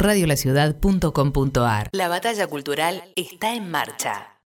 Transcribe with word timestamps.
radiolaciudad.com.ar. 0.00 1.88
La 1.92 2.08
batalla 2.08 2.46
cultural 2.46 3.02
está 3.16 3.54
en 3.54 3.70
marcha. 3.70 4.40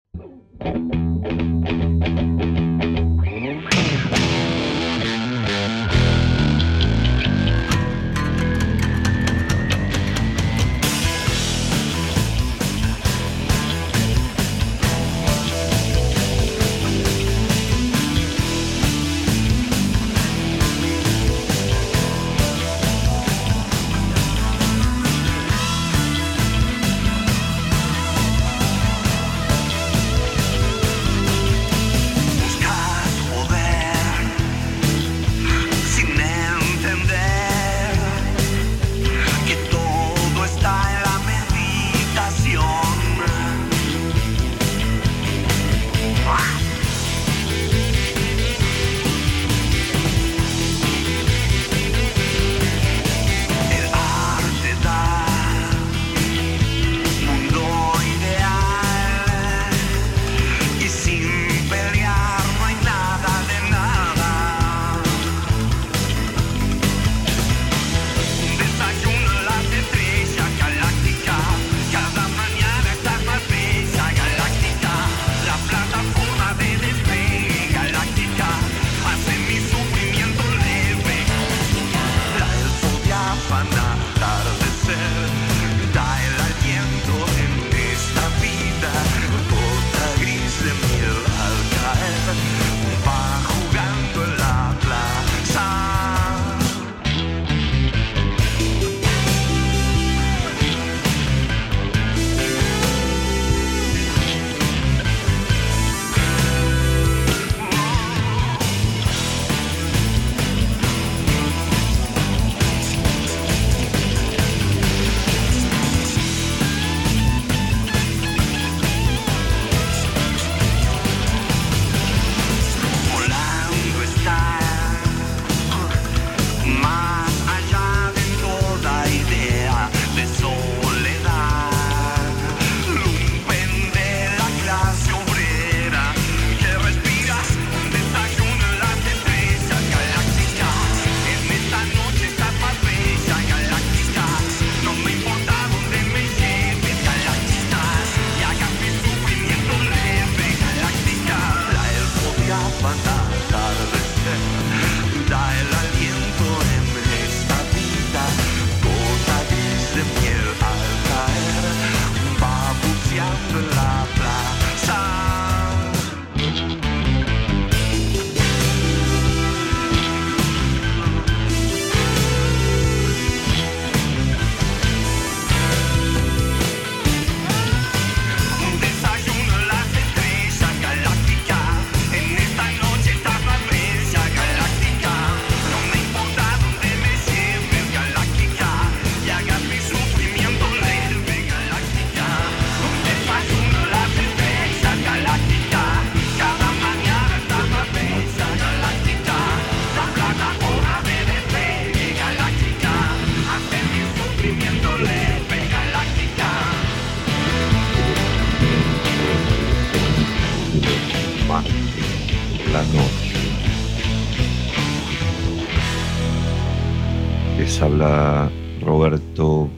Habla 217.81 218.51
Roberto 218.81 219.69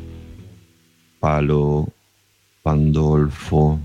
Palo 1.19 1.87
Pandolfo 2.61 3.79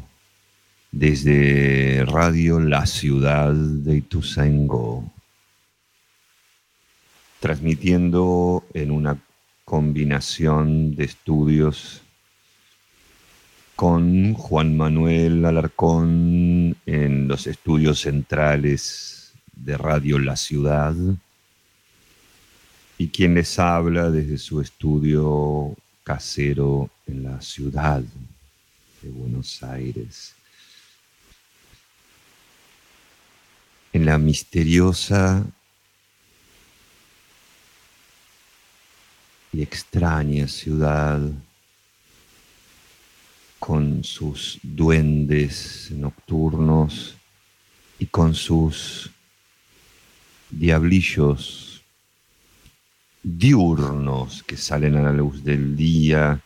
desde 0.90 2.04
Radio 2.06 2.60
La 2.60 2.86
Ciudad 2.86 3.52
de 3.52 3.98
Ituzaingó, 3.98 5.10
transmitiendo 7.40 8.64
en 8.74 8.90
una 8.90 9.18
combinación 9.64 10.96
de 10.96 11.04
estudios 11.04 12.02
con 13.76 14.34
Juan 14.34 14.76
Manuel 14.76 15.44
Alarcón 15.44 16.76
en 16.86 17.28
los 17.28 17.46
estudios 17.46 18.00
centrales 18.00 19.34
de 19.52 19.76
Radio 19.76 20.18
La 20.18 20.36
Ciudad 20.36 20.94
y 23.00 23.08
quien 23.08 23.32
les 23.32 23.58
habla 23.58 24.10
desde 24.10 24.36
su 24.36 24.60
estudio 24.60 25.74
casero 26.04 26.90
en 27.06 27.22
la 27.22 27.40
ciudad 27.40 28.02
de 29.00 29.08
Buenos 29.08 29.62
Aires. 29.62 30.34
En 33.94 34.04
la 34.04 34.18
misteriosa 34.18 35.46
y 39.54 39.62
extraña 39.62 40.46
ciudad 40.46 41.22
con 43.58 44.04
sus 44.04 44.58
duendes 44.62 45.90
nocturnos 45.90 47.16
y 47.98 48.04
con 48.04 48.34
sus 48.34 49.10
diablillos 50.50 51.69
diurnos 53.22 54.42
que 54.44 54.56
salen 54.56 54.96
a 54.96 55.02
la 55.02 55.12
luz 55.12 55.44
del 55.44 55.76
día, 55.76 56.40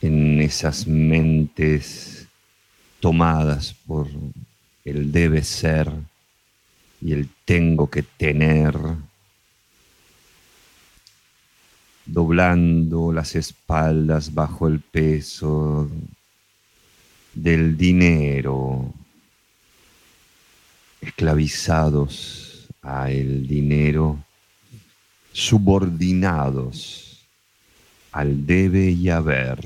en 0.00 0.40
esas 0.40 0.86
mentes 0.86 2.28
tomadas 3.00 3.74
por 3.86 4.08
el 4.84 5.10
debe 5.10 5.42
ser 5.42 5.90
y 7.00 7.12
el 7.12 7.28
tengo 7.44 7.90
que 7.90 8.02
tener, 8.02 8.76
doblando 12.06 13.12
las 13.12 13.34
espaldas 13.34 14.34
bajo 14.34 14.66
el 14.66 14.80
peso 14.80 15.88
del 17.34 17.76
dinero, 17.76 18.92
esclavizados 21.00 22.68
a 22.82 23.10
el 23.10 23.46
dinero, 23.46 24.24
subordinados 25.38 27.24
al 28.10 28.44
debe 28.44 28.90
y 28.90 29.08
haber, 29.08 29.60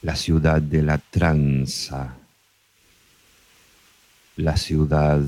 la 0.00 0.16
ciudad 0.16 0.62
de 0.62 0.80
la 0.80 0.96
tranza, 0.96 2.16
la 4.36 4.56
ciudad 4.56 5.20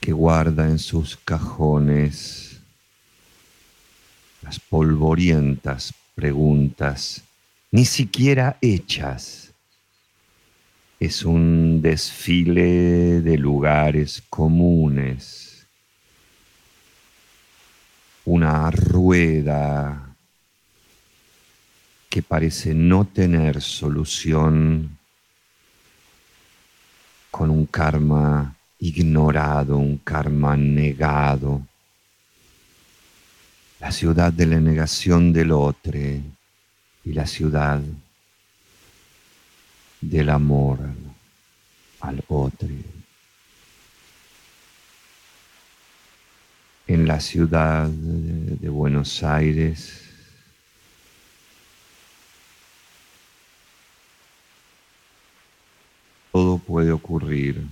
que 0.00 0.12
guarda 0.12 0.66
en 0.66 0.78
sus 0.78 1.18
cajones 1.18 2.58
las 4.40 4.58
polvorientas 4.58 5.92
preguntas, 6.14 7.20
ni 7.70 7.84
siquiera 7.84 8.56
hechas. 8.62 9.49
Es 11.00 11.24
un 11.24 11.80
desfile 11.80 13.22
de 13.22 13.38
lugares 13.38 14.22
comunes, 14.28 15.66
una 18.26 18.70
rueda 18.70 20.14
que 22.10 22.22
parece 22.22 22.74
no 22.74 23.06
tener 23.06 23.62
solución 23.62 24.98
con 27.30 27.48
un 27.48 27.64
karma 27.64 28.54
ignorado, 28.78 29.78
un 29.78 29.96
karma 29.96 30.54
negado, 30.54 31.62
la 33.80 33.90
ciudad 33.90 34.34
de 34.34 34.44
la 34.44 34.60
negación 34.60 35.32
del 35.32 35.52
otro 35.52 35.98
y 35.98 37.12
la 37.14 37.26
ciudad 37.26 37.80
del 40.00 40.30
amor 40.30 40.78
al 42.00 42.24
otro. 42.28 42.68
En 46.86 47.06
la 47.06 47.20
ciudad 47.20 47.88
de 47.88 48.68
Buenos 48.68 49.22
Aires, 49.22 50.02
todo 56.32 56.58
puede 56.58 56.90
ocurrir. 56.92 57.64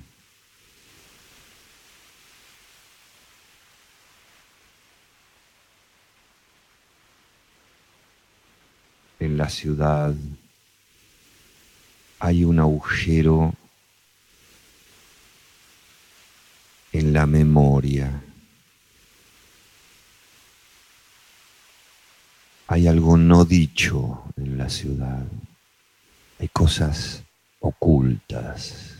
en 9.20 9.36
la 9.36 9.48
ciudad 9.48 10.14
hay 12.18 12.44
un 12.44 12.58
agujero 12.58 13.54
en 16.92 17.12
la 17.12 17.26
memoria. 17.26 18.22
Hay 22.66 22.86
algo 22.86 23.16
no 23.16 23.44
dicho 23.44 24.24
en 24.36 24.58
la 24.58 24.68
ciudad. 24.68 25.24
Hay 26.38 26.48
cosas 26.48 27.22
ocultas. 27.60 28.94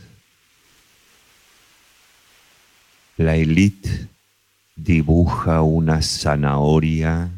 La 3.16 3.34
élite 3.34 4.08
dibuja 4.76 5.62
una 5.62 6.00
zanahoria 6.02 7.30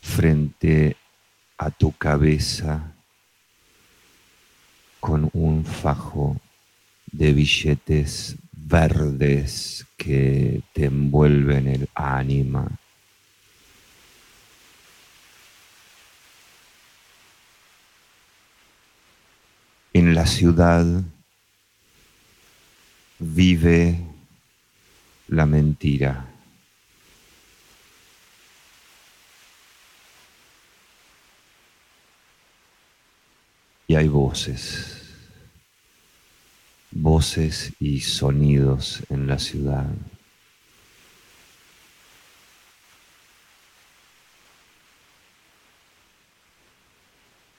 frente 0.00 0.96
a 1.58 1.70
tu 1.70 1.92
cabeza 1.92 2.92
con 5.02 5.28
un 5.32 5.64
fajo 5.64 6.36
de 7.10 7.32
billetes 7.32 8.36
verdes 8.52 9.84
que 9.96 10.62
te 10.72 10.84
envuelven 10.84 11.66
el 11.66 11.88
ánima. 11.92 12.70
En 19.92 20.14
la 20.14 20.24
ciudad 20.24 20.86
vive 23.18 24.06
la 25.26 25.46
mentira. 25.46 26.32
y 33.92 33.94
hay 33.94 34.08
voces, 34.08 34.91
voces 36.92 37.72
y 37.80 38.00
sonidos 38.00 39.02
en 39.08 39.26
la 39.26 39.38
ciudad. 39.38 39.86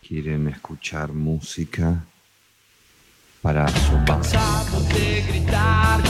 Quieren 0.08 0.48
escuchar 0.48 1.12
música 1.14 2.06
para 3.42 3.66
asomar. 3.66 4.06
Cansado 4.06 4.82
de 4.90 5.22
gritar 5.28 6.02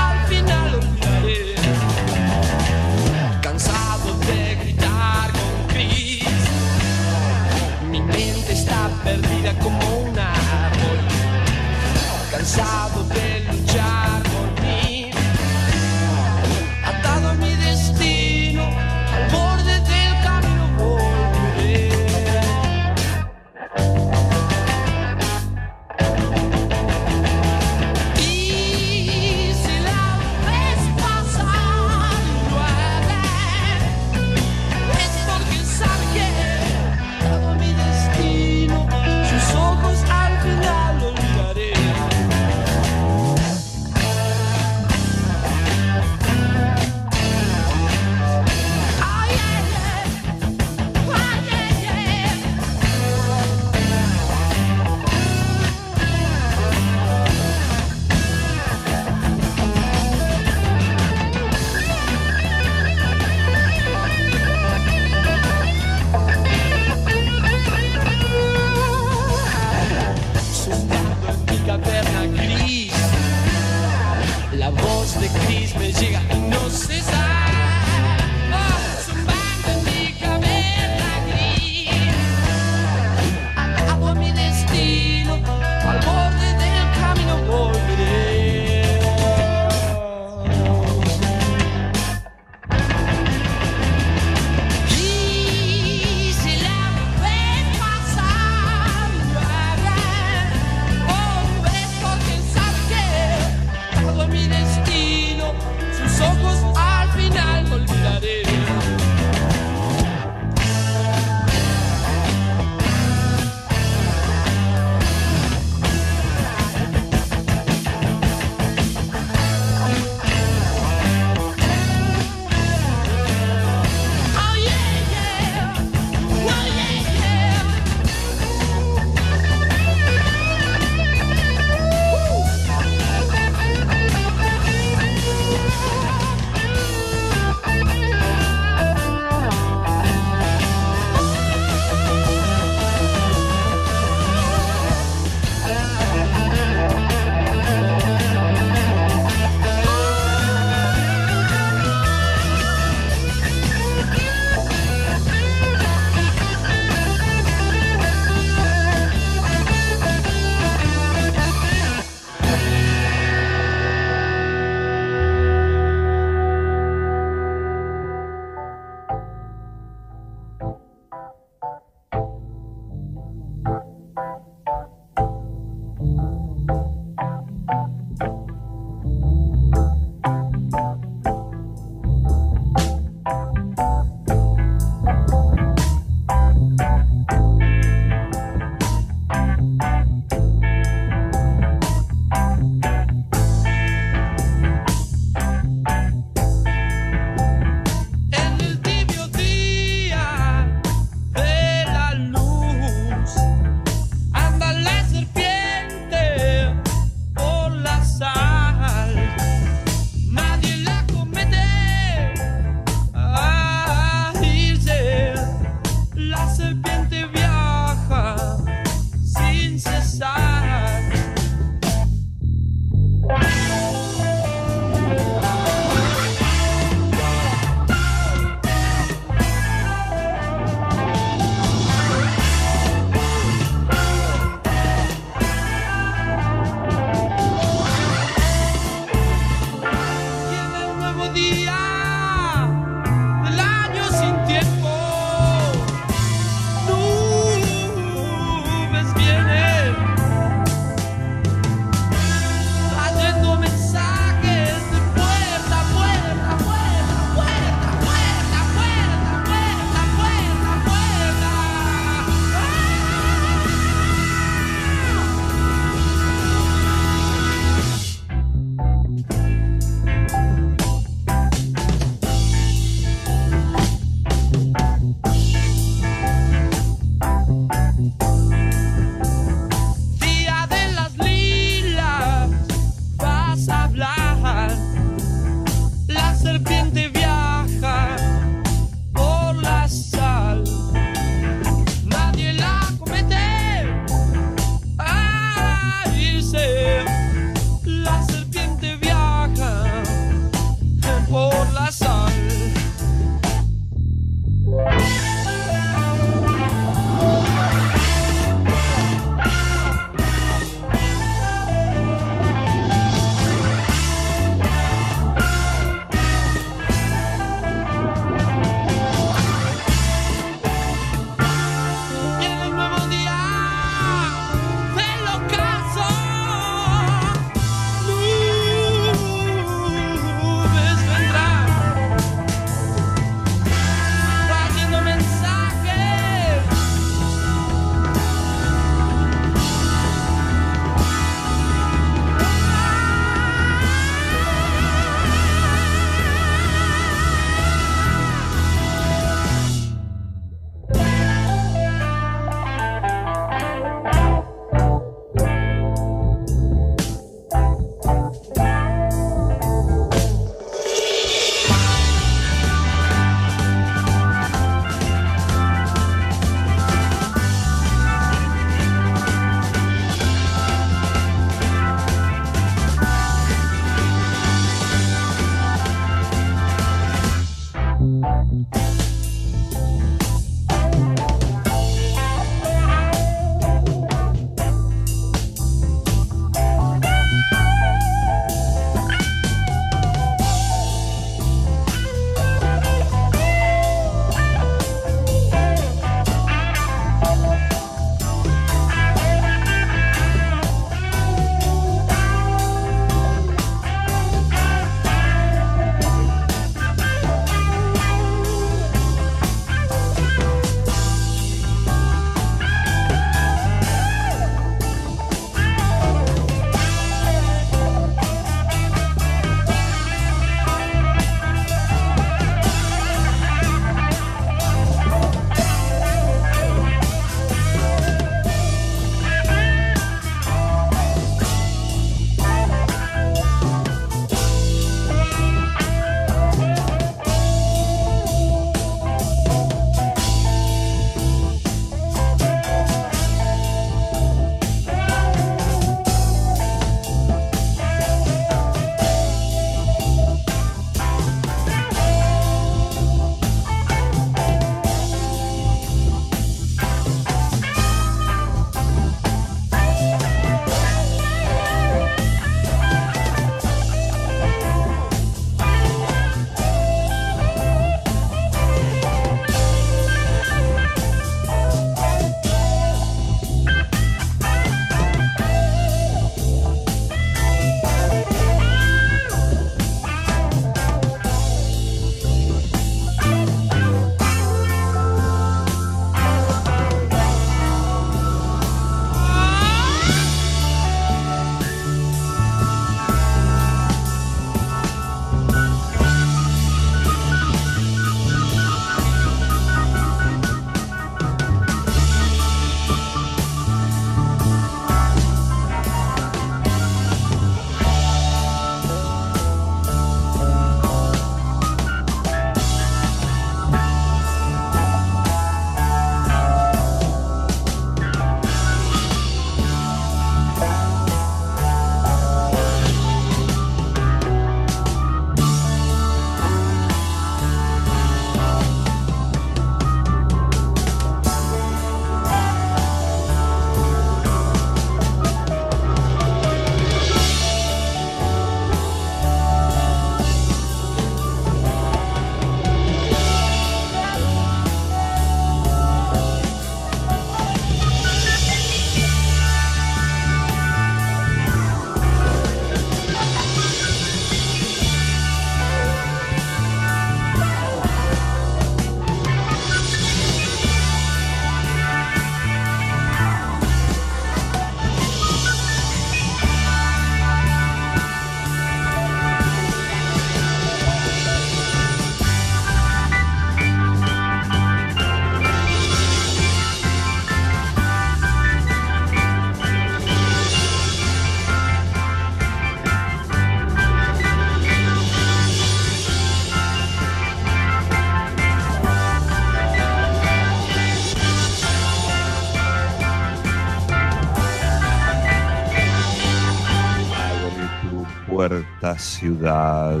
ciudad. 599.22 600.00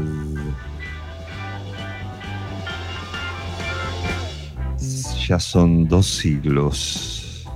Ya 5.28 5.38
son 5.38 5.86
dos 5.86 6.06
siglos 6.08 7.46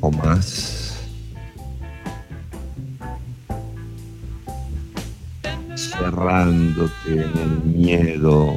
o 0.00 0.10
más. 0.10 1.00
Cerrándote 5.74 6.92
en 7.08 7.32
el 7.44 7.62
miedo 7.64 8.54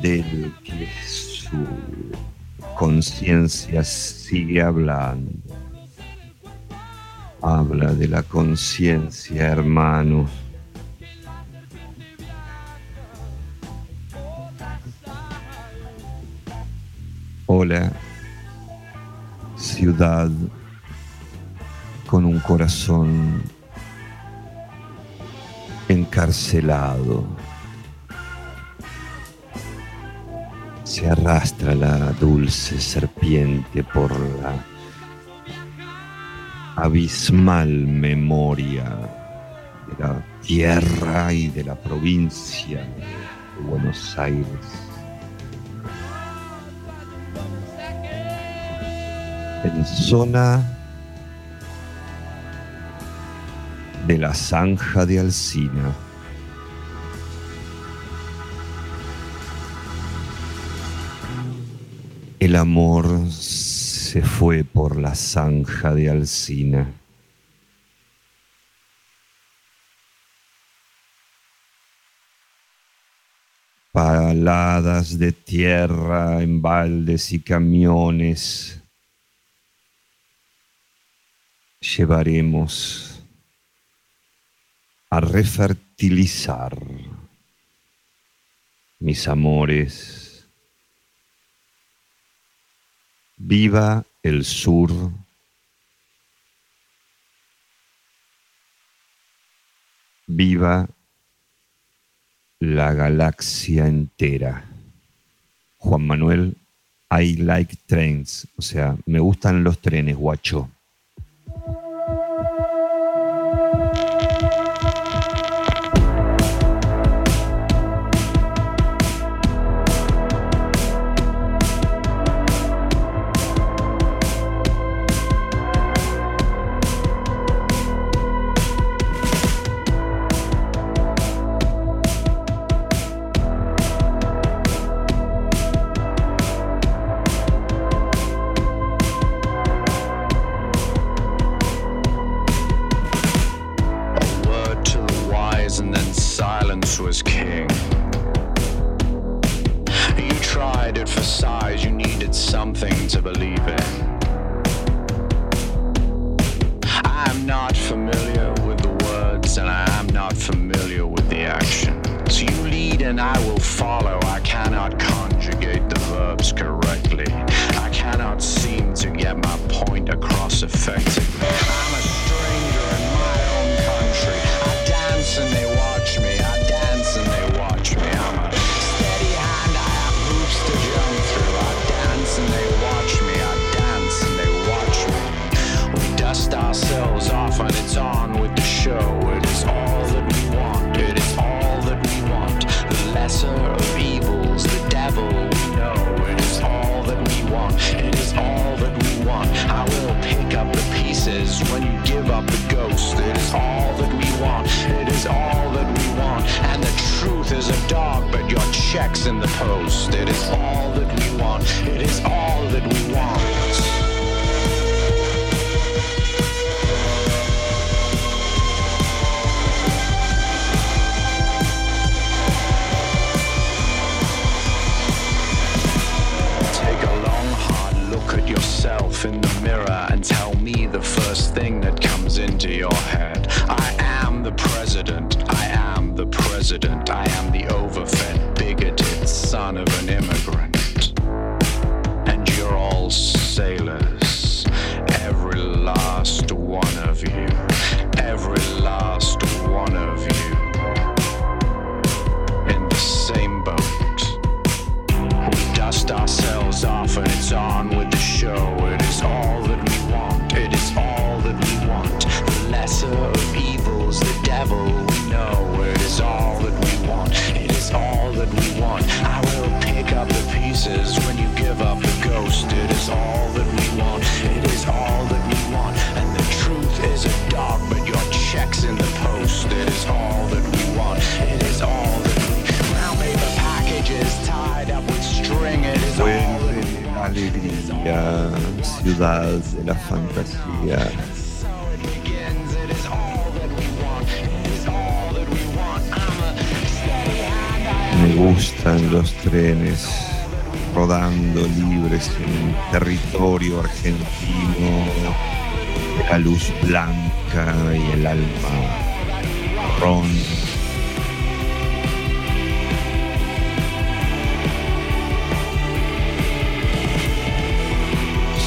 del 0.00 0.54
que 0.62 0.88
su 1.04 1.66
conciencia 2.76 3.82
sigue 3.82 4.62
hablando. 4.62 5.51
Habla 7.44 7.92
de 7.92 8.06
la 8.06 8.22
conciencia, 8.22 9.48
hermanos. 9.48 10.30
Hola, 17.46 17.90
ciudad 19.56 20.30
con 22.06 22.24
un 22.24 22.38
corazón 22.38 23.42
encarcelado. 25.88 27.24
Se 30.84 31.10
arrastra 31.10 31.74
la 31.74 32.12
dulce 32.12 32.80
serpiente 32.80 33.82
por 33.82 34.12
la 34.12 34.71
abismal 36.76 37.68
memoria 37.68 38.88
de 39.88 40.04
la 40.04 40.24
tierra 40.42 41.32
y 41.32 41.48
de 41.48 41.64
la 41.64 41.74
provincia 41.74 42.80
de 42.80 43.62
Buenos 43.68 44.18
Aires. 44.18 44.46
En 49.64 49.86
zona 49.86 50.60
de 54.06 54.18
la 54.18 54.34
zanja 54.34 55.06
de 55.06 55.20
Alcina. 55.20 55.92
El 62.40 62.56
amor 62.56 63.06
se 64.12 64.20
fue 64.20 64.62
por 64.62 65.00
la 65.00 65.14
zanja 65.14 65.94
de 65.94 66.10
Alcina. 66.10 66.92
Paladas 73.90 75.18
de 75.18 75.32
tierra 75.32 76.42
en 76.42 76.60
baldes 76.60 77.32
y 77.32 77.40
camiones 77.40 78.82
llevaremos 81.80 83.24
a 85.08 85.20
refertilizar 85.20 86.78
mis 88.98 89.26
amores 89.26 90.21
Viva 93.44 94.04
el 94.22 94.44
sur. 94.44 94.92
Viva 100.28 100.88
la 102.60 102.94
galaxia 102.94 103.88
entera. 103.88 104.64
Juan 105.78 106.06
Manuel, 106.06 106.56
I 107.10 107.34
like 107.38 107.76
trains. 107.86 108.46
O 108.56 108.62
sea, 108.62 108.96
me 109.06 109.18
gustan 109.18 109.64
los 109.64 109.80
trenes, 109.80 110.16
guacho. 110.16 110.70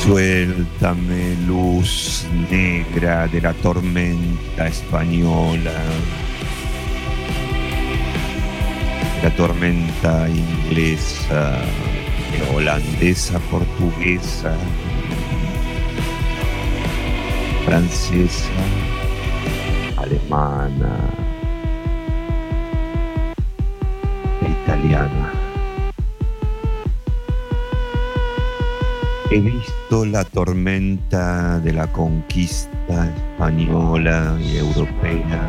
Suéltame 0.05 1.35
luz 1.47 2.27
negra 2.51 3.27
de 3.27 3.41
la 3.41 3.53
tormenta 3.53 4.67
española, 4.67 5.73
la 9.23 9.35
tormenta 9.35 10.29
inglesa, 10.29 11.57
holandesa, 12.53 13.39
portuguesa, 13.49 14.55
francesa, 17.65 18.51
alemana 20.05 20.93
e 24.41 24.47
italiana. 24.49 25.31
He 29.31 29.39
visto 29.39 30.05
la 30.05 30.23
tormenta 30.23 31.59
de 31.59 31.73
la 31.73 31.87
conquista 31.87 33.09
española 33.15 34.37
y 34.39 34.57
europea 34.57 35.41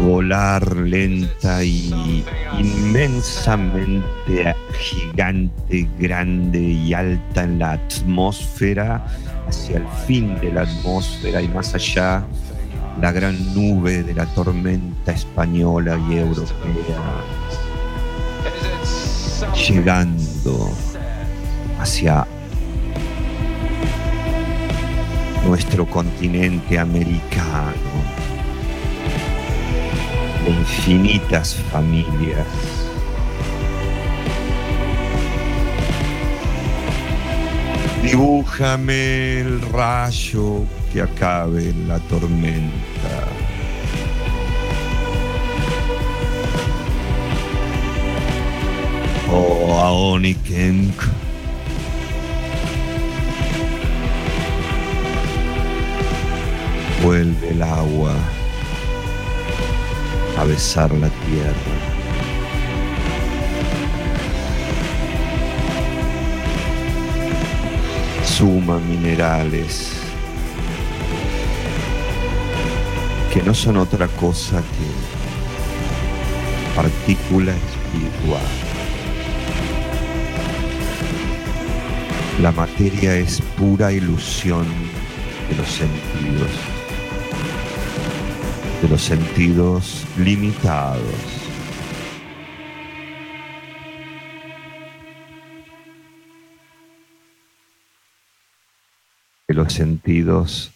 volar 0.00 0.76
lenta 0.76 1.64
y 1.64 2.24
inmensamente 2.58 4.54
gigante, 4.78 5.88
grande 5.98 6.60
y 6.60 6.92
alta 6.92 7.44
en 7.44 7.58
la 7.58 7.72
atmósfera, 7.72 9.06
hacia 9.48 9.78
el 9.78 9.86
fin 10.06 10.38
de 10.40 10.52
la 10.52 10.62
atmósfera 10.62 11.42
y 11.42 11.48
más 11.48 11.74
allá, 11.74 12.24
la 13.00 13.12
gran 13.12 13.54
nube 13.54 14.02
de 14.02 14.14
la 14.14 14.26
tormenta 14.26 15.12
española 15.12 15.98
y 16.08 16.16
europea, 16.16 17.02
llegando 19.68 20.70
hacia 21.80 22.26
nuestro 25.44 25.84
continente 25.86 26.78
americano 26.78 27.72
de 30.44 30.50
infinitas 30.50 31.54
familias. 31.70 32.83
Dibújame 38.04 39.40
el 39.40 39.62
rayo 39.72 40.66
que 40.92 41.00
acabe 41.00 41.72
la 41.88 41.98
tormenta. 42.00 43.16
Oh, 49.32 49.80
Aonikenk. 49.80 50.94
Vuelve 57.02 57.48
el 57.48 57.62
agua 57.62 58.12
a 60.38 60.44
besar 60.44 60.92
la 60.92 61.08
tierra. 61.08 61.93
Suma 68.36 68.80
minerales 68.80 69.92
que 73.32 73.40
no 73.44 73.54
son 73.54 73.76
otra 73.76 74.08
cosa 74.08 74.60
que 74.60 74.88
partícula 76.74 77.52
espiritual. 77.52 78.42
La 82.42 82.50
materia 82.50 83.14
es 83.14 83.40
pura 83.56 83.92
ilusión 83.92 84.66
de 85.48 85.56
los 85.56 85.68
sentidos 85.68 86.50
de 88.82 88.88
los 88.88 89.00
sentidos 89.00 90.04
limitados. 90.18 91.43
Los 99.64 99.72
sentidos 99.72 100.73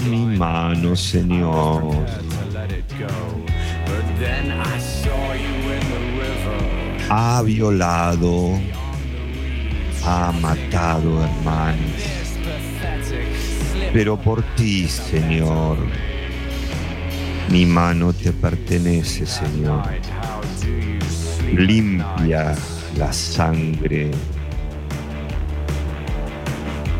in 0.00 0.30
the 5.88 5.98
river. 6.18 6.58
Ha 7.10 7.42
violado, 7.42 8.58
ha 10.04 10.32
matado 10.32 11.24
hermanos. 11.24 12.30
Pero 13.92 14.16
por 14.16 14.42
ti, 14.56 14.86
Señor, 14.88 15.78
mi 17.50 17.66
mano 17.66 18.12
te 18.12 18.32
pertenece, 18.32 19.26
Señor. 19.26 19.82
Limpia 21.52 22.54
la 22.96 23.12
sangre 23.12 24.12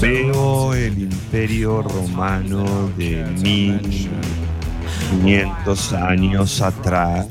Veo 0.00 0.74
el 0.74 0.98
imperio 0.98 1.80
romano 1.80 2.90
de 2.96 3.24
1500 3.42 5.92
años 5.92 6.60
atrás, 6.60 7.28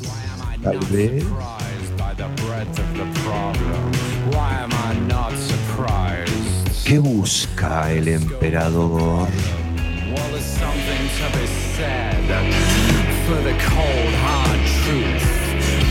tal 0.63 0.79
vez. 0.91 1.25
¿Qué 6.85 6.99
busca 6.99 7.91
el 7.91 8.07
emperador? 8.07 9.27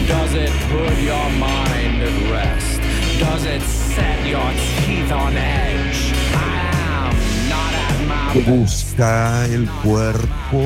Does 0.07 0.35
it 0.35 0.51
put 0.71 0.99
your 1.03 1.31
mind 1.31 2.03
at 2.03 2.31
rest? 2.31 2.74
Does 3.19 3.45
it 3.47 3.63
set 3.63 4.27
your 4.27 4.51
teeth 4.85 5.13
on 5.13 5.33
edge? 5.37 6.13
I 6.35 7.07
am 7.07 7.15
not 7.49 7.73
at 7.73 7.97
my 8.09 8.41
Busca 8.43 9.47
el 9.53 9.67
cuerpo 9.83 10.63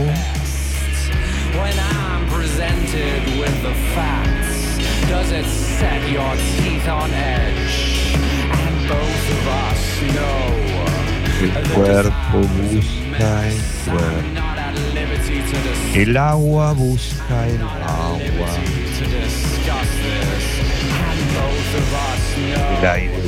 when 1.60 1.76
I'm 1.78 2.26
presented 2.28 3.22
with 3.38 3.62
the 3.62 3.74
facts. 3.94 4.78
Does 5.08 5.30
it 5.32 5.44
set 5.46 6.02
your 6.10 6.34
teeth 6.56 6.88
on 6.88 7.10
edge? 7.10 8.14
And 8.50 8.88
both 8.88 9.24
of 9.34 9.48
us 9.66 9.82
know. 10.14 10.68
El 11.40 11.52
cuerpo 11.74 12.38
busca 12.58 13.46
el 13.46 13.60
cuerpo. 13.84 14.48
El 15.94 16.16
agua 16.16 16.72
busca 16.72 17.46
el 17.46 17.60
agua. 17.60 18.50
El 22.80 22.86
aire 22.86 23.18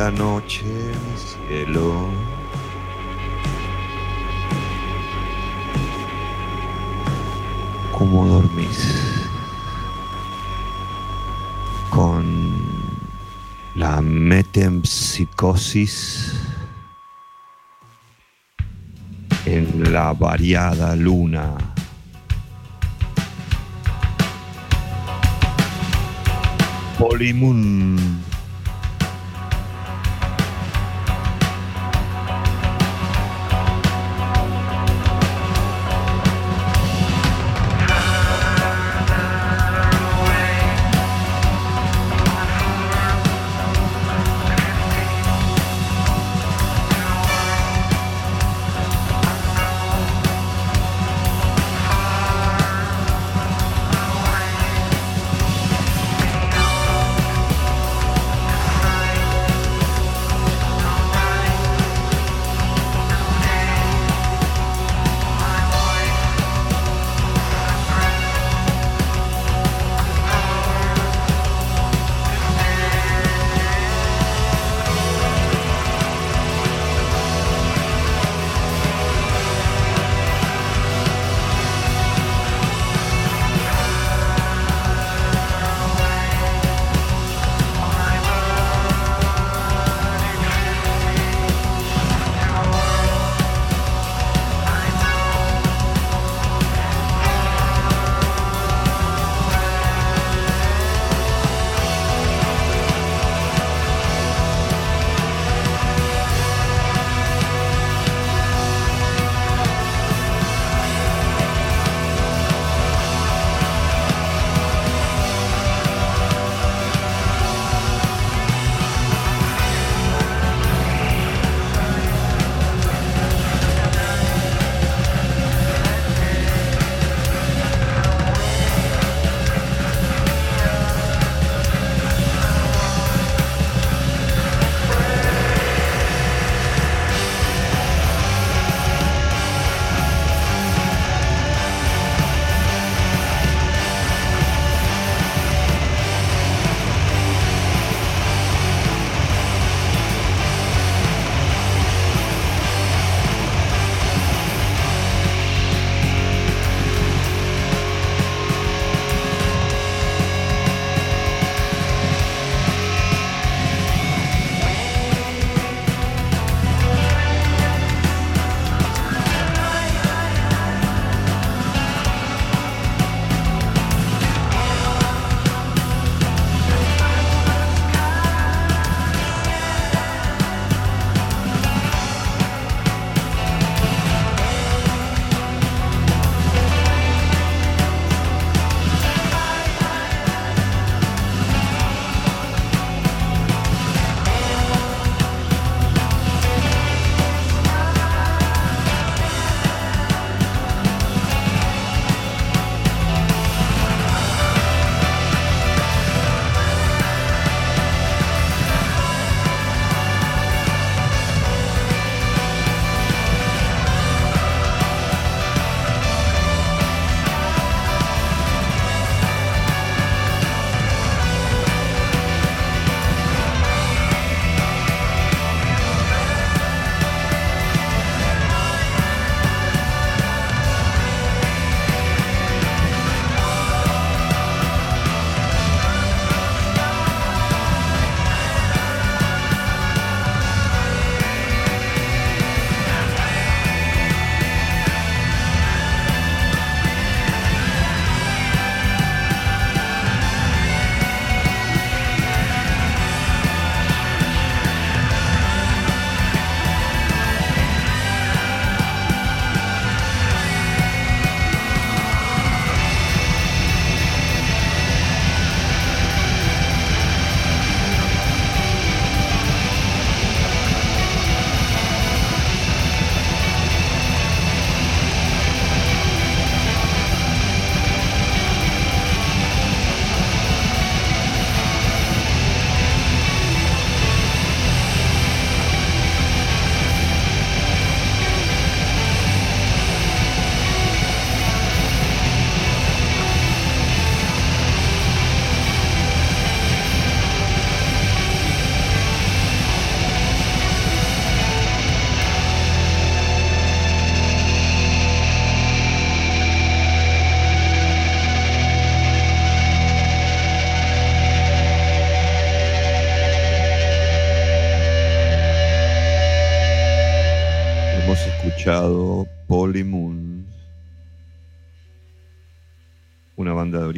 La 0.00 0.10
noche, 0.10 0.64
mi 0.64 1.16
cielo? 1.18 2.08
¿Cómo 7.92 8.26
dormís? 8.26 9.28
Con 11.90 12.56
la 13.74 14.00
metempsicosis 14.00 16.32
en 19.44 19.92
la 19.92 20.14
variada 20.14 20.96
luna. 20.96 21.58
Polymoon. 26.98 28.29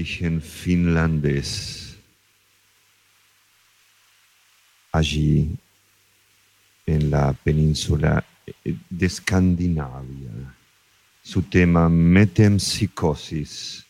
origen 0.03 0.43
finlandés. 0.43 1.97
Allí, 4.91 5.57
en 6.87 7.09
la 7.09 7.33
península 7.33 8.25
de 8.65 9.07
Escandinavia, 9.07 10.55
su 11.23 11.43
tema 11.43 11.89
metempsicosis 11.89 13.87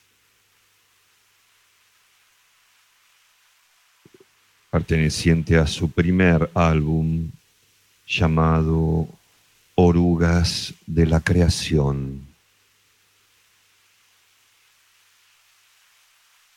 perteneciente 4.70 5.56
a 5.56 5.66
su 5.66 5.90
primer 5.90 6.50
álbum 6.52 7.30
llamado 8.06 9.08
Orugas 9.76 10.74
de 10.86 11.06
la 11.06 11.20
Creación. 11.20 12.31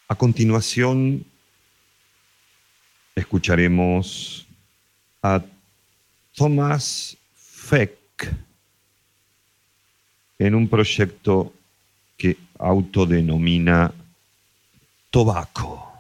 A 0.07 0.13
continuación, 0.13 1.25
escucharemos 3.15 4.45
a 5.23 5.41
Thomas 6.35 7.17
Feck 7.33 7.97
en 10.37 10.53
un 10.53 10.67
proyecto 10.67 11.53
que 12.17 12.37
autodenomina 12.59 13.91
Tobacco. 15.09 15.94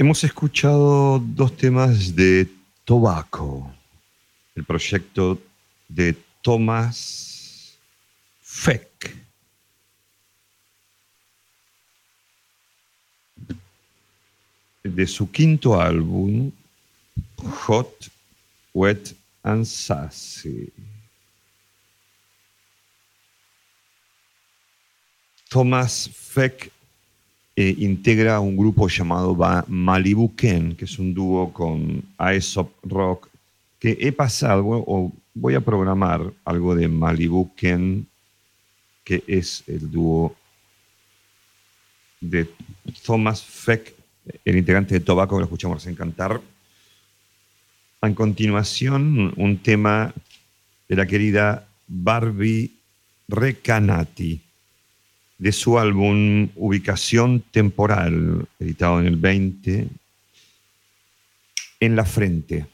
Hemos 0.00 0.24
escuchado 0.24 1.18
dos 1.18 1.54
temas 1.54 2.16
de 2.16 2.48
Tobacco, 2.86 3.70
el 4.54 4.64
proyecto 4.64 5.38
de 5.88 6.16
Thomas 6.40 7.76
Feck. 8.40 9.14
De 14.82 15.06
su 15.06 15.30
quinto 15.30 15.78
álbum, 15.78 16.50
Hot, 17.66 18.10
Wet 18.72 19.14
and 19.42 19.66
Sassy. 19.66 20.72
Thomas 25.50 26.08
Feck 26.10 26.72
eh, 27.56 27.74
integra 27.78 28.40
un 28.40 28.56
grupo 28.56 28.88
llamado 28.88 29.36
Malibu 29.68 30.34
Ken, 30.34 30.76
que 30.76 30.84
es 30.84 30.98
un 30.98 31.12
dúo 31.12 31.52
con 31.52 32.02
Aesop 32.18 32.70
Rock, 32.84 33.28
que 33.78 33.96
he 34.00 34.12
pasado 34.12 34.64
o 34.66 35.12
voy 35.34 35.54
a 35.54 35.60
programar 35.60 36.32
algo 36.44 36.74
de 36.74 36.88
Malibu 36.88 37.54
Ken, 37.54 38.06
que 39.04 39.24
es 39.26 39.64
el 39.66 39.90
dúo 39.90 40.34
de 42.20 42.48
Thomas 43.04 43.42
Feck, 43.42 43.94
el 44.44 44.56
integrante 44.56 44.94
de 44.94 45.00
Tobacco 45.00 45.36
que 45.36 45.40
lo 45.40 45.44
escuchamos 45.44 45.78
recién 45.78 45.96
cantar. 45.96 46.40
A 48.00 48.10
continuación, 48.14 49.32
un 49.36 49.58
tema 49.58 50.14
de 50.88 50.96
la 50.96 51.06
querida 51.06 51.66
Barbie 51.86 52.70
Recanati 53.28 54.49
de 55.40 55.52
su 55.52 55.78
álbum 55.78 56.50
Ubicación 56.54 57.42
Temporal, 57.50 58.46
editado 58.60 59.00
en 59.00 59.06
el 59.06 59.16
20, 59.16 59.88
En 61.80 61.96
la 61.96 62.04
Frente. 62.04 62.66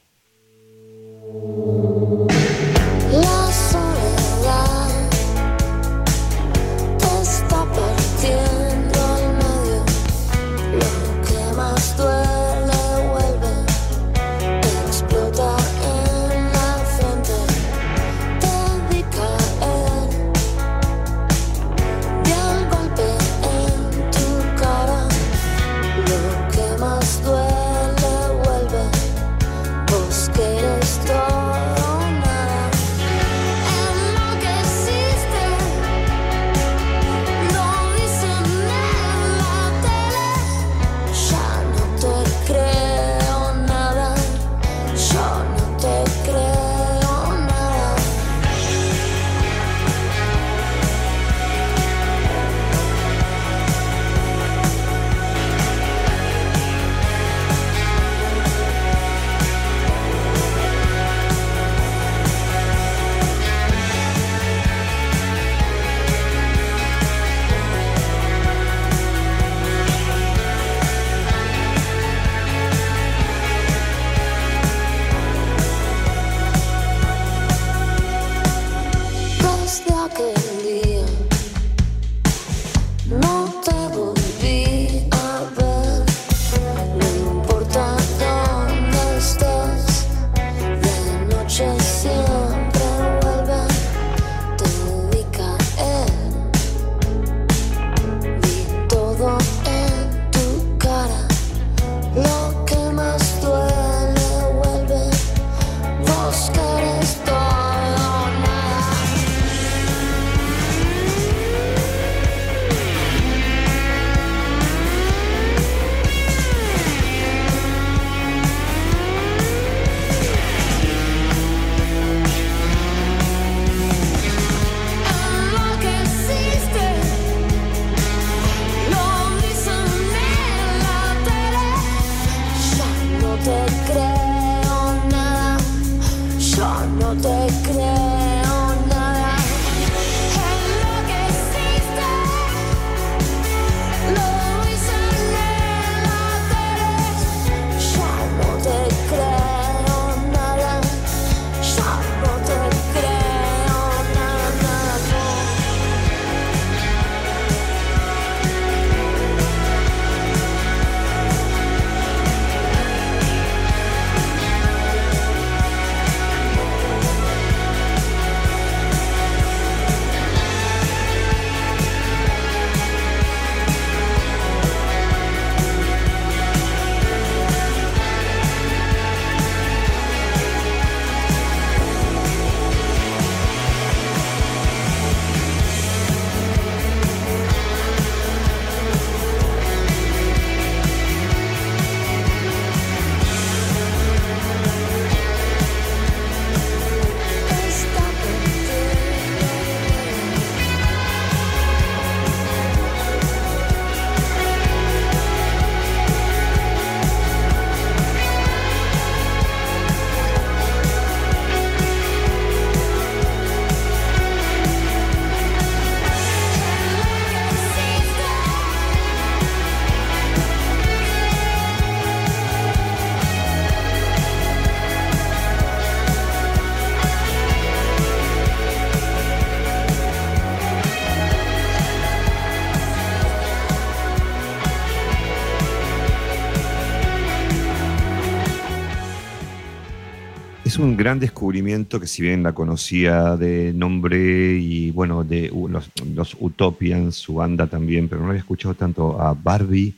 Un 240.79 240.97
gran 240.97 241.18
descubrimiento 241.18 242.01
que 242.01 242.07
si 242.07 242.22
bien 242.22 242.43
la 242.43 242.53
conocía 242.53 243.37
de 243.37 243.72
nombre 243.72 244.59
y 244.59 244.91
bueno, 244.91 245.24
de 245.24 245.51
los, 245.68 245.91
los 246.14 246.37
Utopians, 246.39 247.16
su 247.16 247.35
banda 247.35 247.66
también, 247.66 248.09
pero 248.09 248.22
no 248.22 248.29
había 248.29 248.41
escuchado 248.41 248.74
tanto 248.74 249.20
a 249.20 249.35
Barbie 249.35 249.95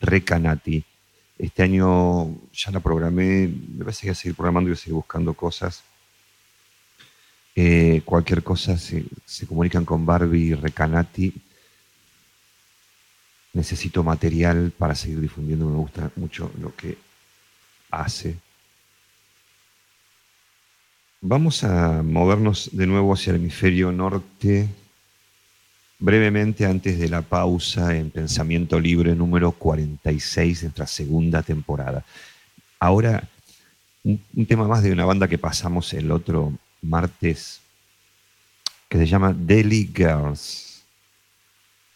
Recanati. 0.00 0.84
Este 1.38 1.62
año 1.62 2.28
ya 2.52 2.70
la 2.70 2.80
programé, 2.80 3.48
me 3.48 3.84
parece 3.84 4.02
que 4.02 4.06
voy 4.08 4.12
a 4.12 4.14
seguir 4.14 4.36
programando 4.36 4.70
y 4.70 4.72
a 4.74 4.76
seguir 4.76 4.94
buscando 4.94 5.34
cosas. 5.34 5.82
Eh, 7.54 8.02
cualquier 8.04 8.42
cosa 8.42 8.76
se, 8.78 9.04
se 9.24 9.46
comunican 9.46 9.84
con 9.84 10.04
Barbie 10.04 10.54
Recanati. 10.54 11.34
Necesito 13.52 14.02
material 14.02 14.72
para 14.76 14.94
seguir 14.94 15.20
difundiendo, 15.20 15.66
me 15.66 15.76
gusta 15.76 16.10
mucho 16.16 16.50
lo 16.60 16.74
que 16.74 16.98
hace. 17.90 18.36
Vamos 21.22 21.64
a 21.64 22.02
movernos 22.02 22.70
de 22.72 22.86
nuevo 22.86 23.12
hacia 23.12 23.32
el 23.32 23.36
hemisferio 23.36 23.92
norte, 23.92 24.66
brevemente 25.98 26.64
antes 26.64 26.98
de 26.98 27.10
la 27.10 27.20
pausa 27.20 27.94
en 27.94 28.10
Pensamiento 28.10 28.80
Libre 28.80 29.14
número 29.14 29.52
46 29.52 30.60
de 30.60 30.66
nuestra 30.68 30.86
segunda 30.86 31.42
temporada. 31.42 32.06
Ahora, 32.78 33.28
un, 34.02 34.18
tema 34.48 34.66
más 34.66 34.82
de 34.82 34.92
una 34.92 35.04
banda 35.04 35.28
que 35.28 35.36
pasamos 35.36 35.92
el 35.92 36.10
otro 36.10 36.54
martes, 36.80 37.60
que 38.88 38.96
se 38.96 39.06
llama 39.06 39.34
Delhi 39.34 39.92
Girls. 39.94 40.86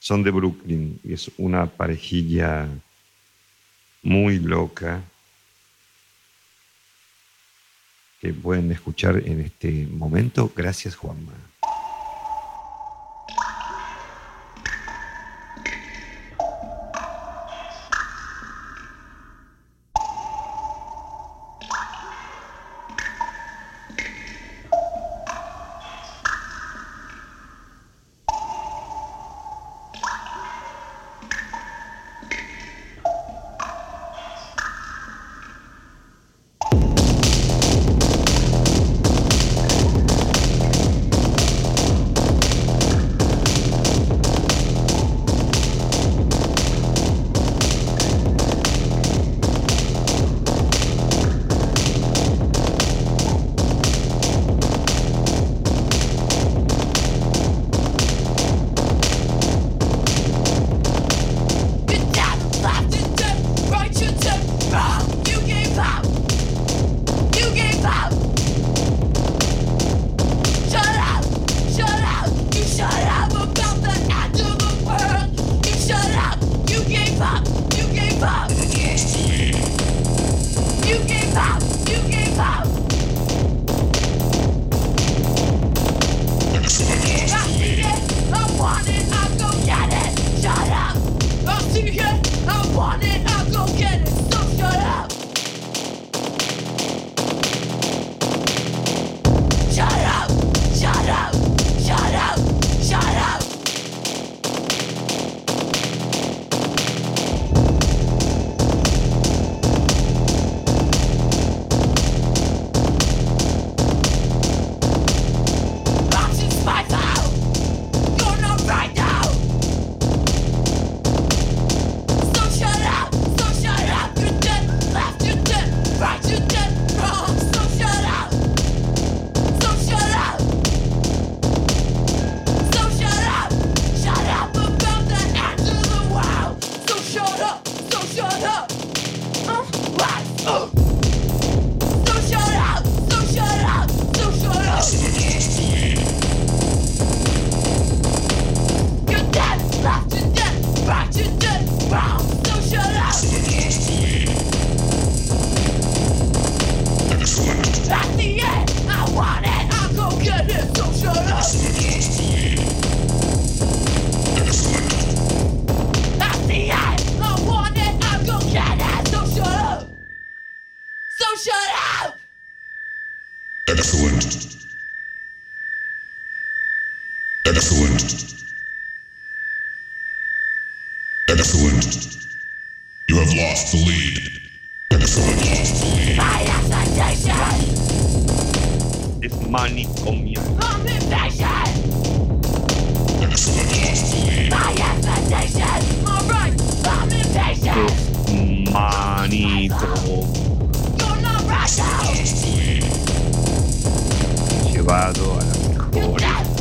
Son 0.01 0.22
de 0.22 0.33
Brooklyn 0.33 1.01
y 1.03 1.14
es 1.14 1.31
una 1.39 1.64
parejilla 1.64 2.68
muy 4.03 4.39
loca 4.39 5.03
que 8.14 8.14
pueden 8.33 8.70
escuchar 8.72 9.22
en 9.25 9.41
este 9.41 9.87
momento. 9.91 10.51
Gracias, 10.55 10.97
Juanma. 10.97 11.33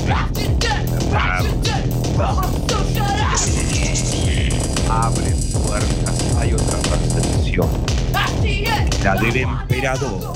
Right, 0.07 1.43
you're 1.43 1.61
dead, 1.63 2.17
wrong, 2.17 2.43
so 2.69 2.77
shut 2.93 3.19
up. 3.19 3.39
Abre 4.89 5.31
puertas. 5.53 6.02
La 9.03 9.15
del 9.15 9.35
emperador. 9.35 10.33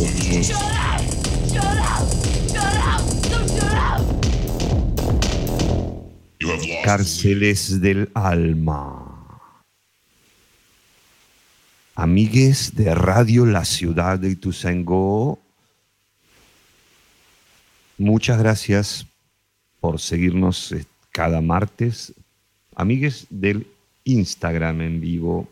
lead. 0.00 0.50
Cárceles 6.84 7.80
del 7.80 8.10
alma. 8.14 9.06
Amigues 11.94 12.74
de 12.74 12.94
Radio 12.94 13.46
La 13.46 13.64
Ciudad 13.64 14.18
de 14.18 14.30
Ituzaingó, 14.30 15.38
muchas 18.00 18.38
gracias 18.38 19.06
por 19.78 20.00
seguirnos 20.00 20.72
eh, 20.72 20.86
cada 21.12 21.40
martes. 21.42 22.14
Amigues 22.74 23.26
del 23.28 23.66
Instagram 24.04 24.80
en 24.80 25.00
vivo, 25.00 25.48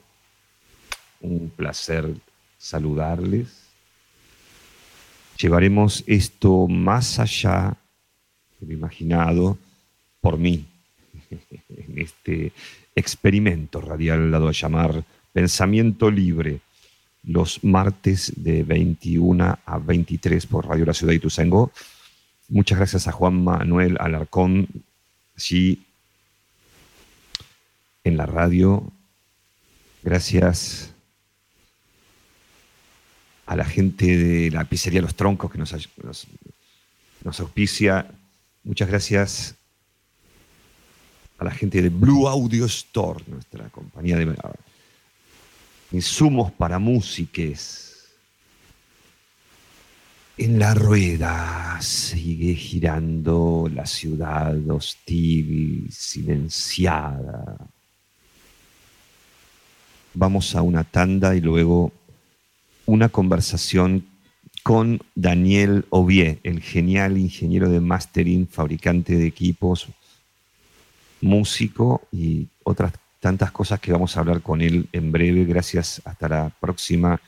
un 1.21 1.53
placer 1.55 2.15
saludarles. 2.57 3.49
Llevaremos 5.39 6.03
esto 6.07 6.67
más 6.67 7.19
allá 7.19 7.77
de 8.59 8.67
lo 8.67 8.73
imaginado 8.73 9.59
por 10.21 10.39
mí 10.39 10.67
en 11.31 11.99
este 11.99 12.53
experimento 12.97 13.81
radial 13.81 14.31
dado 14.31 14.49
a 14.49 14.53
llamar 14.53 15.05
Pensamiento 15.33 16.11
Libre, 16.11 16.61
los 17.25 17.63
martes 17.63 18.33
de 18.37 18.63
21 18.65 19.59
a 19.65 19.79
23 19.79 20.47
por 20.47 20.67
Radio 20.67 20.87
La 20.87 20.95
Ciudad 20.95 21.11
de 21.11 21.17
Ituzaingó. 21.17 21.71
Muchas 22.49 22.79
gracias 22.79 23.07
a 23.07 23.13
Juan 23.13 23.45
Manuel 23.45 23.97
Alarcón, 24.01 24.69
allí 25.37 25.85
en 28.05 28.17
la 28.17 28.27
radio. 28.27 28.91
Gracias 30.03 30.93
a 33.45 33.55
la 33.55 33.65
gente 33.65 34.17
de 34.17 34.51
la 34.51 34.65
pizzería 34.65 35.03
Los 35.03 35.15
Troncos 35.15 35.51
que 35.51 35.59
nos 35.59 37.41
auspicia. 37.41 38.11
Muchas 38.65 38.89
gracias 38.89 39.55
a 41.39 41.45
la 41.45 41.51
gente 41.51 41.81
de 41.81 41.89
Blue 41.89 42.29
Audio 42.29 42.67
Store, 42.67 43.23
nuestra 43.27 43.69
compañía 43.69 44.17
de 44.17 44.35
ah, 44.43 44.53
insumos 45.93 46.51
para 46.53 46.79
músiques. 46.79 47.88
En 50.41 50.61
la 50.61 50.73
rueda 50.73 51.79
sigue 51.81 52.55
girando 52.55 53.69
la 53.75 53.85
ciudad 53.87 54.57
hostil, 54.71 55.89
silenciada. 55.91 57.57
Vamos 60.15 60.55
a 60.55 60.63
una 60.63 60.85
tanda 60.85 61.35
y 61.35 61.41
luego 61.41 61.91
una 62.87 63.09
conversación 63.09 64.07
con 64.63 65.01
Daniel 65.17 65.87
Ovier, 65.91 66.39
el 66.45 66.61
genial 66.61 67.19
ingeniero 67.19 67.69
de 67.69 67.81
mastering, 67.81 68.47
fabricante 68.47 69.17
de 69.17 69.27
equipos, 69.27 69.89
músico 71.21 72.03
y 72.13 72.47
otras 72.63 72.93
tantas 73.19 73.51
cosas 73.51 73.81
que 73.81 73.91
vamos 73.91 74.17
a 74.17 74.21
hablar 74.21 74.41
con 74.41 74.61
él 74.61 74.89
en 74.93 75.11
breve. 75.11 75.45
Gracias, 75.47 76.01
hasta 76.05 76.29
la 76.29 76.53
próxima 76.61 77.21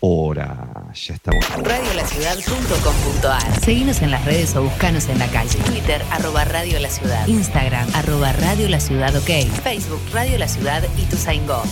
hora. 0.00 0.90
Ya 0.94 1.14
estamos. 1.14 1.44
Radiolaciudad.com.ar 1.62 3.60
Seguinos 3.60 4.02
en 4.02 4.10
las 4.10 4.24
redes 4.24 4.54
o 4.56 4.62
buscanos 4.62 5.08
en 5.08 5.18
la 5.18 5.26
calle. 5.28 5.58
Twitter, 5.66 6.02
arroba 6.10 6.44
Radio 6.44 6.78
La 6.80 6.88
Ciudad. 6.90 7.26
Instagram, 7.26 7.88
arroba 7.94 8.32
Radio 8.32 8.68
La 8.68 8.80
Ciudad 8.80 9.14
OK. 9.16 9.30
Facebook, 9.62 10.00
Radio 10.12 10.38
La 10.38 10.48
Ciudad 10.48 10.82
y 10.96 11.02
Tuzaingó. 11.04 11.62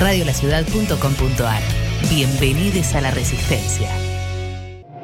Radiolaciudad.com.ar. 0.00 1.62
Bienvenidos 2.10 2.94
a 2.94 3.00
la 3.00 3.10
Resistencia. 3.10 3.88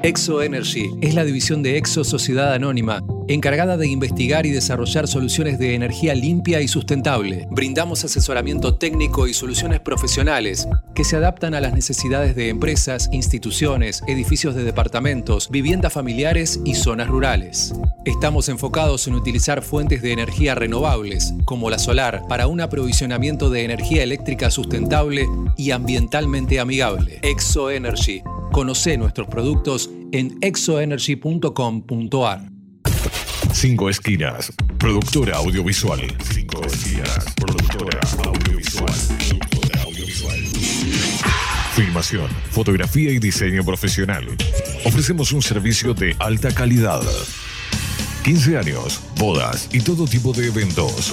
Exo 0.03 0.43
Energy 0.43 0.91
es 1.03 1.15
la 1.15 1.25
división 1.25 1.63
de 1.63 1.77
Exo 1.77 2.05
Sociedad 2.05 2.55
Anónima, 2.55 3.03
encargada 3.29 3.77
de 3.77 3.87
investigar 3.87 4.47
y 4.47 4.51
desarrollar 4.51 5.07
soluciones 5.07 5.59
de 5.59 5.75
energía 5.75 6.15
limpia 6.15 6.63
y 6.63 6.69
sustentable. 6.69 7.47
Brindamos 7.51 8.03
asesoramiento 8.03 8.77
técnico 8.77 9.27
y 9.27 9.35
soluciones 9.35 9.81
profesionales 9.81 10.67
que 10.95 11.05
se 11.05 11.17
adaptan 11.17 11.53
a 11.53 11.61
las 11.61 11.75
necesidades 11.75 12.35
de 12.35 12.49
empresas, 12.49 13.11
instituciones, 13.13 14.03
edificios 14.07 14.55
de 14.55 14.65
departamentos, 14.65 15.51
viviendas 15.51 15.93
familiares 15.93 16.61
y 16.65 16.77
zonas 16.77 17.09
rurales. 17.09 17.75
Estamos 18.07 18.49
enfocados 18.49 19.07
en 19.07 19.15
utilizar 19.15 19.61
fuentes 19.61 20.01
de 20.01 20.13
energía 20.13 20.55
renovables, 20.55 21.35
como 21.45 21.69
la 21.69 21.79
solar, 21.79 22.23
para 22.27 22.47
un 22.47 22.63
aprovisionamiento 22.63 23.51
de 23.51 23.65
energía 23.65 24.03
eléctrica 24.03 24.51
sustentable 24.51 25.27
y 25.59 25.73
ambientalmente 25.73 26.59
amigable. 26.59 27.19
Exo 27.21 27.71
Energy. 27.71 28.23
Conoce 28.53 28.97
nuestros 28.97 29.29
productos 29.29 29.90
en 30.13 30.39
exoenergy.com.ar. 30.41 32.51
Cinco 33.53 33.91
Esquinas, 33.91 34.53
productora 34.79 35.37
audiovisual. 35.37 36.01
Cinco 36.33 36.65
Esquinas, 36.65 37.27
productora 37.37 38.01
audiovisual. 38.25 38.95
Filmación, 41.75 42.29
fotografía 42.51 43.11
y 43.11 43.19
diseño 43.19 43.65
profesional. 43.65 44.27
Ofrecemos 44.85 45.33
un 45.33 45.43
servicio 45.43 45.95
de 45.95 46.15
alta 46.19 46.53
calidad. 46.53 47.03
15 48.25 48.59
años, 48.59 49.01
bodas 49.19 49.69
y. 49.73 49.81
Todo 49.81 50.07
tipo 50.07 50.33
de 50.33 50.49
eventos. 50.49 51.13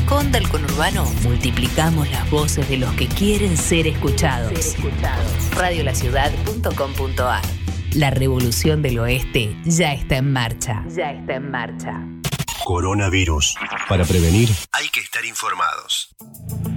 del 0.19 0.49
conurbano 0.49 1.05
multiplicamos 1.23 2.11
las 2.11 2.29
voces 2.29 2.67
de 2.67 2.75
los 2.75 2.93
que 2.95 3.07
quieren 3.07 3.55
ser 3.55 3.87
escuchados. 3.87 4.75
Radiolaciudad.com.ar 5.55 7.41
La 7.93 8.09
revolución 8.09 8.81
del 8.81 8.99
oeste 8.99 9.55
ya 9.63 9.93
está 9.93 10.17
en 10.17 10.33
marcha. 10.33 10.83
Ya 10.93 11.13
está 11.13 11.35
en 11.35 11.49
marcha. 11.49 12.05
Coronavirus. 12.65 13.55
Para 13.87 14.03
prevenir, 14.03 14.49
hay 14.73 14.89
que 14.89 14.99
estar 14.99 15.23
informados. 15.23 16.13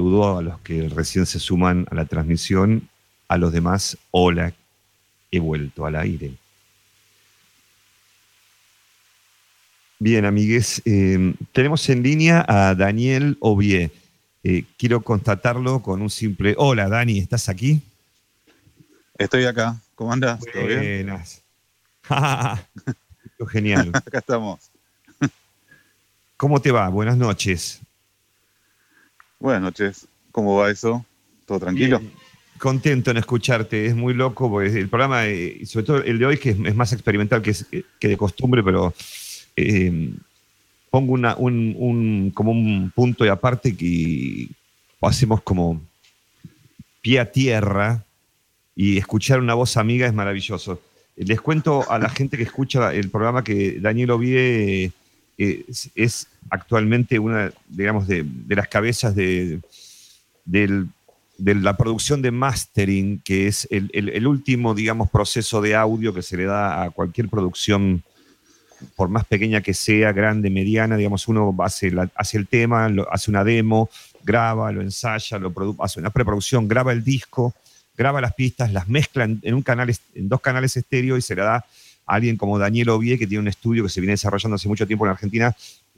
Saludo 0.00 0.38
a 0.38 0.40
los 0.40 0.58
que 0.60 0.88
recién 0.88 1.26
se 1.26 1.38
suman 1.38 1.86
a 1.90 1.94
la 1.94 2.06
transmisión. 2.06 2.88
A 3.28 3.36
los 3.36 3.52
demás, 3.52 3.98
hola, 4.10 4.54
he 5.30 5.40
vuelto 5.40 5.84
al 5.84 5.94
aire. 5.94 6.32
Bien, 9.98 10.24
amigues, 10.24 10.80
eh, 10.86 11.34
tenemos 11.52 11.86
en 11.90 12.02
línea 12.02 12.46
a 12.48 12.74
Daniel 12.74 13.36
Ovie. 13.40 13.90
Eh, 14.42 14.64
quiero 14.78 15.02
constatarlo 15.02 15.82
con 15.82 16.00
un 16.00 16.08
simple. 16.08 16.54
Hola, 16.56 16.88
Dani, 16.88 17.18
¿estás 17.18 17.50
aquí? 17.50 17.82
Estoy 19.18 19.44
acá. 19.44 19.82
¿Cómo 19.94 20.14
andas? 20.14 20.40
¿Todo 20.40 20.64
bien? 20.64 21.04
Buenas. 21.04 21.42
Genial. 23.50 23.90
acá 23.94 24.20
estamos. 24.20 24.70
¿Cómo 26.38 26.58
te 26.58 26.70
va? 26.70 26.88
Buenas 26.88 27.18
noches. 27.18 27.82
Buenas 29.40 29.62
noches. 29.62 30.06
¿Cómo 30.32 30.56
va 30.56 30.70
eso? 30.70 31.04
¿Todo 31.46 31.58
tranquilo? 31.60 32.00
Contento 32.58 33.10
en 33.10 33.16
escucharte. 33.16 33.86
Es 33.86 33.96
muy 33.96 34.12
loco 34.14 34.50
porque 34.50 34.68
el 34.78 34.88
programa, 34.88 35.26
eh, 35.26 35.64
sobre 35.64 35.86
todo 35.86 35.96
el 36.02 36.18
de 36.18 36.26
hoy, 36.26 36.36
que 36.36 36.50
es, 36.50 36.74
más 36.76 36.92
experimental 36.92 37.40
que, 37.42 37.50
es- 37.50 37.66
que 37.98 38.08
de 38.08 38.16
costumbre, 38.16 38.62
pero 38.62 38.94
eh, 39.56 40.10
pongo 40.90 41.14
un- 41.14 42.30
como 42.34 42.52
un 42.52 42.92
punto 42.94 43.24
de 43.24 43.30
aparte 43.30 43.74
que 43.74 44.48
hacemos 45.00 45.40
como 45.42 45.80
pie 47.00 47.18
a 47.20 47.32
tierra 47.32 48.04
y 48.76 48.98
escuchar 48.98 49.40
una 49.40 49.54
voz 49.54 49.76
amiga 49.78 50.06
es 50.06 50.12
maravilloso. 50.12 50.80
Les 51.16 51.40
cuento 51.40 51.90
a 51.90 51.98
la 51.98 52.10
gente 52.10 52.36
que 52.36 52.42
escucha 52.44 52.92
el 52.94 53.08
programa 53.10 53.42
que 53.42 53.78
Daniel 53.80 54.10
Ovie 54.10 54.84
eh, 55.38 55.64
es, 55.66 55.90
es 55.94 56.26
actualmente 56.50 57.18
una, 57.18 57.50
digamos, 57.68 58.06
de, 58.06 58.24
de 58.26 58.56
las 58.56 58.68
cabezas 58.68 59.14
de, 59.14 59.60
de 60.44 61.54
la 61.54 61.76
producción 61.76 62.20
de 62.22 62.30
mastering, 62.30 63.20
que 63.24 63.46
es 63.46 63.66
el, 63.70 63.90
el- 63.94 64.26
último, 64.26 64.74
digamos, 64.74 65.10
proceso 65.10 65.62
de 65.62 65.74
audio 65.74 66.12
que 66.12 66.22
se 66.22 66.36
le 66.36 66.44
da 66.44 66.82
a 66.82 66.90
cualquier 66.90 67.28
producción, 67.28 68.02
por 68.96 69.08
más 69.08 69.24
pequeña 69.24 69.60
que 69.62 69.72
sea, 69.74 70.12
grande, 70.12 70.50
mediana, 70.50 70.96
digamos, 70.96 71.28
uno 71.28 71.54
hace, 71.60 71.90
la- 71.90 72.10
hace 72.14 72.36
el 72.36 72.46
tema, 72.46 72.88
lo- 72.88 73.10
hace 73.12 73.30
una 73.30 73.44
demo, 73.44 73.88
graba, 74.22 74.70
lo 74.72 74.82
ensaya, 74.82 75.38
lo 75.38 75.52
hace 75.80 76.00
una 76.00 76.10
preproducción, 76.10 76.68
graba 76.68 76.92
el 76.92 77.02
disco, 77.04 77.54
graba 77.96 78.20
las 78.20 78.34
pistas, 78.34 78.72
las 78.72 78.88
mezcla 78.88 79.24
en, 79.24 79.54
un 79.54 79.62
canal, 79.62 79.94
en 80.14 80.28
dos 80.28 80.40
canales 80.40 80.76
estéreo 80.76 81.16
y 81.16 81.22
se 81.22 81.34
la 81.36 81.44
da 81.44 81.54
a 81.56 81.64
alguien 82.14 82.36
como 82.36 82.58
Daniel 82.58 82.90
Ovie, 82.90 83.18
que 83.18 83.26
tiene 83.26 83.40
un 83.42 83.48
estudio 83.48 83.82
que 83.84 83.88
se 83.88 84.00
viene 84.00 84.12
desarrollando 84.12 84.56
hace 84.56 84.68
mucho 84.68 84.86
tiempo 84.86 85.04
en 85.06 85.12
Argentina, 85.12 85.54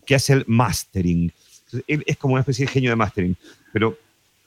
que 0.06 0.14
hace 0.14 0.32
el 0.34 0.44
mastering. 0.46 1.32
Entonces, 1.64 1.84
él 1.86 2.02
es 2.06 2.16
como 2.16 2.34
una 2.34 2.40
especie 2.40 2.66
de 2.66 2.72
genio 2.72 2.90
de 2.90 2.96
mastering. 2.96 3.36
Pero, 3.72 3.98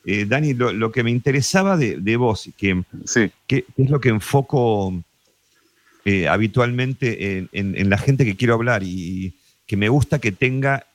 eh, 0.05 0.25
Dani, 0.25 0.53
lo, 0.53 0.71
lo 0.71 0.91
que 0.91 1.03
me 1.03 1.11
interesaba 1.11 1.77
de, 1.77 1.97
de 1.97 2.17
vos, 2.17 2.49
que, 2.57 2.83
que 3.47 3.65
es 3.77 3.89
lo 3.89 3.99
que 3.99 4.09
enfoco 4.09 4.93
eh, 6.05 6.27
habitualmente 6.27 7.37
en, 7.37 7.49
en- 7.51 7.77
en 7.77 7.89
la 7.89 7.97
gente 7.97 8.25
que 8.25 8.35
quiero 8.35 8.53
hablar 8.53 8.83
y 8.83 9.33
que 9.65 9.77
me 9.77 9.89
gusta 9.89 10.19
que 10.19 10.31
tenga 10.31 10.85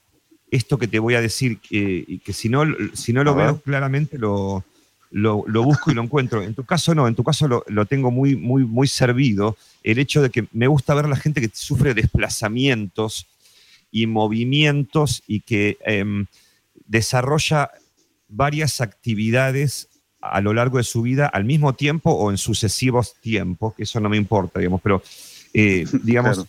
esto 0.53 0.79
que 0.79 0.87
te 0.89 0.99
voy 1.01 1.15
a 1.15 1.21
decir, 1.21 1.59
que, 1.59 2.05
y 2.07 2.19
que 2.19 2.33
si 2.33 2.49
no, 2.49 2.65
si 2.95 3.13
no 3.13 3.25
lo 3.25 3.35
veo 3.35 3.61
claramente 3.61 4.19
lo, 4.19 4.65
lo, 5.11 5.45
lo 5.49 5.63
busco 5.65 5.91
y 5.91 5.95
lo 5.95 6.03
encuentro. 6.03 6.43
En 6.43 6.55
tu 6.55 6.65
caso 6.65 6.95
no, 6.95 7.09
en 7.09 7.15
tu 7.17 7.25
caso 7.25 7.49
lo, 7.49 7.65
lo 7.69 7.87
tengo 7.87 8.11
muy, 8.13 8.37
muy, 8.37 8.65
muy 8.65 8.87
servido. 8.87 9.57
El 9.83 9.99
hecho 9.99 10.23
de 10.23 10.31
que 10.31 10.47
me 10.53 10.67
gusta 10.69 10.95
ver 10.95 11.05
a 11.07 11.09
la 11.09 11.17
gente 11.17 11.41
que 11.41 11.51
sufre 11.53 11.95
desplazamientos 11.95 13.27
y 13.91 14.07
movimientos 14.07 15.23
y 15.27 15.41
que 15.41 15.79
em, 15.85 16.27
desarrolla 16.87 17.71
varias 18.29 18.81
actividades 18.81 19.89
a 20.21 20.41
lo 20.41 20.53
largo 20.53 20.79
de 20.79 20.85
su 20.85 21.03
vida 21.03 21.27
al 21.27 21.45
mismo 21.45 21.75
tiempo 21.75 22.11
o 22.13 22.31
en 22.31 22.39
sucesivos 22.39 23.15
tiempos, 23.21 23.75
que 23.75 23.85
eso 23.85 24.01
no 24.01 24.09
me 24.09 24.17
importa, 24.17 24.59
digamos, 24.61 24.81
pero 24.83 25.03
eh, 25.55 25.87
digamos, 26.05 26.37
Claro. 26.37 26.49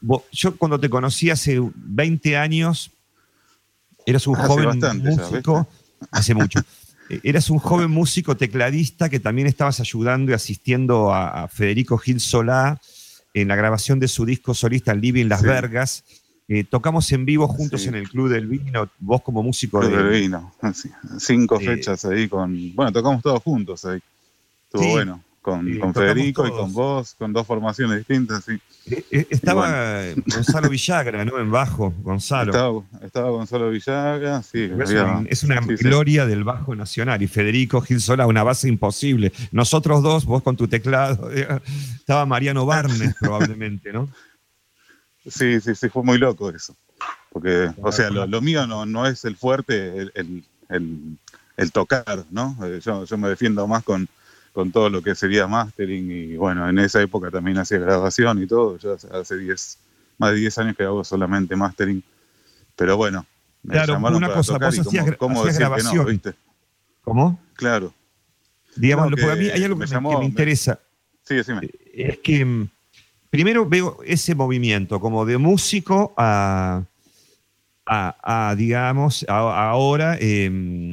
vos- 0.00 0.22
yo 0.32 0.56
cuando 0.56 0.78
te 0.78 0.90
conocí 0.90 1.30
hace 1.30 1.60
20 1.74 2.36
años, 2.36 2.90
eras 4.06 4.26
un 4.26 4.36
Hace 4.36 4.46
joven 4.48 4.64
bastante 4.66 5.04
ya, 5.04 5.10
músico, 5.28 5.68
hace 6.10 6.34
mucho. 6.34 6.60
Eh, 7.08 7.18
Eras 7.24 7.50
un 7.50 7.58
joven 7.58 7.90
músico 7.90 8.36
tecladista 8.36 9.08
que 9.08 9.18
también 9.18 9.48
estabas 9.48 9.80
ayudando 9.80 10.30
y 10.30 10.34
asistiendo 10.34 11.12
a, 11.12 11.42
a 11.42 11.48
Federico 11.48 11.98
Gil 11.98 12.20
Solá 12.20 12.80
en 13.34 13.48
la 13.48 13.56
grabación 13.56 13.98
de 13.98 14.06
su 14.06 14.24
disco 14.24 14.54
solista 14.54 14.94
Living 14.94 15.26
Las 15.26 15.40
Sí. 15.40 15.46
Vergas. 15.48 16.04
Eh, 16.48 16.64
tocamos 16.64 17.10
en 17.12 17.24
vivo 17.24 17.46
juntos 17.48 17.82
Sí. 17.82 17.88
en 17.88 17.94
el 17.94 18.08
Club 18.08 18.28
del 18.28 18.46
Vino, 18.46 18.88
vos 18.98 19.22
como 19.22 19.42
músico 19.42 19.80
Club 19.80 19.90
de, 19.92 19.96
del 20.02 20.20
vino. 20.22 20.52
Sí, 20.74 20.90
Cinco 21.18 21.58
Eh, 21.60 21.64
fechas 21.64 22.04
ahí 22.04 22.28
con. 22.28 22.74
Bueno, 22.74 22.92
tocamos 22.92 23.22
todos 23.22 23.42
juntos 23.42 23.84
ahí. 23.84 24.00
Estuvo 24.66 24.82
Sí. 24.82 24.90
bueno. 24.90 25.22
Con, 25.40 25.66
Federico 25.92 26.46
y 26.46 26.50
con 26.52 26.72
vos, 26.72 27.16
con 27.18 27.32
dos 27.32 27.44
formaciones 27.44 27.98
distintas, 27.98 28.44
sí. 28.44 28.60
Eh, 29.10 29.26
Estaba 29.28 29.66
Y 29.66 30.14
bueno. 30.14 30.22
Gonzalo 30.32 30.68
Villagra, 30.70 31.24
¿no? 31.24 31.36
En 31.40 31.50
bajo, 31.50 31.92
Gonzalo. 32.00 32.52
Estaba, 32.52 33.04
estaba 33.04 33.30
Gonzalo 33.30 33.70
Villaga, 33.70 34.40
sí. 34.44 34.70
es, 34.72 34.88
había- 34.90 35.02
una, 35.16 35.28
es 35.28 35.42
una 35.42 35.60
sí, 35.62 35.76
sí. 35.78 35.82
gloria 35.84 36.26
del 36.26 36.44
bajo 36.44 36.76
nacional. 36.76 37.20
Y 37.22 37.26
Federico 37.26 37.80
Gil 37.80 38.00
Solá, 38.00 38.28
una 38.28 38.44
base 38.44 38.68
imposible. 38.68 39.32
Nosotros 39.50 40.00
dos, 40.04 40.26
vos 40.26 40.44
con 40.44 40.56
tu 40.56 40.68
teclado. 40.68 41.28
Estaba 41.96 42.24
Mariano 42.24 42.64
Barnes, 42.64 43.12
probablemente, 43.18 43.92
¿no? 43.92 44.08
Sí, 45.26 45.60
sí, 45.60 45.74
sí, 45.74 45.88
fue 45.88 46.02
muy 46.02 46.18
loco 46.18 46.50
eso. 46.50 46.74
Porque, 47.30 47.70
o 47.80 47.92
sea, 47.92 48.10
lo, 48.10 48.26
lo 48.26 48.40
mío 48.40 48.66
no, 48.66 48.84
no 48.86 49.06
es 49.06 49.24
el 49.24 49.36
fuerte, 49.36 49.98
el, 49.98 50.12
el- 50.14 50.44
el- 50.68 51.16
el 51.56 51.72
tocar, 51.72 52.24
¿no? 52.30 52.56
Eh, 52.64 52.80
Yo, 52.82 53.04
yo 53.04 53.18
me 53.18 53.28
defiendo 53.28 53.66
más 53.66 53.84
con, 53.84 54.08
con 54.52 54.72
todo 54.72 54.90
lo 54.90 55.02
que 55.02 55.14
sería 55.14 55.46
mastering 55.46 56.10
y 56.10 56.36
bueno, 56.36 56.68
en 56.68 56.78
esa 56.78 57.00
época 57.02 57.30
también 57.30 57.58
hacía 57.58 57.78
grabación 57.78 58.42
y 58.42 58.46
todo. 58.46 58.78
Yo 58.78 58.94
hace- 58.94 59.08
hace 59.12 59.36
10, 59.36 59.78
más 60.18 60.32
de 60.32 60.36
10 60.38 60.58
años 60.58 60.76
que 60.76 60.82
hago 60.84 61.04
solamente 61.04 61.54
mastering. 61.56 62.02
Pero 62.76 62.96
bueno, 62.96 63.24
me 63.62 63.74
Claro, 63.74 63.94
llamaron 63.94 64.16
una 64.16 64.26
para 64.28 64.38
cosa, 64.38 64.52
tocar 64.54 64.68
vos 64.68 64.76
y 64.76 64.80
hacías 64.80 65.04
cómo, 65.04 65.16
cómo 65.18 65.40
hacías 65.44 65.58
decir 65.58 65.58
que 65.58 65.64
no, 65.64 65.68
grabación. 65.70 66.06
¿viste? 66.06 66.34
¿Cómo? 67.02 67.40
Claro. 67.54 67.94
Digamos, 68.76 69.06
porque 69.10 69.24
a 69.30 69.34
mí 69.36 69.48
hay 69.50 69.62
algo 69.64 69.76
que 69.76 69.80
me 69.80 69.86
que 69.86 69.92
llamó- 69.94 70.12
me 70.14 70.18
me- 70.20 70.24
interesa. 70.26 70.78
Sí, 71.24 71.34
decime. 71.36 71.68
Es 71.94 72.18
que 72.18 72.44
mm, 72.44 72.68
primero 73.32 73.64
veo 73.66 73.96
ese 74.04 74.34
movimiento 74.34 75.00
como 75.00 75.24
de 75.24 75.38
músico 75.38 76.12
a, 76.18 76.82
a, 77.86 78.50
a, 78.50 78.54
digamos, 78.54 79.24
a- 79.26 79.70
ahora 79.70 80.18
eh, 80.20 80.90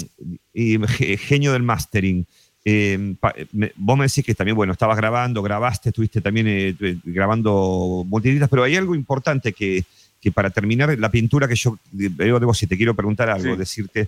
ge- 0.88 1.18
genio 1.18 1.52
del 1.52 1.64
mastering. 1.64 2.26
Eh, 2.64 3.16
pa- 3.20 3.34
me- 3.52 3.74
vos 3.76 3.98
me 3.98 4.06
decís 4.06 4.24
que 4.24 4.34
también, 4.36 4.56
bueno, 4.56 4.72
estabas 4.72 4.96
grabando, 4.96 5.42
grabaste, 5.42 5.90
estuviste 5.90 6.22
también 6.22 6.48
eh, 6.48 6.76
eh, 6.80 6.98
grabando 7.04 8.06
multitudinarias, 8.08 8.50
pero 8.50 8.64
hay 8.64 8.78
algo 8.78 8.96
importante 8.96 9.52
que, 9.52 9.84
que 10.22 10.32
para 10.32 10.50
terminar 10.50 10.98
la 10.98 11.12
pintura 11.12 11.46
que 11.48 11.56
yo 11.56 11.78
veo 11.92 12.40
de 12.40 12.46
vos, 12.46 12.58
si 12.58 12.68
te 12.68 12.78
quiero 12.78 12.96
preguntar 12.96 13.30
algo, 13.30 13.52
Sí. 13.54 13.60
decirte 13.60 14.08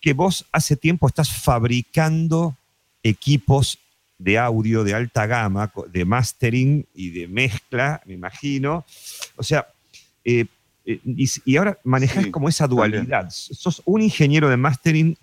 que 0.00 0.12
vos 0.14 0.44
hace 0.50 0.74
tiempo 0.76 1.06
estás 1.06 1.30
fabricando 1.30 2.56
equipos 3.04 3.78
de 4.18 4.36
audio 4.38 4.82
de 4.84 4.94
alta 4.94 5.26
gama, 5.26 5.72
de 5.92 6.04
mastering 6.04 6.84
y 6.94 7.10
de 7.10 7.28
mezcla, 7.28 8.02
me 8.04 8.14
imagino. 8.14 8.84
O 9.36 9.42
sea, 9.42 9.66
eh, 10.24 10.46
eh, 10.84 11.00
y, 11.04 11.28
y 11.44 11.56
ahora 11.56 11.78
manejas 11.84 12.24
Sí, 12.24 12.30
como 12.30 12.48
esa 12.48 12.66
dualidad. 12.66 13.28
Sos 13.30 13.80
un 13.84 14.02
ingeniero 14.02 14.48
de 14.48 14.56
mastering 14.56 15.16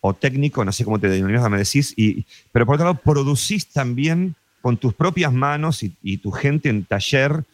o 0.00 0.14
técnico, 0.14 0.64
no 0.64 0.70
sé 0.72 0.84
cómo 0.84 1.00
te 1.00 1.08
denominas, 1.08 1.48
me 1.50 1.58
decís, 1.58 1.94
y, 1.96 2.26
pero 2.52 2.66
por 2.66 2.74
otro 2.76 2.86
lado 2.86 3.00
producís 3.02 3.66
también 3.68 4.34
con 4.60 4.76
tus 4.76 4.92
propias 4.94 5.32
manos 5.32 5.82
y, 5.82 5.96
y 6.02 6.18
tu 6.18 6.30
gente 6.30 6.68
en 6.68 6.84
taller 6.84 7.44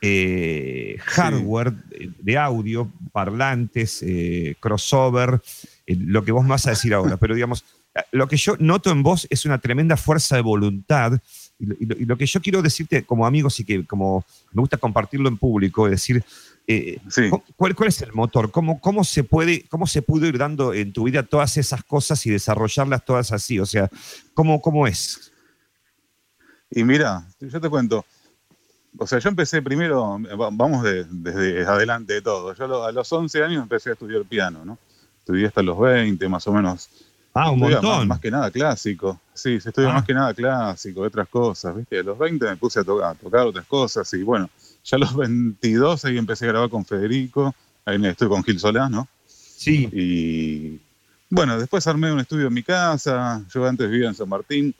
eh, 0.00 0.96
hardware 1.00 1.72
de- 1.72 2.10
de 2.18 2.38
audio, 2.38 2.90
parlantes, 3.12 4.02
eh, 4.02 4.56
crossover, 4.60 5.40
eh, 5.86 5.96
lo 5.96 6.24
que 6.24 6.32
vos 6.32 6.46
vas 6.46 6.66
a 6.66 6.70
decir 6.70 6.92
ahora. 6.94 7.16
Pero 7.16 7.34
digamos, 7.34 7.64
lo 8.12 8.26
que 8.26 8.36
yo 8.36 8.56
noto 8.58 8.90
en 8.90 9.02
vos 9.02 9.26
es 9.30 9.44
una 9.44 9.58
tremenda 9.60 9.96
fuerza 9.96 10.36
de 10.36 10.42
voluntad. 10.42 11.20
Y 11.58 11.66
lo, 11.66 11.74
y 11.78 11.86
lo- 11.86 11.96
y 11.96 12.04
lo 12.06 12.16
que 12.16 12.26
yo 12.26 12.40
quiero 12.40 12.62
decirte 12.62 13.04
como 13.04 13.26
amigos 13.26 13.60
y 13.60 13.64
que 13.64 13.84
como 13.86 14.24
me 14.52 14.60
gusta 14.60 14.76
compartirlo 14.78 15.28
en 15.28 15.36
público, 15.38 15.86
es 15.86 15.92
decir, 15.92 16.24
eh, 16.66 16.98
¿cu- 17.30 17.42
¿cuál, 17.56 17.74
cuál 17.74 17.88
es 17.90 18.00
el 18.02 18.12
motor? 18.12 18.50
¿Cómo, 18.50 18.80
cómo, 18.80 19.04
se 19.04 19.22
puede, 19.24 19.64
¿Cómo 19.68 19.86
se 19.86 20.00
pudo 20.02 20.26
ir 20.26 20.38
dando 20.38 20.72
en 20.74 20.92
tu 20.92 21.04
vida 21.04 21.22
todas 21.22 21.56
esas 21.58 21.84
cosas 21.84 22.24
y 22.26 22.30
desarrollarlas 22.30 23.04
todas 23.04 23.30
así? 23.32 23.58
O 23.60 23.66
sea, 23.66 23.88
¿cómo, 24.34 24.60
cómo 24.60 24.86
es? 24.86 25.32
Y 26.70 26.84
mira, 26.84 27.26
yo 27.40 27.60
te 27.60 27.68
cuento. 27.68 28.04
O 28.98 29.06
sea, 29.06 29.18
yo 29.18 29.28
empecé 29.28 29.62
primero, 29.62 30.18
va- 30.38 30.50
vamos 30.52 30.82
de- 30.82 31.04
desde 31.04 31.64
adelante 31.66 32.14
de 32.14 32.22
todo. 32.22 32.54
Yo 32.54 32.84
a 32.84 32.92
los 32.92 33.12
11 33.12 33.42
años 33.42 33.62
empecé 33.62 33.90
a 33.90 33.92
estudiar 33.94 34.22
piano, 34.24 34.64
¿no? 34.64 34.78
Estudié 35.18 35.46
hasta 35.46 35.62
los 35.62 35.78
20, 35.78 36.28
más 36.28 36.46
o 36.46 36.52
menos. 36.52 36.88
Ah, 37.34 37.50
un 37.50 37.58
Estudiaba 37.60 37.82
montón. 37.82 37.98
Más, 38.00 38.16
más 38.16 38.20
que 38.20 38.30
nada 38.30 38.50
clásico. 38.50 39.20
Sí, 39.32 39.58
se 39.60 39.70
estudia 39.70 39.90
Ah. 39.90 39.94
más 39.94 40.04
que 40.04 40.12
nada 40.14 40.34
clásico, 40.34 41.00
otras 41.00 41.28
cosas, 41.28 41.74
¿viste? 41.76 41.98
A 41.98 42.02
los 42.02 42.18
20 42.18 42.44
me 42.46 42.56
puse 42.56 42.80
a, 42.80 42.84
to- 42.84 43.04
a 43.04 43.14
tocar 43.14 43.46
otras 43.46 43.66
cosas 43.66 44.12
y 44.14 44.22
bueno, 44.22 44.50
ya 44.84 44.96
a 44.96 45.00
los 45.00 45.16
22 45.16 46.04
ahí 46.04 46.18
empecé 46.18 46.44
a 46.44 46.48
grabar 46.48 46.68
con 46.68 46.84
Federico, 46.84 47.54
ahí 47.86 48.04
estoy 48.06 48.28
con 48.28 48.42
Gil 48.44 48.58
Solá, 48.60 48.88
¿no? 48.88 49.08
Sí. 49.26 49.88
Y 49.92 50.80
bueno, 51.30 51.58
después 51.58 51.86
armé 51.86 52.12
un 52.12 52.20
estudio 52.20 52.48
en 52.48 52.52
mi 52.54 52.62
casa. 52.62 53.42
Yo 53.54 53.66
antes 53.66 53.88
vivía 53.88 54.08
en 54.08 54.14
San 54.14 54.28
Martín. 54.28 54.74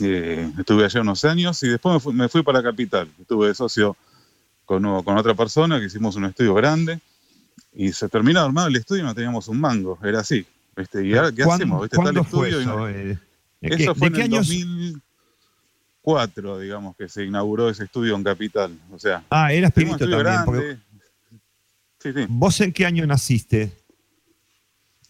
Eh, 0.00 0.52
estuve 0.58 0.84
allá 0.84 1.00
unos 1.00 1.24
años 1.24 1.60
y 1.62 1.68
después 1.68 1.94
me 1.94 2.00
fui, 2.00 2.12
me 2.12 2.28
fui 2.28 2.42
para 2.42 2.62
Capital. 2.62 3.08
Estuve 3.20 3.48
de 3.48 3.54
socio 3.54 3.96
con, 4.66 4.82
con 5.02 5.16
otra 5.16 5.34
persona 5.34 5.80
que 5.80 5.86
hicimos 5.86 6.14
un 6.16 6.26
estudio 6.26 6.54
grande 6.54 7.00
y 7.72 7.90
se 7.92 8.08
terminó 8.08 8.40
de 8.40 8.46
armar 8.46 8.68
el 8.68 8.76
estudio 8.76 9.02
y 9.02 9.06
no 9.06 9.14
teníamos 9.14 9.48
un 9.48 9.58
mango. 9.58 9.98
Era 10.04 10.20
así. 10.20 10.46
¿Viste? 10.78 11.06
¿Y 11.06 11.14
ahora 11.16 11.30
qué 11.32 11.44
¿Cuándo- 11.44 11.64
hacemos? 11.64 11.82
El 11.84 11.90
cuándo 11.90 12.24
fue 12.24 12.48
estudio 12.50 12.88
y? 12.88 12.92
Eh, 12.94 13.18
¿de 13.60 13.68
eso 13.68 13.76
qué- 13.94 13.98
fue 13.98 14.00
de 14.00 14.06
en 14.06 14.12
qué 14.14 14.20
el 14.20 14.24
años? 14.34 14.48
2004, 14.48 16.58
digamos, 16.60 16.96
que 16.96 17.08
se 17.08 17.24
inauguró 17.24 17.68
ese 17.68 17.84
estudio 17.84 18.14
en 18.16 18.24
Capital. 18.24 18.78
O 18.92 18.98
sea, 18.98 19.24
Ah, 19.30 19.52
eras 19.52 19.72
pibito 19.72 19.98
también. 20.08 20.44
porque-. 20.44 20.78
Sí, 22.00 22.12
sí, 22.12 22.26
¿Vos 22.28 22.60
en 22.60 22.72
qué 22.72 22.86
año 22.86 23.04
naciste? 23.06 23.72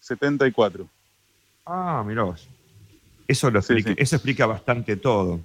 74. 0.01 0.89
Ah, 1.66 2.03
mirá 2.07 2.23
vos. 2.23 2.49
Eso, 3.27 3.51
lo 3.51 3.61
Sí, 3.61 3.75
explica, 3.75 3.91
sí. 3.91 3.97
eso 4.03 4.16
explica 4.16 4.47
bastante 4.47 4.97
todo. 4.97 5.41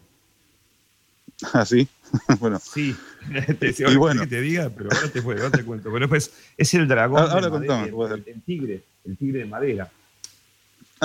Así. 1.53 1.88
bueno, 2.39 2.59
Sí, 2.59 2.95
te, 3.59 3.76
Y 3.78 3.91
y 3.91 3.95
bueno. 3.97 4.21
que 4.21 4.28
te 4.28 4.39
diga, 4.41 4.69
pero 4.69 4.89
ahora 4.93 5.09
te, 5.09 5.19
ahora 5.19 5.51
te 5.51 5.65
cuento. 5.65 5.89
Bueno, 5.91 6.07
pues 6.07 6.32
es 6.57 6.74
el 6.76 6.88
dragón. 6.88 7.19
Ahora- 7.19 7.34
ahora 7.34 7.49
de 7.59 7.67
madera, 7.67 8.15
el, 8.15 8.24
el 8.28 8.41
tigre, 8.43 8.84
el 9.03 9.17
tigre 9.17 9.39
de 9.39 9.45
madera. 9.45 9.91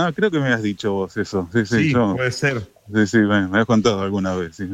Ah, 0.07 0.13
creo 0.15 0.31
que 0.31 0.39
me 0.41 0.49
has 0.53 0.63
dicho 0.63 0.93
vos 0.93 1.17
eso. 1.17 1.49
Sí, 1.53 1.67
sí, 1.67 1.77
Sí, 1.85 1.93
yo- 1.93 2.15
puede 2.17 2.33
ser. 2.33 2.61
sí, 2.95 3.07
sí, 3.07 3.19
me, 3.19 3.49
me 3.49 3.59
has 3.61 3.67
contado 3.67 4.01
alguna 4.01 4.35
vez. 4.35 4.57
sí. 4.57 4.69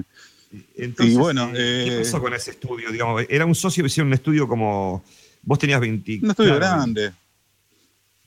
Entonces, 0.77 1.15
Y 1.15 1.19
bueno, 1.19 1.51
eh, 1.53 1.85
¿qué 1.89 1.97
eh, 1.97 1.99
pasó 2.05 2.21
con 2.21 2.33
ese 2.33 2.53
estudio? 2.53 2.93
Digamos, 2.93 3.25
era 3.29 3.45
un 3.45 3.55
socio, 3.57 3.85
hicieron 3.85 4.09
un 4.09 4.15
estudio 4.15 4.47
como. 4.47 5.03
Vos 5.43 5.59
tenías 5.59 5.81
20. 5.81 6.21
Un 6.23 6.31
estudio 6.31 6.57
claro, 6.57 6.77
grande. 6.77 7.13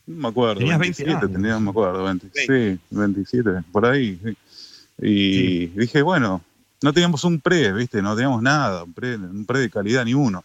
No 0.06 0.22
me 0.24 0.28
acuerdo. 0.30 0.56
Tenías 0.60 0.78
20 0.80 1.04
27, 1.04 1.26
años. 1.26 1.32
tenía, 1.38 1.54
no 1.54 1.60
me 1.62 1.70
acuerdo. 1.70 2.04
20, 2.04 2.30
sí, 2.34 2.80
27, 2.92 3.50
por 3.72 3.86
ahí. 3.86 4.20
sí. 4.24 4.38
Y 5.00 5.66
dije, 5.68 6.02
bueno, 6.02 6.42
no 6.82 6.92
teníamos 6.94 7.24
un 7.24 7.40
pre, 7.40 7.72
¿viste? 7.74 8.02
No 8.02 8.16
teníamos 8.16 8.42
nada, 8.42 8.84
un 8.84 8.94
pre, 8.94 9.16
un 9.16 9.46
pre 9.46 9.60
de 9.60 9.70
calidad 9.70 10.04
ni 10.06 10.14
uno. 10.14 10.44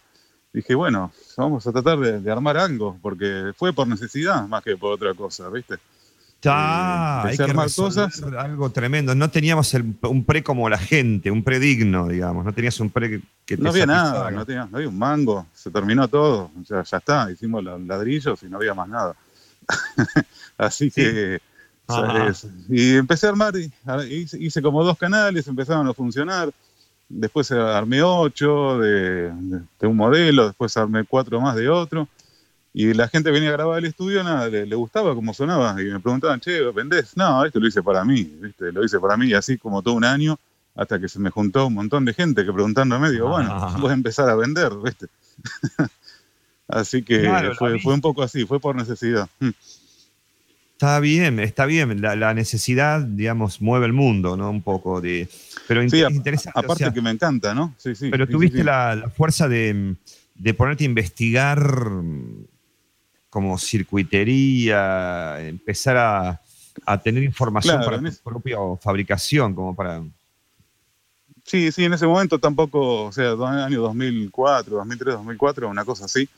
Dije, 0.53 0.75
bueno, 0.75 1.11
vamos 1.35 1.65
a 1.65 1.71
tratar 1.71 1.97
de, 1.99 2.19
de 2.19 2.31
armar 2.31 2.57
algo, 2.57 2.97
porque 3.01 3.51
fue 3.57 3.73
por 3.73 3.87
necesidad 3.87 4.47
más 4.47 4.63
que 4.63 4.77
por 4.77 4.93
otra 4.93 5.13
cosa, 5.15 5.49
¿viste? 5.49 5.75
Ah, 6.51 7.23
hay 7.25 7.37
que 7.37 7.45
resolver 7.47 8.09
cosas. 8.09 8.23
algo 8.37 8.69
tremendo. 8.69 9.15
No 9.15 9.29
teníamos 9.29 9.73
el- 9.73 9.95
un 10.01 10.23
pre 10.25 10.43
como 10.43 10.67
la 10.69 10.77
gente, 10.77 11.31
un 11.31 11.43
pre 11.43 11.59
digno, 11.59 12.07
digamos. 12.07 12.43
No 12.43 12.53
tenías 12.53 12.79
un 12.79 12.89
pre 12.89 13.09
que, 13.09 13.21
que 13.45 13.57
No 13.57 13.69
había 13.69 13.85
nada, 13.85 14.29
no, 14.31 14.45
tenía- 14.45 14.67
no 14.69 14.77
había 14.77 14.89
un 14.89 14.97
mango, 14.97 15.45
se 15.53 15.71
terminó 15.71 16.07
todo, 16.07 16.51
o 16.61 16.65
sea, 16.65 16.83
ya 16.83 16.97
está, 16.97 17.31
hicimos 17.31 17.63
los 17.63 17.79
ladrillos 17.81 18.41
y 18.43 18.47
no 18.47 18.57
había 18.57 18.73
más 18.73 18.87
nada. 18.89 19.15
Así 20.57 20.91
que, 20.91 21.39
es- 22.29 22.47
y 22.69 22.95
empecé 22.95 23.27
a 23.27 23.29
armar, 23.29 23.53
hice, 24.09 24.61
como 24.61 24.83
dos 24.83 24.97
canales, 24.97 25.47
empezaron 25.47 25.87
a 25.87 25.93
funcionar, 25.93 26.49
después 27.09 27.51
armé 27.51 28.01
ocho 28.03 28.79
de 28.79 29.31
un 29.81 29.95
modelo, 29.95 30.47
después 30.47 30.75
armé 30.77 31.03
cuatro 31.05 31.39
más 31.39 31.55
de 31.55 31.69
otro, 31.69 32.07
y 32.73 32.93
la 32.93 33.07
gente 33.07 33.29
venía 33.31 33.49
a 33.49 33.53
grabar 33.53 33.79
el 33.79 33.85
estudio, 33.85 34.23
nada, 34.23 34.49
le, 34.49 34.65
le 34.65 34.75
gustaba 34.75 35.13
cómo 35.13 35.33
sonaba, 35.33 35.79
y 35.81 35.85
me 35.85 35.99
preguntaban, 35.99 36.39
che, 36.39 36.59
¿vendés? 36.71 37.15
No, 37.15 37.45
esto 37.45 37.59
lo 37.59 37.67
hice 37.67 37.83
para 37.83 38.03
mí, 38.03 38.23
¿viste? 38.41 38.71
Lo 38.71 38.83
hice 38.83 38.99
para 38.99 39.15
mí, 39.17 39.27
y 39.27 39.33
así 39.33 39.57
como 39.57 39.81
todo 39.83 39.93
un 39.93 40.05
año, 40.05 40.39
hasta 40.75 40.99
que 40.99 41.07
se 41.07 41.19
me 41.19 41.29
juntó 41.29 41.67
un 41.67 41.75
montón 41.75 42.03
de 42.05 42.13
gente 42.15 42.43
que 42.43 42.51
preguntándome, 42.51 43.11
digo, 43.11 43.29
bueno, 43.29 43.49
Ah. 43.53 43.77
voy 43.79 43.91
a 43.91 43.93
empezar 43.93 44.27
a 44.29 44.35
vender, 44.35 44.71
¿viste? 44.83 45.05
así 46.67 47.03
que 47.03 47.21
Claro, 47.21 47.53
fue, 47.55 47.79
fue 47.79 47.93
un 47.93 48.01
poco 48.01 48.23
así, 48.23 48.45
fue 48.45 48.59
por 48.59 48.75
necesidad. 48.75 49.29
Mm. 49.39 49.49
Está 50.73 50.99
bien, 50.99 51.39
está 51.39 51.65
bien. 51.65 52.01
La, 52.01 52.15
la 52.15 52.33
necesidad, 52.33 53.01
digamos, 53.01 53.61
mueve 53.61 53.85
el 53.85 53.93
mundo, 53.93 54.35
¿no? 54.35 54.49
Un 54.49 54.61
poco 54.63 54.99
de. 54.99 55.29
Pero 55.67 55.87
Sí, 55.89 56.01
o 56.03 56.07
aparte 56.07 56.83
sea, 56.83 56.91
que 56.93 57.01
me 57.01 57.11
encanta, 57.11 57.53
¿no? 57.53 57.73
Sí, 57.77 57.95
sí. 57.95 58.09
pero 58.09 58.25
sí, 58.25 58.31
tuviste 58.33 58.57
sí. 58.57 58.63
La, 58.63 58.95
la 58.95 59.09
fuerza 59.09 59.47
de, 59.47 59.95
de 60.35 60.53
ponerte 60.55 60.83
a 60.83 60.87
investigar 60.87 61.59
como 63.33 63.57
circuitería, 63.57 65.39
empezar 65.41 65.97
a, 65.97 66.39
a 66.85 67.01
tener 67.01 67.23
información 67.23 67.77
Claro, 67.77 67.97
para 67.97 68.11
tu 68.11 68.17
propia 68.23 68.57
fabricación, 68.79 69.55
como 69.55 69.75
para. 69.75 70.03
Sí, 71.43 71.71
sí, 71.71 71.83
en 71.83 71.93
ese 71.93 72.05
momento 72.05 72.37
tampoco, 72.37 73.05
o 73.05 73.11
sea, 73.11 73.31
año 73.31 73.81
2004, 73.81 74.75
2003, 74.75 75.15
2004, 75.15 75.67
una 75.67 75.83
cosa 75.83 76.05
así. 76.05 76.29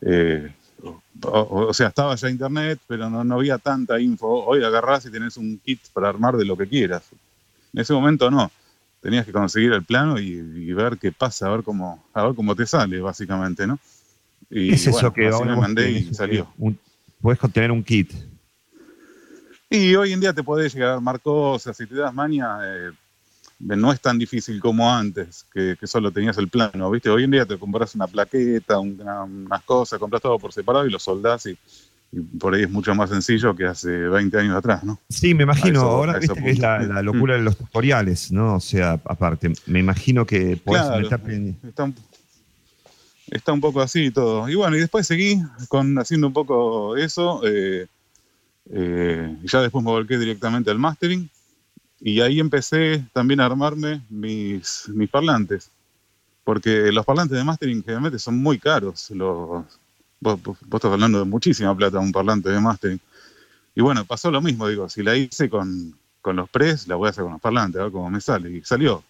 Eh, 0.00 0.52
o, 0.82 1.66
o 1.68 1.72
sea, 1.72 1.86
estaba 1.86 2.16
ya 2.16 2.28
internet, 2.28 2.80
pero 2.88 3.08
no, 3.08 3.22
no 3.22 3.36
había 3.36 3.58
tanta 3.58 4.00
info. 4.00 4.44
Hoy 4.44 4.64
agarrás 4.64 5.06
y 5.06 5.12
tenés 5.12 5.36
un 5.36 5.60
kit 5.64 5.80
para 5.92 6.08
armar 6.08 6.36
de 6.36 6.44
lo 6.44 6.56
que 6.56 6.66
quieras. 6.66 7.04
En 7.72 7.82
ese 7.82 7.92
momento 7.92 8.32
no. 8.32 8.50
Tenías 9.00 9.24
que 9.24 9.32
conseguir 9.32 9.72
el 9.74 9.84
plano 9.84 10.18
y, 10.18 10.32
y 10.32 10.72
ver 10.72 10.98
qué 10.98 11.12
pasa, 11.12 11.46
a 11.46 11.50
ver 11.50 11.62
cómo, 11.62 12.04
a 12.12 12.24
ver 12.24 12.34
cómo 12.34 12.56
te 12.56 12.66
sale, 12.66 13.00
básicamente, 13.00 13.64
¿no? 13.64 13.78
Y 14.54 14.68
¿Qué 14.68 14.74
es 14.74 14.84
bueno, 14.90 14.98
eso 15.08 15.12
que 15.14 15.56
mandé 15.56 15.90
y 15.90 16.14
salió. 16.14 16.46
un- 16.58 16.78
podés 17.22 17.38
tener 17.52 17.72
un 17.72 17.82
kit? 17.82 18.12
Y 19.70 19.94
hoy 19.94 20.12
en 20.12 20.20
día 20.20 20.34
te 20.34 20.42
podés 20.42 20.74
llegar 20.74 20.90
a 20.90 20.94
armar 20.94 21.18
cosas, 21.20 21.74
si 21.74 21.86
te 21.86 21.94
das 21.94 22.12
maña, 22.12 22.58
eh, 22.62 22.90
no 23.60 23.90
es 23.90 23.98
tan 24.00 24.18
difícil 24.18 24.60
como 24.60 24.92
antes, 24.92 25.46
que, 25.54 25.76
que 25.80 25.86
solo 25.86 26.10
tenías 26.12 26.36
el 26.36 26.48
plano, 26.48 26.90
¿viste? 26.90 27.08
Hoy 27.08 27.24
en 27.24 27.30
día 27.30 27.46
te 27.46 27.58
compras 27.58 27.94
una 27.94 28.06
plaqueta, 28.06 28.78
una- 28.78 29.22
unas 29.22 29.62
cosas, 29.62 29.98
compras 29.98 30.20
todo 30.20 30.38
por 30.38 30.52
separado 30.52 30.86
y 30.86 30.90
lo 30.90 30.98
soldás 30.98 31.46
y, 31.46 31.56
y 32.12 32.20
por 32.20 32.54
ahí 32.54 32.64
es 32.64 32.70
mucho 32.70 32.94
más 32.94 33.08
sencillo 33.08 33.56
que 33.56 33.64
hace 33.64 33.88
20 33.88 34.36
años 34.38 34.54
atrás, 34.56 34.84
¿no? 34.84 35.00
Sí, 35.08 35.32
me 35.32 35.44
imagino. 35.44 35.78
Eso- 35.80 35.88
Ahora 35.88 36.18
viste 36.18 36.42
que 36.42 36.50
es 36.50 36.58
la, 36.58 37.00
locura 37.00 37.36
de 37.36 37.42
los 37.42 37.56
tutoriales, 37.56 38.30
¿no? 38.30 38.56
O 38.56 38.60
sea, 38.60 39.00
aparte, 39.06 39.50
me 39.64 39.78
imagino 39.80 40.26
que 40.26 40.58
podés 40.62 40.82
Claro. 40.82 41.08
en- 41.28 41.56
Está 43.32 43.52
un, 43.54 43.62
poco 43.62 43.80
así 43.80 44.10
todo. 44.10 44.46
Y 44.48 44.54
bueno, 44.54 44.76
y 44.76 44.80
después 44.80 45.06
seguí 45.06 45.40
con 45.68 45.98
haciendo 45.98 46.26
un 46.26 46.34
poco 46.34 46.96
eso. 46.96 47.40
eh, 47.46 47.86
eh, 48.70 49.36
ya 49.44 49.62
después 49.62 49.82
me 49.82 49.90
volqué 49.90 50.18
directamente 50.18 50.70
al 50.70 50.78
mastering. 50.78 51.30
Y 52.00 52.20
ahí 52.20 52.40
empecé 52.40 53.04
también 53.14 53.40
a 53.40 53.46
armarme 53.46 54.02
mis, 54.10 54.86
mis 54.88 55.08
parlantes. 55.08 55.70
Porque 56.44 56.92
los 56.92 57.06
parlantes 57.06 57.38
de 57.38 57.44
mastering 57.44 57.82
generalmente 57.82 58.18
son 58.18 58.36
muy 58.36 58.58
caros. 58.58 59.10
Los, 59.12 59.64
vos 60.20 60.40
estás 60.62 60.92
hablando 60.92 61.20
de 61.20 61.24
muchísima 61.24 61.74
plata 61.74 62.00
un 62.00 62.12
parlante 62.12 62.50
de 62.50 62.60
mastering. 62.60 63.00
Y 63.74 63.80
bueno, 63.80 64.04
pasó 64.04 64.30
lo 64.30 64.42
mismo. 64.42 64.68
Digo, 64.68 64.90
si 64.90 65.02
la 65.02 65.16
hice 65.16 65.48
con, 65.48 65.96
con 66.20 66.36
los 66.36 66.50
pres, 66.50 66.86
la 66.86 66.96
voy 66.96 67.06
a 67.06 67.10
hacer 67.10 67.24
con 67.24 67.32
los 67.32 67.40
parlantes, 67.40 67.80
a 67.80 67.84
ver 67.84 67.92
cómo 67.92 68.10
me 68.10 68.20
sale. 68.20 68.50
Y 68.58 68.60
salió. 68.62 69.02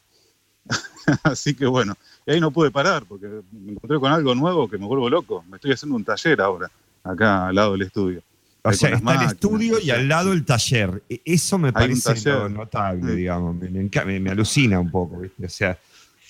Así 1.25 1.55
que 1.55 1.67
bueno, 1.67 1.95
y 2.27 2.33
ahí 2.33 2.41
no 2.41 2.51
pude 2.51 2.71
parar 2.71 3.05
porque 3.07 3.27
me 3.51 3.73
encontré 3.73 3.99
con 3.99 4.13
algo 4.13 4.35
nuevo 4.35 4.69
que 4.69 4.79
me 4.79 4.87
vuelvo 4.87 5.11
loco. 5.11 5.45
Me 5.49 5.57
estoy 5.57 5.73
haciendo 5.73 5.97
un 5.97 6.05
taller 6.05 6.41
ahora, 6.41 6.71
acá 7.03 7.49
al 7.49 7.55
lado 7.55 7.73
del 7.73 7.83
estudio. 7.83 8.23
O 8.65 8.69
Ahí 8.69 8.77
sea, 8.77 8.91
está 8.91 9.15
el 9.17 9.23
estudio 9.29 9.81
y 9.81 9.91
al 9.91 10.07
lado 10.07 10.33
el 10.33 10.45
taller. 10.45 11.03
E- 11.09 11.21
Eso 11.25 11.59
me 11.59 11.73
parece 11.73 12.31
notable, 12.49 13.13
Mm. 13.13 13.17
digamos. 13.17 13.57
Me, 13.57 13.69
me 13.71 14.21
me- 14.21 14.31
alucina 14.31 14.79
un 14.79 14.89
poco, 14.91 15.19
¿viste? 15.19 15.47
O 15.47 15.49
sea, 15.49 15.77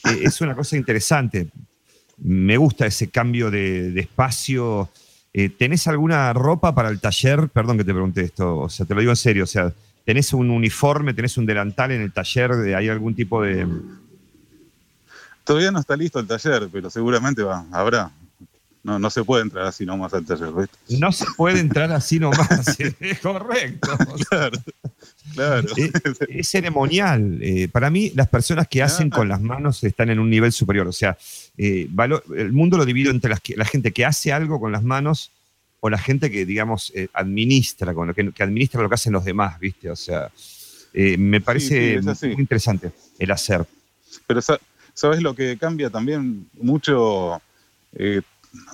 e- 0.05 0.21
es 0.25 0.41
una 0.41 0.55
cosa 0.57 0.77
interesante. 0.79 1.49
Me 2.17 2.57
gusta 2.57 2.87
ese 2.87 3.11
cambio 3.11 3.51
de, 3.51 3.91
de 3.91 4.01
espacio. 4.01 4.89
Eh, 5.35 5.51
¿Tenés 5.51 5.87
alguna 5.89 6.33
ropa 6.33 6.75
para 6.75 6.89
el 6.89 7.01
taller? 7.01 7.49
Perdón 7.51 7.77
que 7.77 7.85
te 7.85 7.93
pregunte 7.93 8.23
esto, 8.23 8.61
o 8.61 8.69
sea, 8.71 8.87
te 8.87 8.95
lo 8.95 9.01
digo 9.01 9.13
en 9.13 9.17
serio. 9.17 9.45
O 9.45 9.47
sea, 9.47 9.71
¿tenés 10.07 10.33
un 10.33 10.49
uniforme, 10.51 11.13
tenés 11.13 11.37
un 11.37 11.45
delantal 11.45 11.91
en 11.93 12.01
el 12.01 12.13
taller? 12.15 12.51
¿Hay 12.75 12.89
algún 12.89 13.15
tipo 13.15 13.43
de...? 13.43 13.67
Todavía 15.53 15.71
no 15.71 15.81
está 15.81 15.97
listo 15.97 16.19
el 16.19 16.27
taller, 16.27 16.69
pero 16.73 16.89
seguramente 16.89 17.43
va, 17.43 17.67
habrá. 17.73 18.11
No, 18.85 18.99
no 18.99 19.11
se 19.11 19.23
puede 19.23 19.43
entrar 19.43 19.67
así 19.67 19.85
nomás 19.87 20.13
al 20.15 20.25
taller. 20.25 20.49
No 20.99 21.13
se 21.13 21.25
puede 21.37 21.61
entrar 21.61 21.93
así 21.93 22.19
nomás, 22.19 22.81
es 22.81 23.19
correcto. 23.23 23.91
Claro, 24.31 24.59
claro. 25.35 25.69
Es, 25.77 25.93
es 26.29 26.49
ceremonial. 26.49 27.39
Eh, 27.43 27.69
para 27.69 27.91
mí, 27.91 28.11
las 28.15 28.29
personas 28.29 28.67
que 28.69 28.83
hacen 28.83 29.09
con 29.11 29.29
las 29.29 29.41
manos 29.41 29.85
están 29.85 30.11
en 30.11 30.19
un 30.19 30.29
nivel 30.31 30.53
superior. 30.53 30.87
O 30.89 30.93
sea, 30.93 31.17
eh, 31.59 31.87
el 32.37 32.53
mundo 32.53 32.77
lo 32.77 32.85
divido 32.85 33.11
entre 33.11 33.31
las 33.31 33.41
que- 33.41 33.57
la 33.57 33.65
gente 33.65 33.93
que 33.93 34.05
hace 34.05 34.33
algo 34.33 34.59
con 34.59 34.73
las 34.73 34.83
manos 34.83 35.31
o 35.81 35.91
la 35.91 35.99
gente 35.99 36.31
que, 36.31 36.45
digamos, 36.47 36.93
eh, 36.95 37.09
administra, 37.13 37.95
con 37.95 38.09
lo 38.09 38.15
que, 38.15 38.33
que 38.33 38.43
administra 38.43 38.83
lo 38.83 38.89
que 38.89 38.95
hacen 38.97 39.13
los 39.13 39.25
demás, 39.25 39.61
¿viste? 39.61 39.91
O 39.91 39.97
sea, 39.97 40.31
eh, 40.95 41.17
me 41.19 41.41
parece 41.41 42.01
muy 42.03 42.33
interesante 42.41 42.91
el 43.19 43.31
hacer. 43.31 43.65
Pero 44.27 44.41
¿sabes 44.95 45.23
lo 45.23 45.35
que 45.35 45.57
cambia 45.59 45.91
también 45.91 46.49
mucho? 46.55 47.41
eh, 47.95 48.23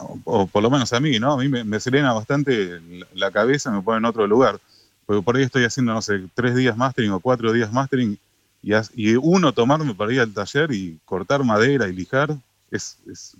o, 0.00 0.18
o 0.24 0.46
por 0.46 0.62
lo 0.62 0.70
menos 0.70 0.92
a 0.92 0.98
mí, 1.00 1.18
¿no? 1.20 1.32
A 1.34 1.36
mí 1.36 1.48
me, 1.48 1.62
me 1.64 1.78
serena 1.80 2.12
bastante 2.12 2.80
la- 3.14 3.30
cabeza, 3.30 3.70
me 3.70 3.80
pone 3.82 3.98
en 3.98 4.04
otro 4.06 4.26
lugar. 4.26 4.58
Porque 5.06 5.22
por 5.22 5.36
ahí 5.36 5.44
estoy 5.44 5.64
haciendo, 5.64 5.92
no 5.94 6.02
sé, 6.02 6.20
tres 6.34 6.54
días 6.54 6.76
mastering 6.76 7.12
o 7.12 7.20
cuatro 7.20 7.52
días 7.52 7.72
mastering 7.72 8.18
y, 8.62 8.72
y 8.94 9.14
uno 9.16 9.52
tomarme 9.52 9.94
para 9.94 10.12
ir 10.12 10.20
al 10.20 10.32
taller 10.34 10.72
y 10.72 10.98
cortar 11.04 11.44
madera 11.44 11.88
y 11.88 11.92
lijar 11.92 12.36
es, 12.70 12.96
es, 13.10 13.36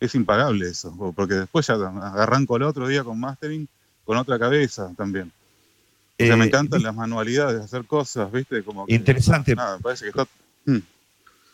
es 0.00 0.14
impagable 0.14 0.66
eso, 0.68 1.12
porque 1.14 1.34
después 1.34 1.66
ya 1.66 1.74
arranco 1.74 2.56
el 2.56 2.62
otro 2.64 2.88
día 2.88 3.04
con 3.04 3.20
mastering 3.20 3.68
con 4.04 4.16
otra 4.16 4.38
cabeza 4.38 4.90
también. 4.96 5.30
O 6.18 6.24
sea, 6.24 6.34
Eh, 6.34 6.36
me 6.38 6.46
encantan 6.46 6.82
las 6.82 6.94
manualidades, 6.94 7.60
hacer 7.60 7.84
cosas, 7.84 8.32
¿viste? 8.32 8.62
Como 8.62 8.86
que- 8.86 8.94
Interesante. 8.94 9.54
Nada, 9.54 9.78
parece 9.78 10.04
que 10.04 10.10
está. 10.10 10.26
Mm. 10.64 10.78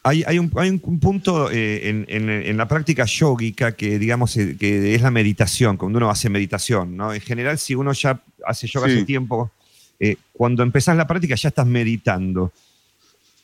Hay, 0.05 0.25
hay 0.27 0.39
un, 0.41 0.51
hay 0.57 0.69
un 0.71 0.81
punto 0.99 1.49
eh, 1.51 1.89
en, 1.89 2.05
en- 2.09 2.29
en 2.29 2.57
la 2.57 2.67
práctica 2.67 3.05
yógica 3.05 3.73
que, 3.77 3.99
digamos, 4.01 4.37
eh, 4.37 4.57
que 4.59 4.95
es 4.97 5.01
la 5.03 5.13
meditación, 5.13 5.77
cuando 5.77 5.99
uno 5.99 6.11
hace 6.11 6.29
meditación, 6.29 6.97
¿no? 6.97 7.15
En 7.15 7.21
general, 7.21 7.57
si 7.59 7.75
uno 7.77 7.93
ya 7.93 8.21
hace 8.45 8.67
yoga 8.67 8.89
Sí. 8.89 8.95
hace 8.97 9.05
tiempo, 9.05 9.53
eh, 10.01 10.17
cuando 10.33 10.65
empezás 10.65 10.97
la 10.97 11.07
práctica 11.07 11.37
ya 11.37 11.49
estás 11.51 11.67
meditando. 11.67 12.53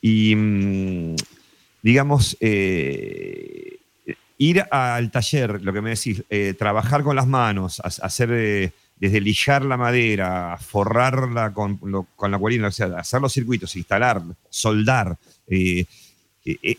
Y, 0.02 0.35
mm, 0.35 1.14
digamos, 1.82 2.36
eh, 2.40 3.78
ir 4.39 4.64
al 4.70 5.10
taller, 5.12 5.62
lo 5.62 5.72
que 5.72 5.80
me 5.80 5.90
decís, 5.90 6.24
trabajar 6.59 7.05
con 7.05 7.14
las 7.14 7.26
manos, 7.28 7.80
ha- 7.80 8.05
hacer 8.05 8.72
desde 8.97 9.20
lijar 9.20 9.64
la 9.64 9.76
madera, 9.76 10.59
forrarla 10.60 11.52
con, 11.52 11.78
lo- 11.85 12.09
con 12.16 12.32
la 12.32 12.39
cualina, 12.39 12.66
o 12.66 12.72
sea, 12.72 12.86
hacer 12.98 13.20
los 13.20 13.32
circuitos, 13.32 13.76
instalar, 13.76 14.20
soldar, 14.51 15.16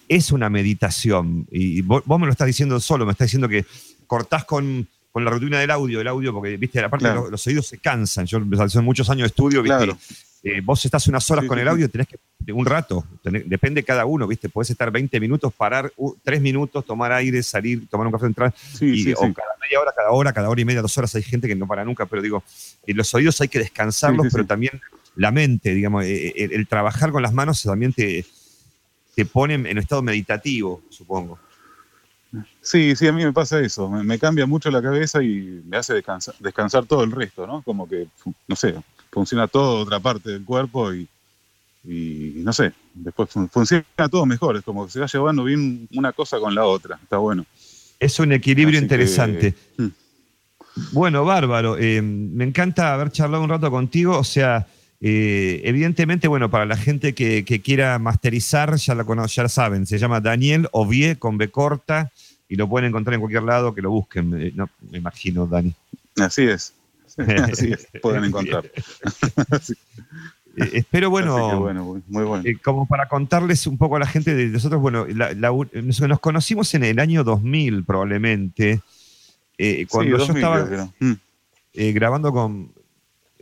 es 0.08 0.32
una 0.32 0.50
meditación. 0.50 1.48
Y 1.52 1.82
vos, 1.82 2.04
vos 2.06 2.20
me 2.20 2.26
lo 2.26 2.32
estás 2.32 2.48
diciendo 2.48 2.80
solo, 2.80 3.06
me 3.06 3.12
estás 3.12 3.28
diciendo 3.28 3.48
que 3.50 3.66
cortás 4.08 4.46
con, 4.46 4.88
con 5.12 5.24
la 5.26 5.32
rutina 5.32 5.60
del 5.60 5.72
audio, 5.72 6.02
el 6.02 6.08
audio, 6.08 6.34
porque, 6.34 6.58
viste, 6.58 6.80
aparte 6.80 7.06
Claro. 7.06 7.22
los, 7.24 7.32
los 7.32 7.48
oídos 7.48 7.68
se 7.68 7.78
cansan. 7.78 8.26
Yo, 8.26 8.40
son 8.70 8.86
muchos 8.86 9.10
años 9.10 9.24
de 9.24 9.28
estudio, 9.28 9.62
viste, 9.62 9.78
Claro. 9.78 9.98
eh, 10.44 10.62
vos 10.64 10.84
estás 10.86 11.08
unas 11.08 11.30
horas 11.32 11.44
Sí, 11.44 11.48
con 11.48 11.60
el 11.60 11.68
audio, 11.68 11.90
tenés 11.90 12.08
que 12.08 12.18
un 12.52 12.66
rato, 12.66 13.06
tenés- 13.24 13.44
depende 13.46 13.84
cada 13.84 14.06
uno, 14.06 14.26
¿viste? 14.26 14.50
Podés 14.50 14.72
estar 14.72 14.90
20 14.90 15.20
minutos, 15.20 15.54
parar 15.54 15.92
3 16.24 16.42
minutos, 16.42 16.84
tomar 16.84 17.12
aire, 17.12 17.44
salir, 17.44 17.88
tomar 17.88 18.08
un 18.08 18.14
café, 18.14 18.26
entrar, 18.26 18.56
Sí, 18.74 18.86
y, 18.88 19.04
sí, 19.04 19.14
o 19.14 19.20
cada 19.20 19.56
media 19.62 19.80
hora, 19.80 19.92
cada 19.96 20.10
hora, 20.10 20.34
cada 20.34 20.50
hora 20.50 20.60
y 20.62 20.66
media, 20.66 20.82
dos 20.82 20.98
horas 20.98 21.14
hay 21.14 21.22
gente 21.22 21.48
que 21.48 21.56
no 21.56 21.68
para 21.68 21.86
nunca, 21.86 22.08
pero 22.08 22.24
digo, 22.24 22.44
eh, 22.88 22.94
los 22.96 23.14
oídos 23.14 23.40
hay 23.42 23.50
que 23.50 23.60
descansarlos, 23.60 24.28
pero 24.32 24.46
también 24.48 24.82
la 25.16 25.30
mente, 25.32 25.76
digamos, 25.76 26.06
eh, 26.06 26.34
el, 26.38 26.54
el 26.54 26.68
trabajar 26.68 27.12
con 27.12 27.22
las 27.22 27.34
manos 27.34 27.62
también 27.62 27.94
te, 27.94 28.26
te 29.20 29.26
pone 29.26 29.56
en 29.56 29.78
estado 29.78 30.02
meditativo, 30.02 30.82
supongo. 30.90 31.38
Sí, 32.62 32.96
sí, 32.96 33.06
a 33.08 33.12
mí 33.12 33.24
me 33.26 33.34
pasa 33.34 33.60
eso. 33.60 33.90
Me, 33.90 34.02
me 34.04 34.18
cambia 34.18 34.46
mucho 34.46 34.72
la 34.72 34.82
cabeza 34.82 35.22
y 35.22 35.62
me 35.68 35.76
hace 35.76 35.94
descansar, 35.96 36.36
descansar 36.40 36.86
todo 36.86 37.04
el 37.04 37.12
resto, 37.12 37.46
¿no? 37.46 37.62
Como 37.64 37.86
que, 37.90 38.08
no 38.48 38.56
sé, 38.56 38.76
funciona 39.12 39.48
toda 39.48 39.82
otra 39.82 40.00
parte 40.00 40.30
del 40.30 40.46
cuerpo 40.46 40.94
y, 40.94 41.06
y 41.84 42.34
no 42.38 42.54
sé, 42.54 42.72
después 42.94 43.30
fun- 43.30 43.50
funciona 43.50 43.84
todo 44.10 44.26
mejor. 44.26 44.56
Es 44.56 44.64
como 44.64 44.86
que 44.86 44.92
se 44.94 45.00
va 45.02 45.08
llevando 45.08 45.44
bien 45.44 45.88
una 45.96 46.14
cosa 46.14 46.40
con 46.40 46.56
la 46.56 46.66
otra. 46.66 46.98
Está 47.04 47.18
bueno. 47.18 47.46
Es 48.00 48.18
un 48.20 48.32
equilibrio 48.32 48.78
Así 48.80 48.88
que, 48.88 48.96
interesante. 48.96 49.54
mm. 49.78 49.88
Bueno, 50.94 51.26
bárbaro. 51.26 51.78
Eh, 51.78 52.02
me 52.02 52.46
encanta 52.46 52.94
haber 52.94 53.12
charlado 53.12 53.44
un 53.44 53.50
rato 53.50 53.70
contigo. 53.70 54.18
O 54.18 54.24
sea, 54.24 54.66
eh, 55.02 55.62
evidentemente, 55.64 56.28
bueno, 56.28 56.50
para 56.50 56.66
la 56.66 56.76
gente 56.78 57.14
que, 57.14 57.46
que 57.46 57.62
quiera 57.62 57.98
masterizar, 58.00 58.76
ya 58.76 58.96
la 58.96 59.04
cono- 59.06 59.26
ya 59.28 59.44
la 59.44 59.50
saben, 59.50 59.86
se 59.86 59.98
llama 59.98 60.20
Daniel 60.22 60.68
Ovie 60.72 61.18
con 61.18 61.38
B 61.38 61.50
corta 61.50 62.12
y 62.50 62.56
lo 62.56 62.68
pueden 62.68 62.90
encontrar 62.90 63.14
en 63.14 63.22
cualquier 63.22 63.44
lado, 63.44 63.74
que 63.74 63.82
lo 63.82 63.92
busquen. 63.92 64.34
Eh, 64.42 64.52
no, 64.56 64.70
me 64.92 64.98
imagino, 64.98 65.46
Dani. 65.48 65.74
Así 66.18 66.44
es. 66.44 66.74
Así 67.18 67.72
es, 67.74 67.88
pueden 68.02 68.24
encontrar. 68.26 68.70
Eh, 70.58 70.70
espero, 70.74 71.10
bueno, 71.12 71.72
muy- 72.08 72.24
bueno. 72.26 72.44
Como 72.64 72.88
para 72.88 73.08
contarles 73.08 73.66
un 73.68 73.78
poco 73.78 73.96
a 73.96 74.00
la 74.00 74.08
gente 74.08 74.34
de 74.34 74.48
nosotros, 74.48 74.82
bueno, 74.82 75.06
la- 75.08 75.32
la- 75.34 75.52
nos 75.52 76.20
conocimos 76.20 76.74
en 76.74 76.84
el 76.84 77.00
año 77.00 77.24
2000 77.24 77.84
probablemente, 77.86 78.82
cuando 79.90 80.06
Sí, 80.06 80.10
yo 80.12 80.18
2000 80.18 80.36
estaba 80.38 80.66
creo. 80.68 80.94
Mm. 81.00 81.14
eh, 81.76 81.92
grabando 81.94 82.34
con, 82.34 82.72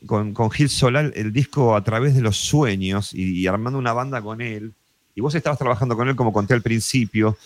con, 0.05 0.33
con 0.33 0.51
Gil 0.51 0.69
Solal 0.69 1.11
el 1.15 1.33
disco 1.33 1.75
A 1.75 1.83
través 1.83 2.15
de 2.15 2.21
los 2.21 2.37
sueños 2.37 3.13
y, 3.13 3.41
y 3.41 3.47
armando 3.47 3.79
una 3.79 3.93
banda 3.93 4.21
con 4.21 4.41
él, 4.41 4.73
y 5.15 5.21
vos 5.21 5.33
estabas 5.33 5.57
trabajando 5.57 5.97
con 5.97 6.07
él 6.07 6.15
como 6.15 6.31
conté 6.31 6.53
al 6.53 6.61
principio. 6.61 7.37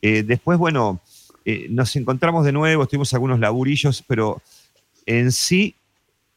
Eh, 0.00 0.22
después, 0.22 0.58
bueno, 0.58 1.00
eh, 1.44 1.66
nos 1.70 1.96
encontramos 1.96 2.44
de 2.44 2.52
nuevo, 2.52 2.86
tuvimos 2.86 3.12
algunos 3.14 3.40
laburillos, 3.40 4.04
pero 4.06 4.40
en 5.06 5.32
sí, 5.32 5.74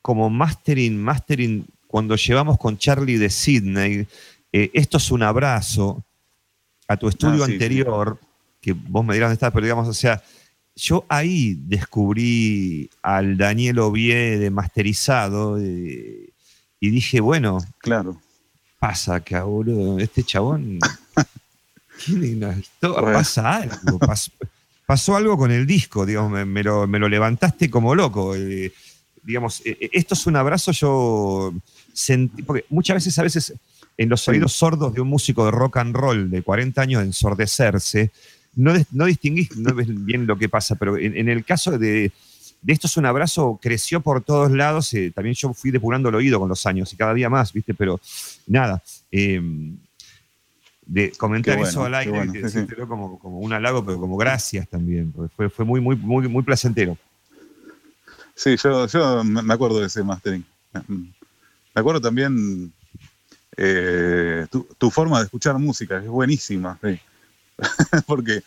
como 0.02 0.30
mastering, 0.30 0.98
mastering, 0.98 1.66
cuando 1.88 2.16
llevamos 2.16 2.58
con 2.58 2.78
Charlie 2.78 3.18
de 3.18 3.30
Sydney, 3.30 4.08
eh, 4.52 4.72
esto 4.74 4.98
es 4.98 5.12
un 5.12 5.22
abrazo 5.22 6.04
a 6.88 6.98
tu 6.98 7.08
estudio 7.08 7.44
Ah, 7.44 7.48
sí, 7.48 7.54
anterior, 7.54 8.20
que 8.60 8.74
vos 8.74 9.06
me 9.06 9.14
dirás 9.14 9.30
dónde 9.30 9.36
está, 9.36 9.52
pero 9.52 9.66
digamos, 9.66 9.88
o 9.88 9.94
sea, 9.94 10.24
yo 10.82 11.06
ahí 11.10 11.58
descubrí 11.68 12.90
al 13.02 13.38
Daniel 13.38 13.80
Ovie 13.80 14.38
de 14.38 14.50
masterizado 14.50 15.60
eh, 15.60 16.30
y 16.80 16.90
dije, 16.90 17.20
bueno, 17.20 17.58
claro. 17.80 18.22
pasa 18.80 19.16
acá, 19.16 19.44
boludo, 19.44 20.00
este 20.00 20.24
chabón 20.24 20.80
tiene 22.06 22.34
una 22.36 22.58
historia, 22.58 23.02
Bueno. 23.02 23.18
pasa 23.18 23.58
algo, 23.58 24.00
pas- 24.00 24.32
pasó 24.86 25.16
algo 25.16 25.38
con 25.38 25.52
el 25.52 25.66
disco, 25.68 26.06
digamos, 26.06 26.32
me, 26.32 26.46
me 26.46 26.64
lo, 26.64 26.88
me 26.88 26.98
lo 27.00 27.10
levantaste 27.10 27.70
como 27.70 27.94
loco. 27.94 28.36
eh, 28.36 28.72
digamos, 29.24 29.62
eh, 29.66 29.90
esto 29.92 30.14
es 30.14 30.26
un 30.28 30.38
abrazo, 30.38 30.72
yo 30.72 31.54
sentí, 31.94 32.42
porque 32.42 32.66
muchas 32.70 32.96
veces, 32.96 33.20
a 33.20 33.24
veces, 33.24 33.54
en 33.98 34.08
los 34.08 34.26
oídos 34.30 34.54
sordos 34.54 34.94
de 34.94 35.02
un 35.02 35.10
músico 35.10 35.44
de 35.44 35.52
rock 35.52 35.78
and 35.78 35.94
roll 35.94 36.32
de 36.32 36.42
40 36.42 36.82
años 36.82 37.02
de 37.02 37.08
ensordecerse, 37.08 38.12
no, 38.56 38.74
no 38.92 39.06
distinguís 39.06 39.56
no 39.58 39.74
ves 39.74 39.88
bien 40.06 40.28
lo 40.28 40.38
que 40.38 40.50
pasa, 40.50 40.76
pero 40.76 40.98
en, 40.98 41.16
en 41.16 41.30
el 41.30 41.46
caso 41.46 41.78
de, 41.78 42.12
de 42.62 42.74
esto 42.74 42.88
es 42.88 42.98
un 42.98 43.06
abrazo, 43.06 43.60
creció 43.62 44.02
por 44.02 44.22
todos 44.22 44.52
lados, 44.52 44.94
eh, 44.94 45.12
también 45.14 45.36
yo 45.36 45.54
fui 45.54 45.72
depurando 45.72 46.10
el 46.10 46.16
oído 46.16 46.40
con 46.40 46.50
los 46.50 46.66
años 46.66 46.92
y 46.92 46.98
cada 46.98 47.14
día 47.14 47.30
más, 47.30 47.54
¿viste? 47.54 47.74
Pero 47.74 48.00
nada, 48.48 48.84
eh, 49.12 49.42
de 50.86 51.12
comentar 51.12 51.56
bueno, 51.56 51.70
eso 51.70 51.86
al 51.86 51.96
aire, 51.96 52.12
bueno, 52.12 52.34
que 52.34 52.50
sí, 52.50 52.66
como, 52.88 53.20
como 53.20 53.40
un 53.40 53.54
halago, 53.54 53.86
pero 53.86 54.00
como 54.00 54.18
gracias 54.18 54.68
también, 54.68 55.12
porque 55.12 55.34
fue, 55.36 55.50
fue 55.50 55.66
muy, 55.66 55.80
muy, 55.80 55.96
muy, 55.96 56.28
muy 56.28 56.44
placentero. 56.44 56.98
Sí, 58.36 58.56
yo, 58.58 58.88
yo 58.88 59.24
me 59.24 59.54
acuerdo 59.54 59.80
de 59.80 59.88
ese 59.88 60.04
mastering. 60.04 60.46
Me 60.88 61.82
acuerdo 61.82 62.02
también 62.02 62.74
eh, 63.56 64.48
tu, 64.50 64.68
tu 64.78 64.90
forma 64.90 65.20
de 65.20 65.26
escuchar 65.26 65.58
música, 65.60 65.98
es 65.98 66.08
buenísima. 66.08 66.78
sí. 66.82 67.00
Porque 68.07 68.41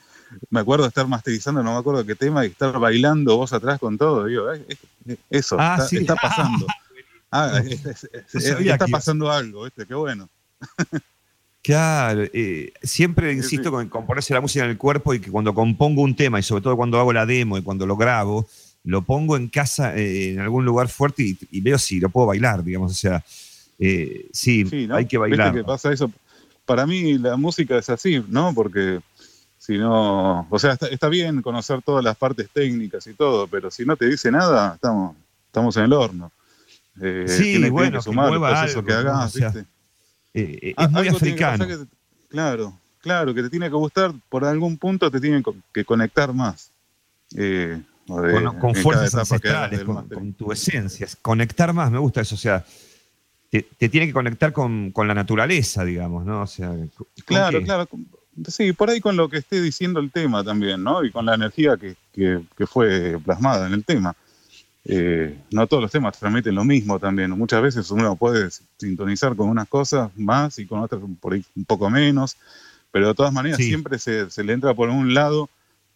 me 0.51 0.61
acuerdo 0.61 0.85
de 0.85 0.89
estar 0.89 1.07
masterizando, 1.07 1.63
no 1.63 1.73
me 1.75 1.79
acuerdo 1.79 2.05
qué 2.07 2.15
tema, 2.15 2.45
y 2.45 2.49
estar 2.49 2.79
bailando 2.79 3.37
vos 3.37 3.53
atrás 3.53 3.79
con 3.79 3.99
todo. 3.99 4.25
Digo, 4.27 4.49
"Ay, 4.49 4.65
es- 4.69 4.79
es- 5.07 5.19
eso, 5.31 5.57
Ah, 5.59 5.75
está, 5.79 5.89
sí. 5.89 5.97
está 5.99 6.15
pasando. 6.17 6.67
Ah, 7.35 7.63
es- 7.65 7.87
es- 7.87 8.05
es- 8.13 8.35
No 8.35 8.41
sabía 8.43 8.73
está 8.75 8.85
que- 8.85 8.93
pasando 8.93 9.31
algo, 9.33 9.65
¿viste? 9.65 9.87
Qué 9.87 9.95
bueno. 9.95 10.29
Claro, 11.63 12.25
eh, 12.33 12.73
siempre 12.83 13.33
insisto 13.33 13.71
con, 13.71 13.89
con 13.89 14.05
ponerse 14.05 14.35
la 14.35 14.41
música 14.41 14.65
en 14.65 14.73
el 14.73 14.77
cuerpo 14.79 15.15
y 15.15 15.21
que 15.21 15.31
cuando 15.31 15.55
compongo 15.55 16.03
un 16.03 16.17
tema 16.17 16.41
y 16.41 16.43
sobre 16.43 16.61
todo 16.63 16.77
cuando 16.77 16.99
hago 16.99 17.13
la 17.13 17.25
demo 17.25 17.57
y 17.57 17.63
cuando 17.63 17.87
lo 17.87 17.97
grabo, 17.97 18.49
lo 18.85 19.03
pongo 19.03 19.37
en 19.37 19.49
casa 19.49 19.97
eh, 19.97 20.33
en 20.33 20.41
algún 20.41 20.65
lugar 20.65 20.89
fuerte 20.89 21.23
y, 21.23 21.39
y 21.53 21.61
veo 21.61 21.79
si 21.79 22.01
lo 22.01 22.09
puedo 22.11 22.27
bailar, 22.27 22.65
digamos, 22.65 22.91
o 22.91 22.95
sea, 22.97 23.25
eh, 23.79 24.27
sí, 24.33 24.67
Sí, 24.69 24.89
¿no? 24.89 24.97
hay 24.97 25.07
que 25.07 25.19
¿Viste 25.19 25.37
bailar. 25.37 25.55
que 25.55 25.63
pasa 25.63 25.93
eso? 25.93 26.11
Para 26.65 26.87
mí 26.87 27.19
la 27.19 27.37
música 27.37 27.77
es 27.79 27.89
así, 27.91 28.25
¿no? 28.29 28.53
Porque 28.55 29.01
si 29.59 29.79
no, 29.79 30.47
o 30.49 30.59
sea, 30.59 30.73
está, 30.73 30.87
está 30.89 31.09
bien 31.09 31.43
conocer 31.43 31.83
todas 31.83 32.03
las 32.05 32.17
partes 32.17 32.49
técnicas 32.53 33.07
y 33.07 33.15
todo, 33.15 33.47
pero 33.49 33.71
si 33.71 33.85
no 33.85 33.97
te 33.97 34.07
dice 34.09 34.31
nada, 34.31 34.75
estamos, 34.75 35.17
estamos 35.47 35.77
en 35.77 35.85
el 35.85 35.93
horno. 35.93 36.31
Eh, 37.01 37.25
Sí, 37.29 37.43
tiene- 37.53 37.71
bueno, 37.71 37.91
que 37.93 37.97
que 37.99 38.03
sumar 38.03 38.27
el 38.27 38.39
mueva 38.39 38.51
proceso 38.59 38.79
algo, 38.81 38.87
que 38.87 38.93
¿no? 38.93 38.99
hagas, 38.99 39.35
O 39.35 39.39
sea, 39.39 39.51
¿viste? 39.51 39.69
Eh, 40.35 40.59
eh, 40.63 40.75
Ah, 40.77 40.85
es 40.85 40.91
muy 40.91 41.03
que 41.05 41.09
africano. 41.11 41.67
que 41.67 41.77
te- 41.79 41.87
claro, 42.29 42.79
claro, 43.01 43.35
que 43.35 43.43
te 43.43 43.51
tiene 43.51 43.69
que 43.69 43.75
gustar, 43.77 44.13
por 44.29 44.45
algún 44.45 44.77
punto 44.79 45.11
te 45.11 45.21
tiene 45.21 45.43
co- 45.43 45.55
que 45.73 45.85
conectar 45.85 46.33
más. 46.33 46.71
Eh, 47.37 47.81
de- 48.07 48.33
con, 48.33 48.59
con 48.59 48.75
fuerzas 48.75 49.13
que 49.13 49.21
ancestrales, 49.21 49.85
con, 49.85 50.09
con 50.09 50.33
tu 50.35 50.53
esencia. 50.53 51.07
Conectar 51.23 51.73
más, 51.73 51.91
me 51.91 51.99
gusta 51.99 52.21
eso. 52.21 52.35
O 52.35 52.39
sea, 52.39 52.65
te, 53.53 53.67
te 53.77 53.91
tiene 53.91 54.07
que 54.07 54.15
conectar 54.15 54.51
con, 54.51 54.93
con 54.93 55.07
la 55.07 55.13
naturaleza, 55.15 55.85
digamos, 55.85 56.25
¿no? 56.25 56.41
O 56.41 56.47
sea, 56.47 56.71
¿con 56.71 57.07
Claro, 57.27 57.59
qué? 57.59 57.65
claro. 57.67 57.89
Sí, 58.49 58.73
por 58.73 58.89
ahí 58.89 58.99
con 58.99 59.15
lo 59.15 59.29
que 59.29 59.37
esté 59.37 59.61
diciendo 59.61 60.01
el 60.01 60.11
tema 60.11 60.43
también, 60.43 60.83
¿no? 60.83 61.05
Y 61.05 61.11
con 61.13 61.27
la 61.27 61.35
energía 61.35 61.77
que, 61.77 61.95
que- 62.15 62.41
que 62.57 62.67
fue 62.67 63.19
plasmada 63.23 63.67
en 63.67 63.75
el 63.75 63.85
tema. 63.85 64.17
Eh, 64.87 65.39
no 65.53 65.67
todos 65.67 65.83
los 65.83 65.93
temas 65.93 66.19
transmiten 66.19 66.55
lo 66.55 66.65
mismo 66.65 66.99
también. 66.99 67.31
Muchas 67.33 67.61
veces 67.61 67.91
uno 67.91 68.17
puede 68.17 68.49
sintonizar 68.79 69.37
con 69.37 69.51
unas 69.51 69.69
cosas 69.69 70.11
más 70.17 70.59
y 70.59 70.65
con 70.67 70.81
otras 70.81 71.03
por 71.21 71.35
ahí 71.35 71.45
un 71.55 71.67
poco 71.67 71.91
menos, 71.91 72.39
pero 72.91 73.09
de 73.09 73.15
todas 73.15 73.35
maneras 73.35 73.59
Sí. 73.59 73.65
siempre 73.69 73.99
se, 73.99 74.31
se 74.31 74.43
le 74.43 74.55
entra 74.55 74.73
por 74.73 74.89
un 74.89 75.13
lado 75.13 75.51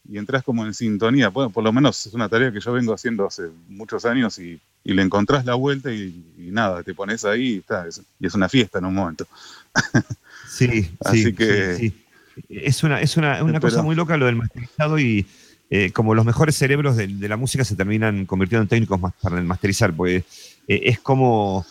y 0.09 0.19
entras 0.19 0.43
como 0.43 0.65
en 0.65 0.74
sintonía. 0.74 1.28
Bueno, 1.28 1.51
por 1.51 1.65
lo 1.65 1.73
menos 1.73 2.07
es 2.07 2.15
una 2.15 2.28
tarea 2.28 2.53
que 2.53 2.61
yo 2.61 2.73
vengo 2.73 2.93
haciendo 2.95 3.27
hace 3.27 3.45
muchos 3.69 4.05
años 4.05 4.39
y, 4.39 4.61
y 4.85 4.93
le 4.95 5.03
encontrás 5.03 5.45
la 5.45 5.55
vuelta 5.55 5.93
y, 5.93 6.24
y 6.39 6.51
nada, 6.51 6.83
te 6.83 6.95
pones 6.95 7.24
ahí 7.24 7.55
y, 7.55 7.59
está, 7.59 7.87
es, 7.87 8.01
y 8.20 8.27
es 8.27 8.35
una 8.35 8.49
fiesta 8.49 8.78
en 8.78 8.85
un 8.87 8.95
momento. 8.95 9.27
Sí, 10.49 10.91
Así 11.05 11.24
sí, 11.24 11.33
que- 11.35 11.74
sí, 11.77 11.91
sí. 11.91 12.03
Es 12.49 12.83
una, 12.85 13.01
es 13.01 13.16
una, 13.16 13.61
cosa 13.61 13.83
muy 13.83 13.97
loca 13.97 14.16
lo 14.16 14.27
del 14.27 14.37
masterizado 14.37 14.99
y, 14.99 15.27
eh, 15.70 15.91
como 15.91 16.15
los 16.15 16.24
mejores 16.24 16.55
cerebros 16.55 16.97
de, 16.97 17.09
de 17.09 17.28
la 17.28 17.37
música 17.37 17.65
se 17.65 17.74
terminan 17.74 18.27
convirtiendo 18.27 18.62
en 18.62 18.69
técnicos 18.69 19.01
más 19.01 19.12
para 19.20 19.39
el 19.39 19.45
masterizar, 19.45 19.93
porque 19.93 20.16
eh, 20.16 20.24
es 20.85 21.01
como 21.01 21.66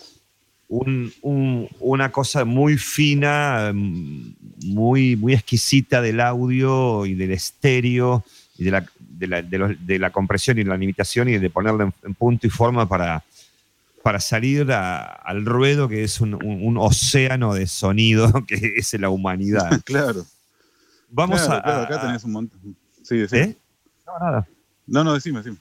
un- 0.67 1.11
un- 1.21 1.67
una 1.79 2.11
cosa 2.11 2.43
muy 2.45 2.77
fina, 2.77 3.71
mm, 3.73 4.33
muy, 4.65 5.15
muy 5.15 5.33
exquisita 5.33 6.01
del 6.01 6.19
audio 6.19 7.05
y 7.05 7.13
del 7.13 7.31
estéreo 7.31 8.23
y 8.57 8.63
de 8.65 8.71
la, 8.71 8.85
de 8.99 9.27
la, 9.27 9.41
de 9.41 9.57
los- 9.57 9.85
de 9.87 9.99
la 9.99 10.09
compresión 10.11 10.57
y 10.57 10.63
la 10.63 10.77
limitación 10.77 11.29
y 11.29 11.37
de 11.37 11.49
ponerla 11.49 11.83
en, 11.85 11.93
en 12.03 12.13
punto 12.15 12.47
y 12.47 12.49
forma 12.49 12.87
para, 12.87 13.23
para 14.03 14.19
salir 14.19 14.71
a- 14.71 15.03
al 15.03 15.45
ruedo 15.45 15.87
que 15.87 16.03
es 16.03 16.19
un, 16.21 16.37
océano 16.77 17.53
de 17.53 17.67
sonido 17.67 18.31
que 18.47 18.73
es 18.77 18.93
la 18.99 19.09
humanidad. 19.09 19.81
claro. 19.85 20.25
Vamos 21.09 21.41
Claro, 21.41 21.53
a, 21.59 21.63
claro, 21.63 21.81
acá 21.83 22.01
tenés 22.01 22.23
un 22.23 22.31
montón. 22.31 22.59
Sí, 23.03 23.17
decime. 23.17 23.41
¿Eh? 23.43 23.57
No, 24.07 24.19
nada. 24.25 24.47
No, 24.87 25.03
no, 25.03 25.13
decime, 25.13 25.37
decime. 25.39 25.57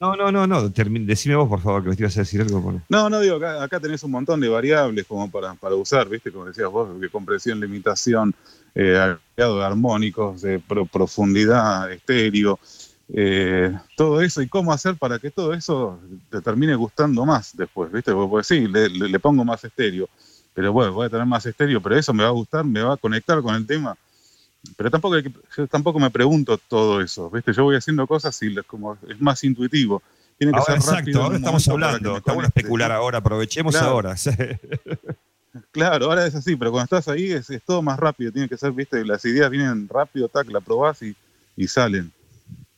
No, 0.00 0.16
no, 0.16 0.32
no, 0.32 0.46
no. 0.46 0.70
termi- 0.72 1.04
decime 1.04 1.34
vos, 1.36 1.46
por 1.48 1.60
favor, 1.60 1.82
que 1.82 1.90
me 1.90 1.96
ibas 1.98 2.16
a 2.16 2.20
decir 2.20 2.40
algo. 2.40 2.62
por- 2.62 2.80
No, 2.88 3.10
no 3.10 3.20
digo, 3.20 3.36
acá, 3.36 3.62
acá 3.62 3.78
tenés 3.80 4.02
un 4.02 4.10
montón 4.12 4.40
de 4.40 4.48
variables 4.48 5.06
como 5.06 5.30
para, 5.30 5.54
para 5.54 5.74
usar, 5.74 6.08
¿viste? 6.08 6.32
Como 6.32 6.46
decías 6.46 6.70
vos, 6.70 6.98
de 6.98 7.10
compresión, 7.10 7.60
limitación, 7.60 8.34
eh, 8.74 9.14
de 9.36 9.62
armónicos, 9.64 10.40
de 10.40 10.58
pro- 10.58 10.86
profundidad, 10.86 11.92
estéreo, 11.92 12.58
eh, 13.12 13.76
todo 13.94 14.22
eso 14.22 14.40
y 14.40 14.48
cómo 14.48 14.72
hacer 14.72 14.96
para 14.96 15.18
que 15.18 15.30
todo 15.30 15.52
eso 15.52 15.98
te 16.30 16.40
termine 16.40 16.74
gustando 16.76 17.26
más 17.26 17.54
después, 17.54 17.92
¿viste? 17.92 18.12
Porque, 18.12 18.44
sí, 18.44 18.66
le- 18.68 18.88
le 18.88 19.18
pongo 19.20 19.44
más 19.44 19.62
estéreo, 19.64 20.08
pero 20.54 20.72
bueno, 20.72 20.94
voy 20.94 21.06
a 21.06 21.10
tener 21.10 21.26
más 21.26 21.44
estéreo, 21.44 21.82
pero 21.82 21.96
eso 21.98 22.14
me 22.14 22.22
va 22.22 22.30
a 22.30 22.32
gustar, 22.32 22.64
me 22.64 22.80
va 22.82 22.94
a 22.94 22.96
conectar 22.96 23.42
con 23.42 23.54
el 23.54 23.66
tema. 23.66 23.94
Pero 24.76 24.90
tampoco, 24.90 25.16
yo 25.18 25.66
tampoco 25.68 25.98
me 25.98 26.10
pregunto 26.10 26.58
todo 26.58 27.00
eso, 27.00 27.30
¿viste? 27.30 27.52
Yo 27.52 27.64
voy 27.64 27.76
haciendo 27.76 28.06
cosas 28.06 28.38
y 28.42 28.54
como 28.66 28.96
es 29.08 29.20
más 29.20 29.42
intuitivo. 29.44 30.02
Tiene 30.38 30.52
que 30.52 30.58
Ahora, 30.58 30.80
ser 30.80 30.94
exacto, 30.94 31.22
ahora 31.22 31.36
estamos 31.36 31.68
hablando. 31.68 32.10
bueno 32.10 32.22
conecte, 32.22 32.60
especular 32.60 32.92
ahora, 32.92 33.18
aprovechemos 33.18 33.74
Claro. 33.74 33.90
ahora. 33.92 34.14
Claro, 35.72 36.06
ahora 36.06 36.26
es 36.26 36.34
así, 36.36 36.54
pero 36.54 36.70
cuando 36.70 36.84
estás 36.96 37.08
ahí 37.12 37.32
es, 37.32 37.50
es 37.50 37.60
todo 37.64 37.82
más 37.82 37.98
rápido, 37.98 38.30
tiene 38.30 38.48
que 38.48 38.56
ser, 38.56 38.70
viste, 38.70 39.04
las 39.04 39.24
ideas 39.24 39.50
vienen 39.50 39.88
rápido, 39.88 40.28
tac, 40.28 40.48
la 40.48 40.60
probás 40.60 41.02
y, 41.02 41.14
y 41.56 41.66
salen. 41.66 42.12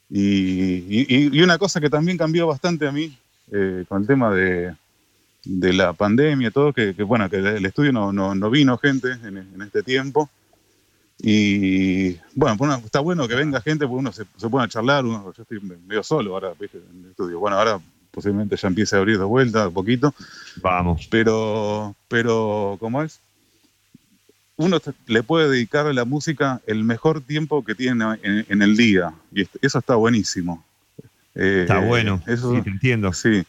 Y, 0.09 0.79
y- 0.89 1.31
y 1.39 1.43
una 1.43 1.59
cosa 1.59 1.81
que 1.81 1.91
también 1.91 2.17
cambió 2.17 2.47
bastante 2.47 2.87
a 2.89 2.93
mí 2.93 3.15
eh, 3.51 3.85
con 3.89 4.01
el 4.01 4.07
tema 4.07 4.35
de, 4.35 4.75
de 5.45 5.73
la 5.75 5.93
pandemia 5.93 6.49
y 6.49 6.51
todo, 6.51 6.73
que, 6.73 6.95
que, 6.95 7.03
bueno, 7.03 7.29
que 7.29 7.37
el 7.37 7.65
estudio 7.67 7.93
no, 7.93 8.11
no, 8.11 8.35
no 8.35 8.49
vino 8.51 8.79
gente 8.79 9.13
en, 9.23 9.37
en 9.37 9.63
este 9.63 9.83
tiempo. 9.83 10.31
Y 11.25 12.15
bueno, 12.35 12.57
pues, 12.57 12.69
uno- 12.69 12.83
está 12.85 12.99
bueno 13.01 13.29
que 13.29 13.37
venga 13.37 13.61
gente 13.61 13.87
porque 13.87 14.01
uno 14.01 14.13
se, 14.13 14.25
se 14.37 14.49
pone 14.49 14.65
a 14.65 14.69
charlar, 14.69 15.05
uno, 15.05 15.33
yo 15.37 15.43
estoy 15.43 15.61
medio 15.61 16.03
solo 16.03 16.35
ahora, 16.35 16.51
viste, 16.59 16.79
en 16.79 17.05
el 17.05 17.11
estudio. 17.11 17.39
Bueno, 17.39 17.57
ahora 17.59 17.79
posiblemente 18.11 18.57
ya 18.57 18.69
empiece 18.69 18.97
a 18.97 18.99
abrir 18.99 19.19
de 19.19 19.25
vuelta 19.25 19.69
un 19.69 19.75
poquito. 19.75 20.13
Vamos. 20.57 21.07
Pero, 21.11 21.95
pero, 22.09 22.77
¿cómo 22.81 23.03
es? 23.05 23.21
Uno 24.57 24.79
le 25.07 25.23
puede 25.23 25.49
dedicar 25.49 25.87
a 25.87 25.93
la 25.93 26.05
música 26.05 26.61
el 26.67 26.85
mejor 26.85 27.21
tiempo 27.21 27.65
que 27.65 27.75
tiene 27.75 28.05
en, 28.23 28.45
en 28.49 28.63
el 28.63 28.77
día. 28.77 29.13
Y 29.35 29.43
eso 29.63 29.79
está 29.79 29.95
buenísimo. 29.95 30.65
Eh, 31.35 31.61
Está 31.63 31.79
bueno. 31.79 32.21
Eso, 32.27 32.55
sí, 32.55 32.63
te 32.63 32.69
entiendo. 32.71 33.13
Sí. 33.13 33.45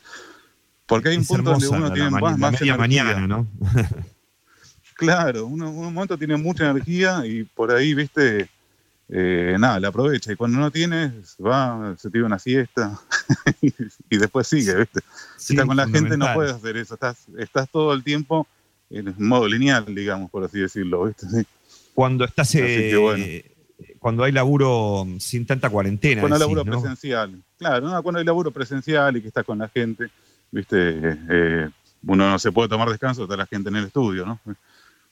Porque 0.85 1.09
hay 1.09 1.17
un 1.17 1.25
punto 1.25 1.51
donde 1.51 1.67
uno 1.67 1.87
la- 1.89 1.93
tiene 1.93 2.05
la, 2.05 2.11
más, 2.11 2.21
ma- 2.21 2.31
la 2.31 2.37
más 2.37 2.51
media 2.61 2.73
energía. 2.75 3.03
mañana, 3.03 3.27
¿no? 3.27 3.47
Claro, 4.95 5.45
uno 5.45 5.69
un 5.69 5.93
momento 5.93 6.17
tiene 6.17 6.37
mucha 6.37 6.69
energía 6.69 7.25
y 7.25 7.43
por 7.43 7.71
ahí, 7.71 7.93
viste, 7.93 8.49
eh, 9.09 9.55
nada, 9.59 9.79
la 9.79 9.89
aprovecha. 9.89 10.31
Y 10.31 10.35
cuando 10.35 10.57
no 10.59 10.71
tiene, 10.71 11.11
va, 11.45 11.95
se 11.97 12.09
tira 12.09 12.25
una 12.25 12.39
siesta 12.39 12.99
y, 13.61 13.73
y 14.09 14.17
después 14.17 14.47
sigue, 14.47 14.75
viste. 14.75 15.01
Sí, 15.37 15.47
Si 15.47 15.53
estás 15.53 15.65
con 15.65 15.77
la 15.77 15.87
gente 15.87 16.17
no 16.17 16.33
puedes 16.33 16.53
hacer 16.53 16.77
eso, 16.77 16.93
estás, 16.95 17.25
estás 17.37 17.69
todo 17.69 17.93
el 17.93 18.03
tiempo 18.03 18.47
en 18.89 19.13
modo 19.17 19.47
lineal, 19.47 19.85
digamos, 19.93 20.29
por 20.29 20.43
así 20.43 20.59
decirlo, 20.59 21.05
viste. 21.05 21.27
Sí. 21.27 21.47
Cuando 21.93 22.25
estás. 22.25 22.53
Eh, 22.55 22.95
bueno. 22.95 23.25
Cuando 23.99 24.23
hay 24.23 24.31
laburo 24.31 25.05
sin 25.19 25.45
tanta 25.45 25.69
cuarentena. 25.69 26.21
Cuando 26.21 26.35
hay 26.35 26.41
laburo 26.41 26.63
¿no? 26.63 26.79
presencial. 26.79 27.41
Claro, 27.57 27.87
no, 27.87 28.03
cuando 28.03 28.19
hay 28.19 28.25
laburo 28.25 28.51
presencial 28.51 29.17
y 29.17 29.21
que 29.21 29.29
estás 29.29 29.45
con 29.45 29.59
la 29.59 29.69
gente, 29.69 30.09
viste, 30.51 30.99
eh, 31.29 31.69
uno 32.05 32.29
no 32.29 32.39
se 32.39 32.51
puede 32.51 32.69
tomar 32.69 32.89
descanso, 32.89 33.23
está 33.23 33.37
la 33.37 33.45
gente 33.45 33.69
en 33.69 33.77
el 33.77 33.85
estudio, 33.85 34.25
¿no? 34.25 34.39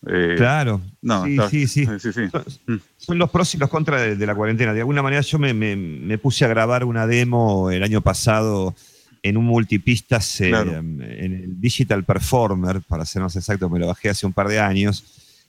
Eh, 0.07 0.33
Claro. 0.37 0.81
No, 1.01 1.25
sí, 1.25 1.31
está- 1.31 1.49
sí, 1.49 1.67
sí. 1.67 1.85
sí, 1.99 2.11
sí. 2.13 2.21
Son, 2.65 2.81
son 2.97 3.17
los 3.19 3.29
pros 3.29 3.53
y 3.53 3.57
los 3.57 3.69
contras 3.69 4.01
de, 4.01 4.15
de 4.15 4.25
la 4.25 4.33
cuarentena. 4.35 4.73
De 4.73 4.79
alguna 4.79 5.03
manera 5.03 5.21
yo 5.21 5.37
me, 5.39 5.53
me- 5.53 5.75
me 5.75 6.17
puse 6.17 6.43
a 6.45 6.47
grabar 6.47 6.83
una 6.83 7.05
demo 7.05 7.69
el 7.71 7.83
año 7.83 8.01
pasado 8.01 8.75
en 9.23 9.37
un 9.37 9.45
multipistas 9.45 10.41
eh, 10.41 10.49
Claro. 10.49 10.75
en 10.77 11.01
el 11.01 11.61
Digital 11.61 12.03
Performer, 12.03 12.81
para 12.81 13.05
ser 13.05 13.21
más 13.21 13.35
exacto, 13.35 13.69
me 13.69 13.77
lo 13.77 13.85
bajé 13.87 14.09
hace 14.09 14.25
un 14.25 14.33
par 14.33 14.47
de 14.47 14.59
años. 14.59 15.03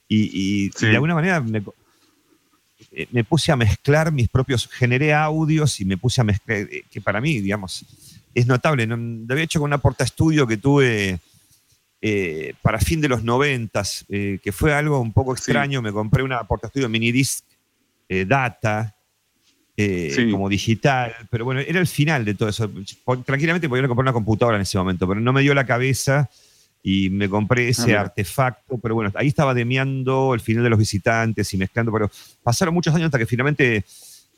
Y, 0.09 0.25
y- 0.25 0.67
y 0.67 0.87
de 0.87 0.95
alguna 0.95 1.15
manera 1.15 1.41
me, 1.41 1.63
eh, 2.93 3.07
me 3.11 3.25
puse 3.25 3.51
a 3.53 3.57
mezclar 3.57 4.13
mis 4.13 4.29
propios, 4.29 4.69
generé 4.69 5.15
audios 5.15 5.81
y 5.81 5.87
me 5.87 5.97
puse 5.97 6.21
a 6.21 6.25
mezclar, 6.25 6.69
que 6.91 7.01
para 7.01 7.21
mí, 7.23 7.41
digamos, 7.41 7.87
es 8.35 8.47
notable. 8.47 8.87
¿no? 8.87 8.97
Lo 8.97 9.33
había 9.33 9.45
hecho 9.45 9.61
con 9.61 9.71
una 9.71 9.79
porta 9.79 10.05
estudio 10.05 10.47
que 10.47 10.59
tuve 10.59 11.21
eh, 12.05 12.55
para 12.63 12.81
fin 12.81 13.01
de 13.01 13.09
los 13.09 13.23
noventas, 13.23 14.05
eh, 14.09 14.41
que 14.43 14.51
fue 14.51 14.75
algo 14.75 14.99
un 15.01 15.13
poco 15.13 15.33
extraño. 15.33 15.81
Me 15.81 15.93
compré 15.93 16.23
una 16.25 16.43
porta 16.45 16.67
estudio 16.67 16.89
mini 16.89 17.13
disc 17.13 17.45
eh, 18.09 18.25
data, 18.27 18.95
eh, 19.77 20.13
Sí. 20.15 20.31
como 20.31 20.49
digital, 20.49 21.15
pero 21.31 21.45
bueno, 21.47 21.61
era 21.61 21.81
el 21.81 21.87
final 21.87 22.25
de 22.25 22.35
todo 22.35 22.49
eso. 22.49 22.71
Tranquilamente 23.25 23.69
podía 23.69 23.87
comprar 23.89 24.05
una 24.05 24.13
computadora 24.13 24.57
en 24.57 24.63
ese 24.63 24.77
momento, 24.77 25.07
pero 25.09 25.21
no 25.21 25.33
me 25.33 25.41
dio 25.43 25.55
la 25.55 25.65
cabeza 25.65 26.29
y 26.83 27.09
me 27.11 27.29
compré 27.29 27.69
ese 27.69 27.87
mira. 27.87 28.01
artefacto, 28.03 28.77
pero 28.79 28.97
bueno, 28.97 29.13
ahí 29.15 29.29
estaba 29.29 29.55
demeando 29.55 30.35
el 30.35 30.41
final 30.41 30.65
de 30.65 30.71
los 30.71 30.79
visitantes 30.79 31.55
y 31.55 31.57
mezclando, 31.57 31.93
pero 31.93 32.11
pasaron 32.43 32.75
muchos 32.75 32.93
años 32.95 33.07
hasta 33.07 33.19
que 33.19 33.27
finalmente, 33.27 33.85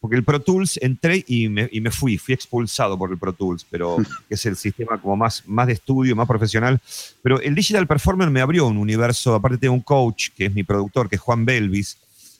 porque 0.05 0.17
el 0.17 0.23
Pro 0.23 0.39
Tools 0.39 0.79
entré 0.83 1.25
y 1.27 1.49
me, 1.49 1.67
y 1.73 1.81
me 1.81 1.91
fui, 1.91 2.19
fui 2.19 2.35
expulsado 2.35 2.99
por 2.99 3.11
el 3.11 3.17
Pro 3.17 3.33
Tools, 3.33 3.65
pero 3.71 3.97
que 4.29 4.35
es 4.35 4.45
el 4.45 4.55
sistema 4.55 5.01
como 5.01 5.17
más, 5.17 5.43
más 5.47 5.67
de 5.67 5.73
estudio, 5.73 6.15
más 6.15 6.29
profesional, 6.29 6.79
pero 7.23 7.41
el 7.41 7.55
Digital 7.55 7.87
Performer 7.87 8.29
me 8.29 8.43
abrió 8.43 8.67
un 8.67 8.77
universo, 8.77 9.35
aparte 9.35 9.57
tengo 9.57 9.73
un 9.73 9.81
coach 9.81 10.29
que 10.37 10.45
es 10.45 10.55
mi 10.55 10.63
productor, 10.63 11.09
que 11.09 11.17
es 11.17 11.23
Juan 11.23 11.47
Belvis, 11.47 11.97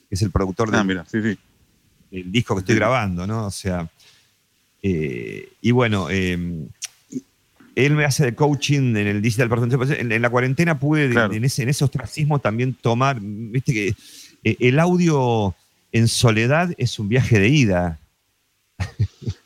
que 0.07 0.13
es 0.13 0.21
el 0.21 0.29
productor 0.29 0.69
Ah, 0.71 0.77
del, 0.77 0.85
mira, 0.85 1.05
sí, 1.11 1.17
sí. 1.23 2.23
disco 2.27 2.53
que 2.53 2.59
estoy 2.59 2.75
grabando, 2.75 3.25
¿no? 3.25 3.47
O 3.47 3.51
sea, 3.51 3.89
eh, 4.83 5.49
y 5.59 5.71
bueno, 5.71 6.07
eh, 6.11 6.67
él 7.73 7.93
me 7.95 8.05
hace 8.05 8.25
de 8.25 8.35
coaching 8.35 8.95
en 8.95 9.07
el 9.07 9.21
Digital 9.23 9.49
Performance. 9.49 9.99
En, 9.99 10.11
en 10.11 10.21
la 10.21 10.29
cuarentena 10.29 10.79
pude, 10.79 11.09
Claro. 11.09 11.33
en, 11.33 11.43
ese, 11.43 11.63
en 11.63 11.69
ese 11.69 11.83
ostracismo, 11.83 12.37
también 12.37 12.75
tomar, 12.75 13.17
viste 13.19 13.73
que 13.73 13.95
eh, 14.43 14.55
el 14.59 14.77
audio 14.79 15.55
en 15.97 16.07
soledad 16.09 16.73
es 16.77 16.99
un 16.99 17.07
viaje 17.07 17.39
de 17.39 17.47
ida. 17.47 17.99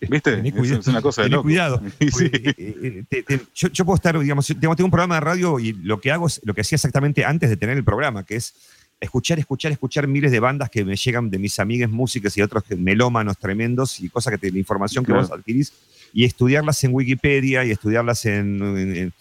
¿Viste? 0.02 0.36
Tené 0.36 0.50
Es- 0.50 0.56
cuidado, 0.56 0.80
es 0.80 0.88
una 0.88 1.02
cosa 1.02 1.22
de 1.24 1.30
loco. 1.30 1.44
cuidado. 1.44 1.82
Sí. 2.00 2.26
Eh, 2.34 2.54
eh, 2.58 3.04
te- 3.08 3.22
te- 3.24 3.42
yo, 3.54 3.68
yo 3.70 3.86
puedo 3.86 3.96
estar, 3.96 4.18
digamos, 4.20 4.48
tengo, 4.48 4.76
tengo 4.76 4.86
un 4.86 4.92
programa 4.92 5.16
de 5.16 5.22
radio 5.22 5.60
y 5.60 5.74
lo 5.74 6.02
que 6.02 6.12
hago 6.12 6.26
es 6.28 6.42
lo 6.44 6.54
que 6.56 6.62
hacía 6.62 6.76
exactamente 6.78 7.24
antes 7.24 7.50
de 7.50 7.58
tener 7.58 7.78
el 7.78 7.84
programa, 7.84 8.26
que 8.26 8.36
es 8.38 8.56
escuchar, 9.00 9.38
escuchar, 9.40 9.72
escuchar 9.72 10.08
miles 10.08 10.32
de 10.32 10.40
bandas 10.40 10.70
que 10.72 10.84
me 10.84 10.96
llegan 10.96 11.30
de 11.30 11.38
mis 11.38 11.60
amigas 11.60 11.90
músicas 11.90 12.36
y 12.38 12.42
otros 12.42 12.64
melómanos 12.78 13.38
tremendos 13.38 14.00
y 14.00 14.10
cosas 14.10 14.32
que 14.32 14.38
te, 14.40 14.52
la 14.52 14.58
información 14.58 15.06
que 15.06 15.12
Claro. 15.12 15.28
vos 15.28 15.32
adquirís 15.32 15.72
y 16.12 16.26
estudiarlas 16.26 16.84
en 16.84 16.94
Wikipedia 16.96 17.64
y 17.64 17.72
estudiarlas 17.72 18.26
en, 18.26 18.60
en, 18.78 19.14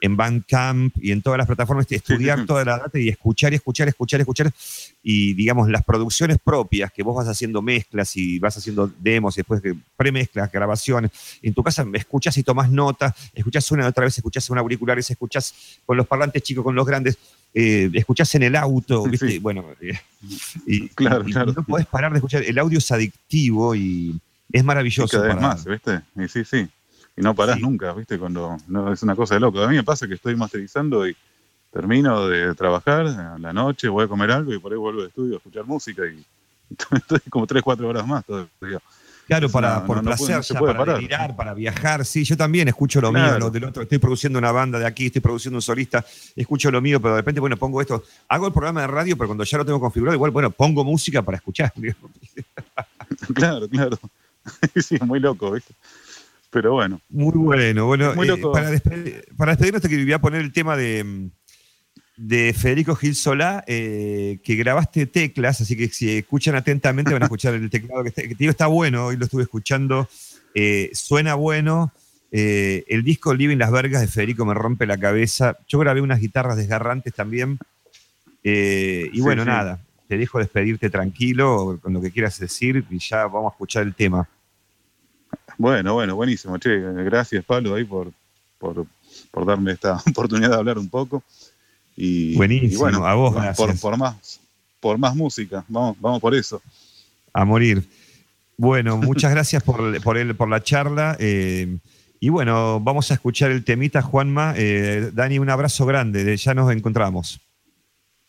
en- 0.00 0.16
Bandcamp 0.16 0.94
y 1.02 1.10
en 1.10 1.20
todas 1.20 1.36
las 1.38 1.48
plataformas, 1.48 1.86
estudiar 1.90 2.46
toda 2.46 2.64
la 2.64 2.78
data 2.78 2.96
y 2.96 3.08
escuchar, 3.08 3.52
y 3.52 3.56
escuchar, 3.56 3.88
escuchar, 3.88 4.20
escuchar 4.20 4.52
y 5.08 5.34
digamos 5.34 5.68
las 5.68 5.84
producciones 5.84 6.38
propias 6.42 6.90
que 6.90 7.04
vos 7.04 7.14
vas 7.14 7.28
haciendo 7.28 7.62
mezclas 7.62 8.16
y 8.16 8.40
vas 8.40 8.56
haciendo 8.56 8.90
demos 8.98 9.36
y 9.36 9.40
después 9.40 9.62
premezclas, 9.96 10.50
grabaciones. 10.50 11.12
En 11.42 11.54
tu 11.54 11.62
casa 11.62 11.86
escuchas 11.94 12.36
y 12.38 12.42
tomas 12.42 12.68
notas, 12.72 13.14
escuchás 13.32 13.70
una 13.70 13.86
otra 13.86 14.04
vez, 14.04 14.18
escuchás 14.18 14.50
en 14.50 14.58
auriculares, 14.58 15.08
escuchás 15.08 15.54
con 15.86 15.96
los 15.96 16.08
parlantes 16.08 16.42
chicos, 16.42 16.64
con 16.64 16.74
los 16.74 16.84
grandes, 16.84 17.18
eh, 17.54 17.88
escuchás 17.94 18.34
en 18.34 18.42
el 18.42 18.56
auto, 18.56 19.04
¿viste? 19.04 19.30
sí. 19.30 19.38
Bueno, 19.38 19.64
eh, 19.80 19.92
y, 20.66 20.88
Claro, 20.88 21.22
y- 21.24 21.30
y 21.30 21.32
claro. 21.32 21.52
no 21.52 21.62
podés 21.62 21.86
parar 21.86 22.10
de 22.10 22.18
escuchar. 22.18 22.42
El 22.42 22.58
audio 22.58 22.78
es 22.78 22.90
adictivo 22.90 23.76
y 23.76 24.18
es 24.50 24.64
maravilloso. 24.64 25.08
cada 25.16 25.28
vez 25.28 25.36
para- 25.36 25.48
más, 25.48 25.64
¿viste? 25.64 26.00
Y 26.16 26.26
sí, 26.26 26.44
sí. 26.44 26.66
Y 27.16 27.22
no 27.22 27.32
parás 27.32 27.60
nunca, 27.60 27.92
¿viste? 27.92 28.18
Cuando 28.18 28.56
no, 28.66 28.92
es 28.92 29.02
una 29.04 29.14
cosa 29.14 29.34
de 29.34 29.40
loco. 29.40 29.60
A 29.62 29.68
mí 29.68 29.76
me 29.76 29.84
pasa 29.84 30.08
que 30.08 30.14
estoy 30.14 30.34
masterizando 30.34 31.08
y 31.08 31.16
termino 31.76 32.26
de 32.28 32.54
trabajar 32.54 33.06
a 33.06 33.38
la 33.38 33.52
noche, 33.52 33.88
voy 33.88 34.04
a 34.04 34.08
comer 34.08 34.30
algo 34.30 34.52
y 34.54 34.58
por 34.58 34.72
ahí 34.72 34.78
vuelvo 34.78 35.00
al 35.02 35.08
estudio 35.08 35.34
a 35.34 35.36
escuchar 35.38 35.64
música 35.66 36.02
y 36.06 36.24
estoy 36.96 37.20
como 37.28 37.46
3, 37.46 37.62
4 37.62 37.88
horas 37.88 38.06
más 38.06 38.24
todo 38.24 38.40
el. 38.62 38.78
Claro, 39.26 39.48
para, 39.50 39.80
No, 39.80 39.86
por 39.86 39.96
no, 39.96 40.02
placer, 40.04 40.36
no 40.36 40.40
ya, 40.42 40.60
para 40.60 40.78
parar. 40.78 40.94
delirar, 40.96 41.34
para 41.36 41.52
viajar. 41.52 42.04
Sí, 42.04 42.22
yo 42.22 42.36
también 42.36 42.68
escucho 42.68 43.00
lo 43.00 43.10
mío, 43.12 43.38
lo 43.40 43.50
del 43.50 43.64
otro. 43.64 43.82
Estoy 43.82 43.98
produciendo 43.98 44.38
una 44.38 44.52
banda 44.52 44.78
de 44.78 44.86
aquí, 44.86 45.06
estoy 45.06 45.20
produciendo 45.20 45.58
un 45.58 45.62
solista, 45.62 46.04
escucho 46.36 46.70
lo 46.70 46.80
mío, 46.80 47.00
pero 47.00 47.14
de 47.16 47.20
repente, 47.22 47.40
bueno, 47.40 47.56
pongo 47.56 47.80
esto. 47.80 48.04
Hago 48.28 48.46
el 48.46 48.52
programa 48.52 48.82
de 48.82 48.86
radio, 48.86 49.16
pero 49.16 49.26
cuando 49.26 49.42
ya 49.42 49.58
lo 49.58 49.64
tengo 49.64 49.80
configurado, 49.80 50.14
igual, 50.14 50.30
bueno, 50.30 50.50
pongo 50.52 50.84
música 50.84 51.22
para 51.22 51.36
escuchar. 51.38 51.72
Claro, 53.34 53.68
claro. 53.68 53.98
sí, 54.76 54.96
muy 55.04 55.20
loco, 55.20 55.50
¿viste? 55.52 55.74
Pero 56.50 56.72
bueno. 56.72 57.00
Muy 57.08 57.32
bueno. 57.36 57.86
Bueno, 57.86 58.14
Muy 58.14 58.26
eh, 58.28 58.36
loco. 58.36 58.52
para, 58.52 58.70
despe- 58.70 59.24
para 59.36 59.52
despedirnos 59.52 59.82
te 59.82 59.88
voy 59.88 60.12
a 60.12 60.18
poner 60.20 60.40
el 60.40 60.52
tema 60.52 60.76
de, 60.76 61.04
mm, 61.04 61.30
de 62.16 62.54
Federico 62.54 62.96
Gil 62.96 63.14
Solá, 63.14 63.62
eh, 63.66 64.38
que 64.42 64.56
grabaste 64.56 65.06
teclas, 65.06 65.60
así 65.60 65.76
que 65.76 65.88
si 65.88 66.18
escuchan 66.18 66.54
atentamente 66.54 67.12
van 67.12 67.22
a 67.22 67.26
escuchar 67.26 67.54
el 67.54 67.68
teclado 67.68 68.02
que, 68.02 68.08
está, 68.08 68.22
que 68.22 68.28
te 68.28 68.36
digo 68.36 68.50
está 68.50 68.66
bueno, 68.66 69.06
hoy 69.06 69.16
lo 69.16 69.24
estuve 69.26 69.42
escuchando, 69.42 70.08
eh, 70.54 70.90
suena 70.94 71.34
bueno. 71.34 71.92
Eh, 72.32 72.84
el 72.88 73.02
disco 73.02 73.32
Living 73.34 73.56
Las 73.56 73.70
Vergas 73.70 74.00
de 74.00 74.08
Federico 74.08 74.44
me 74.44 74.52
rompe 74.54 74.86
la 74.86 74.98
cabeza. 74.98 75.56
Yo 75.68 75.78
grabé 75.78 76.00
unas 76.00 76.20
guitarras 76.20 76.56
desgarrantes 76.56 77.14
también. 77.14 77.58
Y 78.42 79.10
Sí, 79.12 79.20
bueno, 79.20 79.42
sí. 79.42 79.48
nada, 79.48 79.80
te 80.08 80.16
dejo 80.18 80.38
despedirte 80.38 80.90
tranquilo 80.90 81.78
con 81.82 81.92
lo 81.92 82.00
que 82.00 82.10
quieras 82.10 82.38
decir 82.38 82.84
y 82.90 82.98
ya 82.98 83.26
vamos 83.26 83.52
a 83.52 83.54
escuchar 83.54 83.82
el 83.84 83.94
tema. 83.94 84.28
Bueno, 85.58 85.94
bueno, 85.94 86.14
buenísimo. 86.16 86.58
Che, 86.58 86.78
gracias, 87.04 87.44
Pablo, 87.44 87.74
ahí 87.74 87.84
por, 87.84 88.12
por, 88.58 88.86
por 89.30 89.46
darme 89.46 89.72
esta 89.72 89.94
oportunidad 90.10 90.50
de 90.50 90.56
hablar 90.56 90.78
un 90.78 90.88
poco. 90.88 91.22
Y, 91.96 92.36
Buenísimo, 92.36 92.72
y 92.72 92.76
bueno, 92.76 93.06
a 93.06 93.14
vos 93.14 93.32
por, 93.32 93.42
gracias. 93.42 93.80
por 93.80 93.96
más, 93.96 94.40
por 94.80 94.98
más 94.98 95.14
música. 95.16 95.64
Vamos, 95.68 95.96
vamos 96.00 96.20
por 96.20 96.34
eso. 96.34 96.60
A 97.32 97.44
morir. 97.44 97.88
Bueno, 98.58 98.96
muchas 98.98 99.30
gracias 99.34 99.62
por, 99.62 100.00
por, 100.02 100.16
el, 100.18 100.34
por 100.36 100.48
la 100.48 100.62
charla. 100.62 101.16
eh, 101.18 101.78
y 102.18 102.28
bueno, 102.30 102.80
vamos 102.80 103.10
a 103.10 103.14
escuchar 103.14 103.50
el 103.50 103.62
temita, 103.64 104.00
Juanma. 104.02 104.54
Eh, 104.56 105.10
Dani, 105.12 105.38
un 105.38 105.50
abrazo 105.50 105.84
grande. 105.86 106.24
de- 106.24 106.36
Ya 106.36 106.54
nos 106.54 106.72
encontramos. 106.72 107.38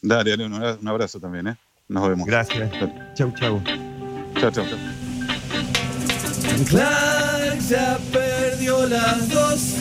Dale, 0.02 0.32
dale, 0.32 0.46
un 0.46 0.88
abrazo, 0.88 1.20
también, 1.20 1.48
¿eh? 1.48 1.56
Nos 1.88 2.08
vemos. 2.10 2.28
Gracias. 2.28 2.70
Chau, 3.16 3.32
chau. 3.34 3.62
Chao, 4.40 4.52
chao, 4.52 4.66
chao. 4.68 4.78
Clark 6.70 7.60
ya 7.68 7.98
perdió 8.12 8.86
las 8.88 9.30
dos. 9.30 9.76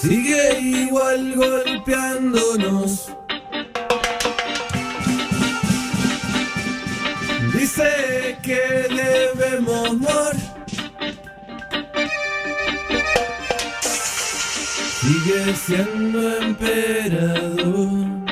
Sigue 0.00 0.60
igual 0.60 1.34
golpeándonos. 1.34 3.12
Dice 7.52 8.38
que 8.42 8.88
debemos 8.88 9.98
morir. 9.98 10.40
Sigue 15.02 15.54
siendo 15.54 16.36
emperador. 16.38 18.29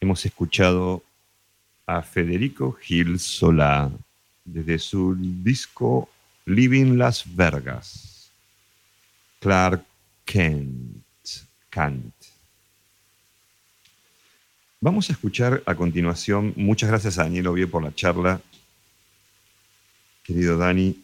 Hemos 0.00 0.26
escuchado 0.26 1.02
a 1.86 2.02
Federico 2.02 2.72
Gil 2.72 3.18
Solá 3.18 3.90
desde 4.44 4.78
su 4.78 5.16
disco 5.18 6.10
Living 6.44 6.98
Las 6.98 7.24
Vergas. 7.34 8.30
Clark 9.40 9.82
Kent. 10.26 11.04
Kant. 11.70 12.12
Vamos 14.78 15.08
a 15.08 15.12
escuchar 15.12 15.62
a 15.64 15.74
continuación, 15.74 16.52
muchas 16.54 16.90
gracias 16.90 17.18
a 17.18 17.22
Daniel 17.22 17.46
Ovie 17.46 17.66
por 17.66 17.82
la 17.82 17.94
charla, 17.94 18.42
querido 20.22 20.58
Dani, 20.58 21.00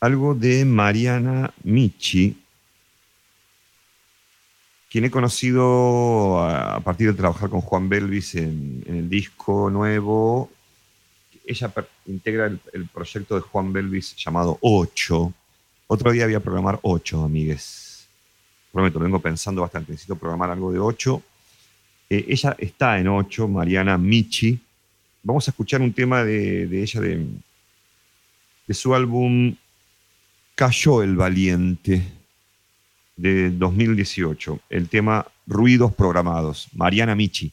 algo 0.00 0.34
de 0.34 0.64
Mariana 0.64 1.52
Michi, 1.62 2.38
quien 4.88 5.04
he 5.04 5.10
conocido 5.10 6.42
a, 6.42 6.80
partir 6.80 7.08
de 7.08 7.14
trabajar 7.16 7.50
con 7.50 7.60
Juan 7.60 7.88
Belvis 7.88 8.34
en, 8.34 8.84
el 8.86 9.08
disco 9.08 9.70
nuevo. 9.70 10.50
Ella 11.46 11.72
integra 12.06 12.46
el, 12.46 12.86
proyecto 12.86 13.34
de 13.34 13.42
Juan 13.42 13.72
Belvis 13.72 14.16
llamado 14.16 14.58
8. 14.60 15.32
Otro 15.88 16.12
día 16.12 16.26
voy 16.26 16.34
a 16.34 16.40
programar 16.40 16.78
8, 16.82 17.24
amigues. 17.24 18.08
Prometo, 18.72 18.98
vengo 18.98 19.20
pensando 19.20 19.62
bastante. 19.62 19.92
Necesito 19.92 20.16
programar 20.16 20.50
algo 20.50 20.72
de 20.72 20.78
8. 20.78 21.22
Eh, 22.10 22.24
ella 22.28 22.56
está 22.58 22.98
en 22.98 23.08
8, 23.08 23.48
Mariana 23.48 23.98
Michi. 23.98 24.58
Vamos 25.22 25.48
a 25.48 25.50
escuchar 25.50 25.82
un 25.82 25.92
tema 25.92 26.24
de, 26.24 26.82
ella 26.82 27.00
de 27.00 28.74
su 28.74 28.94
álbum 28.94 29.54
Cayó 30.54 31.02
el 31.02 31.16
Valiente 31.16 32.17
de 33.18 33.50
2018. 33.50 34.60
El 34.70 34.88
tema 34.88 35.26
Ruidos 35.46 35.92
Programados. 35.92 36.68
Mariana 36.72 37.14
Michi. 37.14 37.52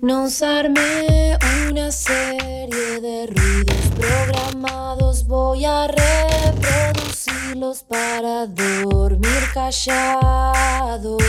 Nos 0.00 0.42
armé 0.42 1.36
una 1.68 1.90
serie 1.90 3.00
de 3.00 3.26
ruidos 3.26 3.76
programados. 3.98 5.26
Voy 5.26 5.64
a 5.64 5.88
reproducirlos 5.88 7.82
para 7.82 8.46
dormir 8.46 9.42
callados. 9.52 11.22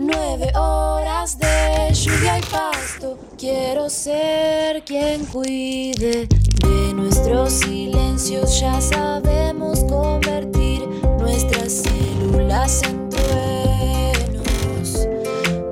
Nueve 0.00 0.50
horas 0.56 1.38
de 1.38 1.92
lluvia 1.94 2.38
y 2.38 2.42
pasto. 2.42 3.18
Quiero 3.38 3.88
ser 3.88 4.82
quien 4.84 5.24
cuide 5.26 6.26
de 6.26 6.94
nuestros 6.94 7.52
silencios. 7.52 8.58
Ya 8.58 8.80
sabemos 8.80 9.84
convertir 9.84 11.01
nuestras 11.22 11.72
células 11.72 12.82
en 12.82 13.08
truenos 13.08 14.88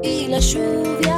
y 0.02 0.28
la 0.28 0.38
lluvia 0.38 1.09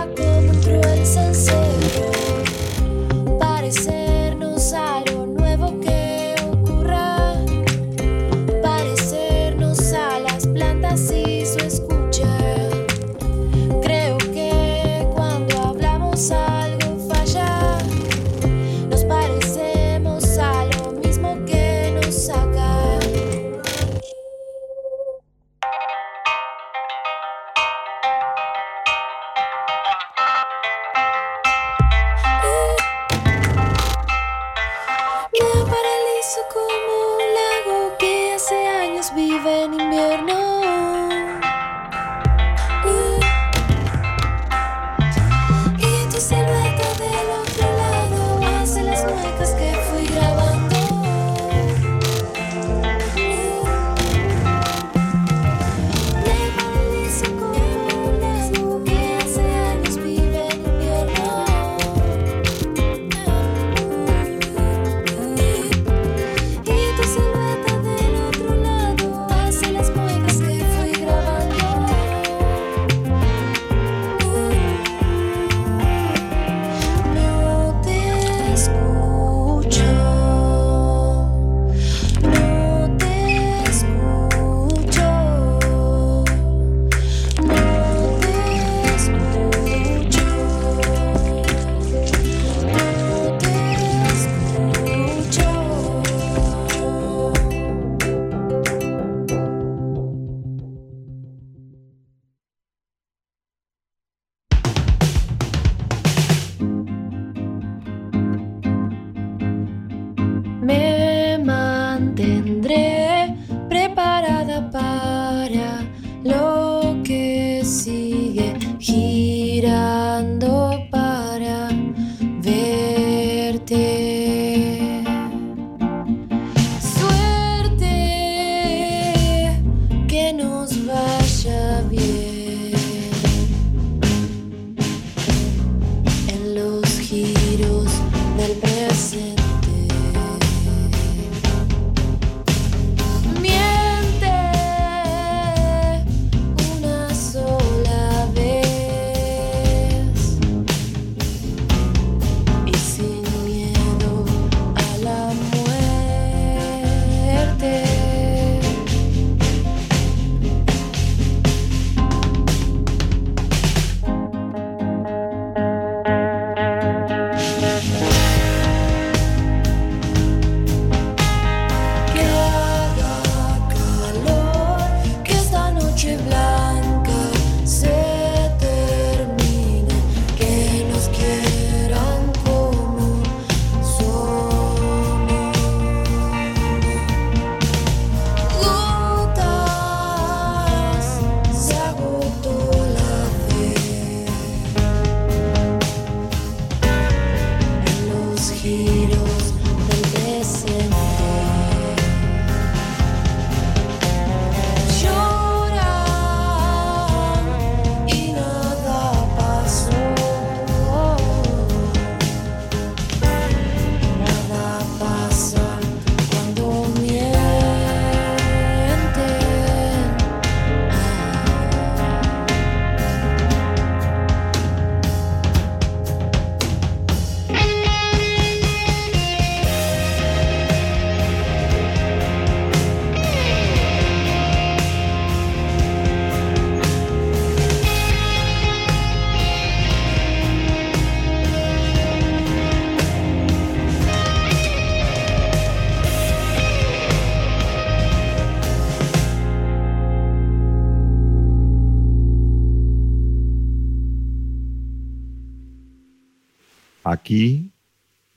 Aquí, 257.04 257.72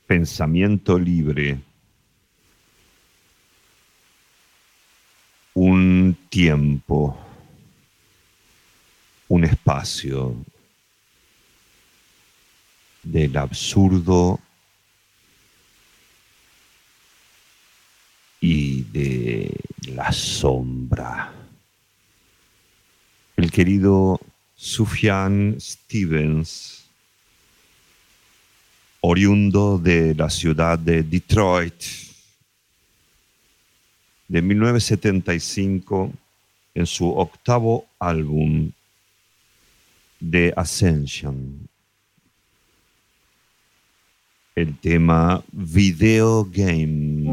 pensamiento 0.07 0.97
libre. 0.97 1.59
Un 5.53 6.17
tiempo, 6.29 7.15
un 9.27 9.43
espacio 9.43 10.35
del 13.03 13.37
absurdo 13.37 14.39
y 18.41 18.81
de 18.85 19.51
la 19.89 20.11
sombra. 20.11 21.31
El 23.37 23.51
querido 23.51 24.19
Sufjan 24.55 25.57
Stevens 25.59 26.84
oriundo 29.07 29.77
de 29.77 30.15
la 30.15 30.30
ciudad 30.30 30.80
de 30.80 31.03
Detroit. 31.03 31.84
De 34.27 34.41
1975, 34.41 36.11
en 36.73 36.86
su 36.88 37.07
octavo 37.11 37.86
álbum, 37.99 38.72
The 40.19 40.52
Ascension. 40.56 41.68
El 44.56 44.76
tema 44.80 45.44
Video 45.52 46.44
Game. 46.44 47.24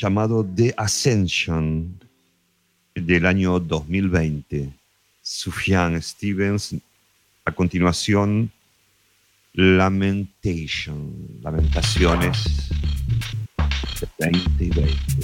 llamado 0.00 0.44
The 0.44 0.74
Ascension 0.76 1.98
del 2.94 3.26
año 3.26 3.58
2020. 3.58 4.70
Sufjan 5.22 6.00
Stevens, 6.00 6.74
a 7.44 7.52
continuación, 7.52 8.50
Lamentation, 9.54 11.12
Lamentaciones 11.42 12.68
2020. 14.18 15.15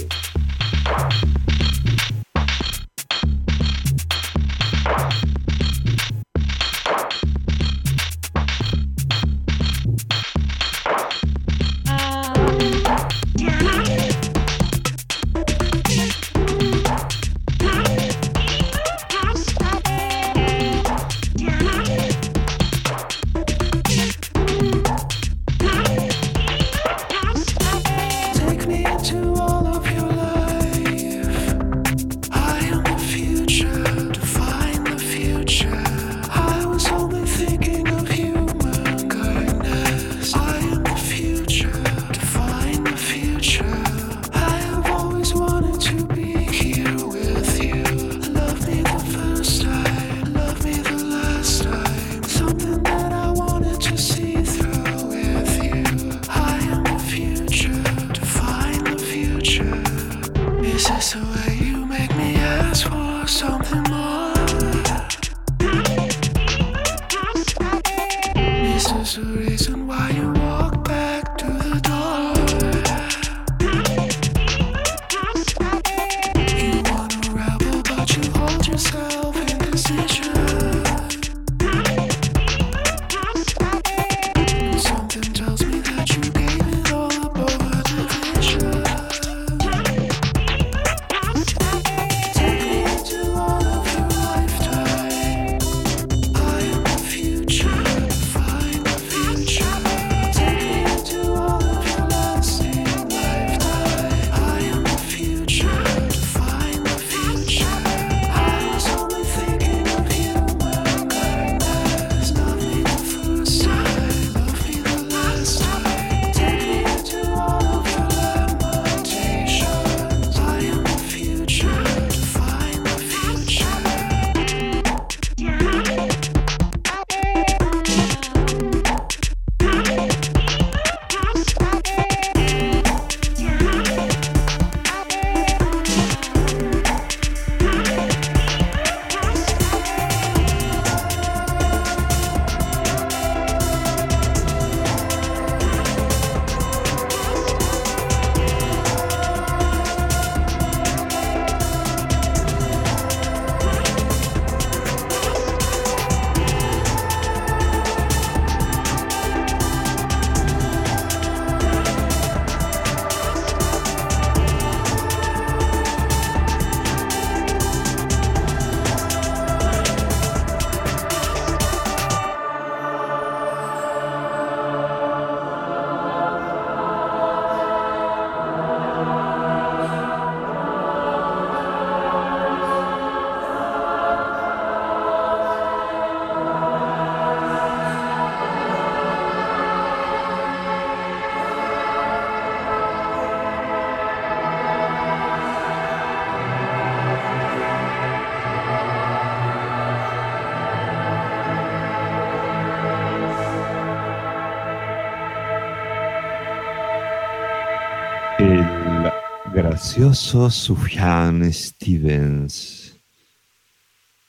maravilloso 210.03 210.49
Sufjan 210.49 211.53
Stevens, 211.53 212.93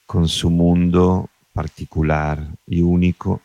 con 0.07 0.29
su 0.29 0.49
mundo 0.49 1.29
particular 1.53 2.47
y 2.65 2.81
único, 2.81 3.43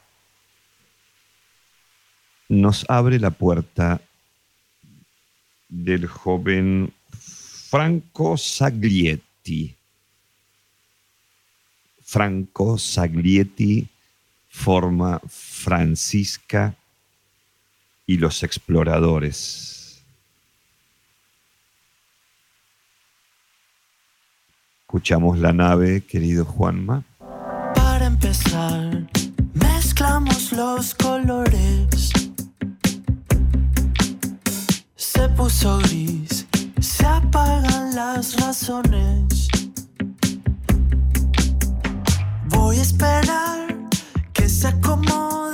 nos 2.48 2.86
abre 2.88 3.20
la 3.20 3.32
puerta 3.32 4.00
del 5.68 6.06
joven 6.06 6.94
Franco 7.10 8.38
Saglietti. 8.38 9.76
Franco 12.04 12.78
Saglietti 12.78 13.88
forma 14.50 15.20
Francisca 15.28 16.76
y 18.06 18.18
los 18.18 18.44
exploradores 18.44 19.69
Escuchamos 24.90 25.38
la 25.38 25.54
nave, 25.54 26.04
querido 26.04 26.44
Juanma. 26.44 27.04
Para 27.76 28.08
empezar, 28.08 29.08
mezclamos 29.54 30.52
los 30.52 30.96
colores. 30.96 32.10
Se 34.96 35.30
puso 35.30 35.78
gris, 35.78 36.48
se 36.80 37.06
apagan 37.06 37.94
las 37.94 38.36
razones. 38.42 39.48
Voy 42.48 42.80
a 42.80 42.82
esperar 42.82 43.68
que 44.34 44.50
se 44.50 44.70
acomode 44.70 45.49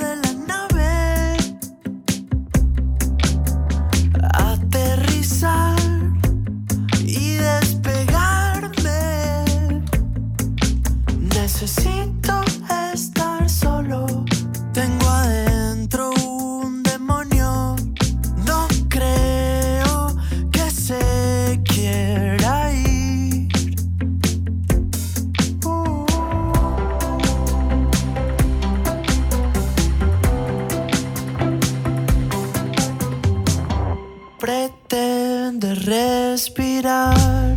respirar, 36.76 37.56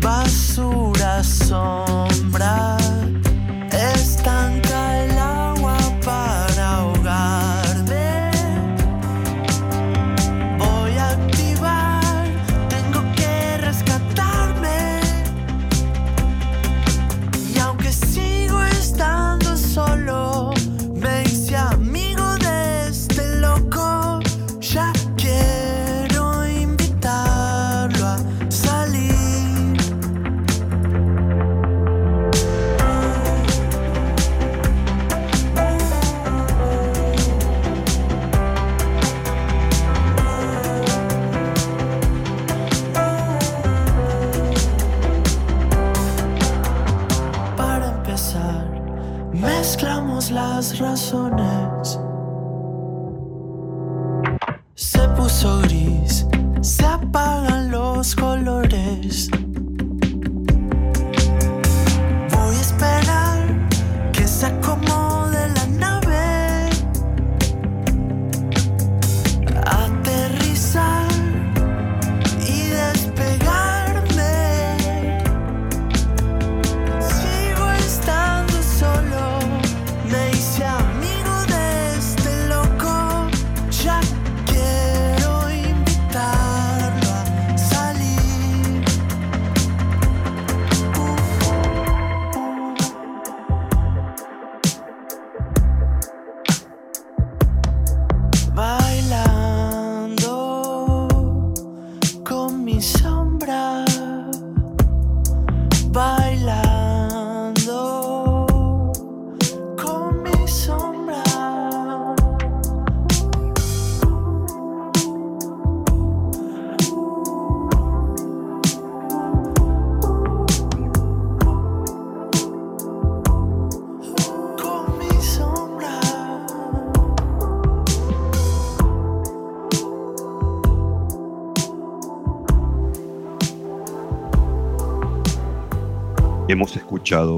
basura, 0.00 1.22
sombra, 1.24 2.09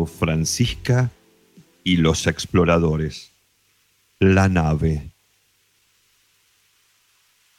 Francisca 0.07 1.11
y 1.83 1.97
los 1.97 2.27
exploradores. 2.27 3.31
La 4.19 4.51
nave. 4.51 5.13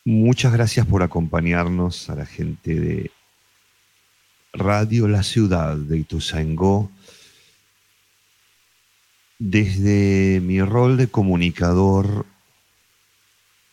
Muchas 0.05 0.53
gracias 0.53 0.85
por 0.85 1.01
acompañarnos 1.01 2.11
a 2.11 2.15
la 2.15 2.27
gente 2.27 2.79
de 2.79 3.11
Radio 4.53 5.07
La 5.07 5.23
Ciudad 5.23 5.75
de 5.75 5.97
Ituzaingó. 5.97 6.91
Desde 9.39 10.39
mi 10.39 10.61
rol 10.61 10.97
de 10.97 11.07
comunicador, 11.07 12.27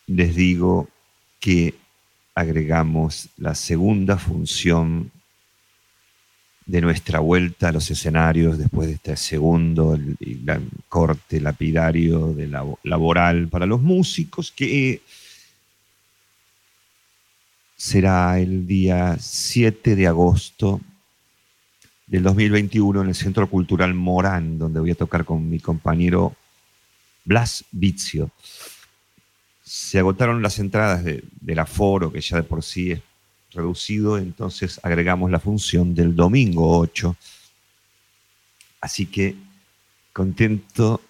les 0.07 0.35
digo 0.35 0.89
que 1.39 1.75
agregamos 2.33 3.29
la 3.37 3.53
segunda 3.53 4.17
función 4.17 5.11
de 6.65 6.81
nuestra 6.81 7.19
vuelta 7.19 7.69
a 7.69 7.71
los 7.71 7.89
escenarios 7.91 8.57
después 8.57 8.87
de 8.87 8.93
este 8.95 9.17
segundo 9.17 9.95
el- 9.95 10.17
corte 10.87 11.41
lapidario 11.41 12.33
de 12.33 12.47
la, 12.47 12.65
laboral 12.83 13.47
para 13.47 13.65
los 13.65 13.81
músicos, 13.81 14.51
que 14.51 15.01
será 17.75 18.39
el 18.39 18.67
día 18.67 19.17
7 19.19 19.95
de 19.95 20.07
agosto 20.07 20.81
del 22.07 22.23
2021 22.23 23.01
en 23.01 23.07
el 23.09 23.15
Centro 23.15 23.49
Cultural 23.49 23.93
Morán, 23.93 24.59
donde 24.59 24.79
voy 24.79 24.91
a 24.91 24.95
tocar 24.95 25.25
con 25.25 25.49
mi 25.49 25.59
compañero 25.59 26.35
Blas 27.25 27.63
Vizio. 27.71 28.29
Se 29.63 29.99
agotaron 29.99 30.41
las 30.41 30.59
entradas 30.59 31.03
de- 31.03 31.23
del 31.39 31.59
aforo, 31.59 32.11
que 32.11 32.21
ya 32.21 32.37
de 32.37 32.43
por 32.43 32.61
sí 32.63 32.91
es 32.91 33.01
reducido, 33.53 34.17
entonces 34.17 34.79
agregamos 34.83 35.31
la 35.31 35.39
función 35.39 35.93
del 35.93 36.15
domingo 36.15 36.79
8. 36.79 37.15
Así 38.81 39.05
que 39.05 39.35
contento 40.13 41.01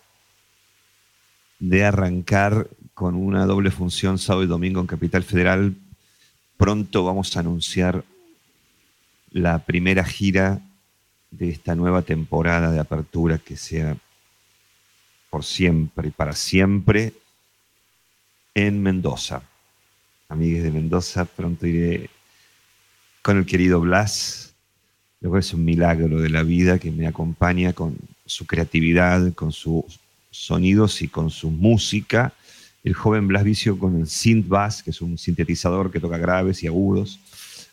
de 1.59 1.85
arrancar 1.85 2.67
con 2.93 3.15
una 3.15 3.45
doble 3.45 3.71
función 3.71 4.17
sábado 4.17 4.43
y 4.43 4.47
domingo 4.47 4.81
en 4.81 4.87
Capital 4.87 5.23
Federal. 5.23 5.75
Pronto 6.57 7.03
vamos 7.03 7.35
a 7.35 7.39
anunciar 7.39 8.03
la 9.31 9.59
primera 9.59 10.03
gira 10.03 10.61
de 11.31 11.49
esta 11.49 11.75
nueva 11.75 12.01
temporada 12.01 12.71
de 12.71 12.79
apertura 12.79 13.37
que 13.37 13.55
sea 13.55 13.95
por 15.29 15.45
siempre 15.45 16.09
y 16.09 16.11
para 16.11 16.33
siempre 16.33 17.13
en 18.53 18.83
Mendoza. 18.83 19.43
Amigues 20.27 20.63
de 20.63 20.71
Mendoza, 20.71 21.25
pronto 21.25 21.65
iré 21.65 22.09
con 23.21 23.37
el 23.37 23.45
querido 23.45 23.79
Blas. 23.79 24.55
Luego 25.19 25.37
es 25.37 25.53
un 25.53 25.63
milagro 25.63 26.19
de 26.19 26.29
la 26.29 26.43
vida 26.43 26.79
que 26.79 26.91
me 26.91 27.07
acompaña 27.07 27.73
con 27.73 27.95
su 28.25 28.45
creatividad, 28.47 29.33
con 29.33 29.51
sus 29.51 29.99
sonidos 30.31 31.01
y 31.01 31.07
con 31.07 31.29
su 31.29 31.51
música. 31.51 32.33
El 32.83 32.95
joven 32.95 33.27
Blas 33.27 33.43
Vicio 33.43 33.77
con 33.77 33.99
el 33.99 34.07
synth 34.07 34.47
bass, 34.47 34.81
que 34.81 34.89
es 34.89 35.01
un 35.01 35.17
sintetizador 35.17 35.91
que 35.91 35.99
toca 35.99 36.17
graves 36.17 36.63
y 36.63 36.67
agudos, 36.67 37.19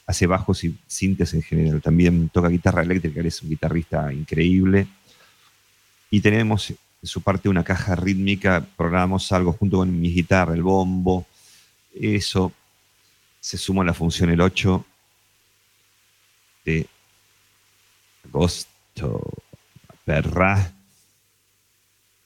hace 0.06 0.26
bajos 0.26 0.64
y 0.64 0.76
sintes 0.86 1.32
en 1.32 1.42
general. 1.42 1.80
También 1.80 2.28
toca 2.28 2.48
guitarra 2.48 2.82
eléctrica, 2.82 3.20
es 3.22 3.42
un 3.42 3.48
guitarrista 3.48 4.12
increíble. 4.12 4.86
Y 6.10 6.20
tenemos 6.20 6.70
en 6.70 6.76
su 7.02 7.22
parte 7.22 7.48
una 7.48 7.64
caja 7.64 7.94
rítmica, 7.96 8.66
programamos 8.76 9.32
algo 9.32 9.52
junto 9.52 9.78
con 9.78 9.98
mi 9.98 10.12
guitarra, 10.12 10.52
el 10.52 10.62
bombo. 10.62 11.26
Eso 11.94 12.52
se 13.40 13.56
suma 13.56 13.82
a 13.82 13.86
la 13.86 13.94
función 13.94 14.28
el 14.28 14.42
8 14.42 14.84
agosto. 18.24 19.20
Perra. 20.04 20.72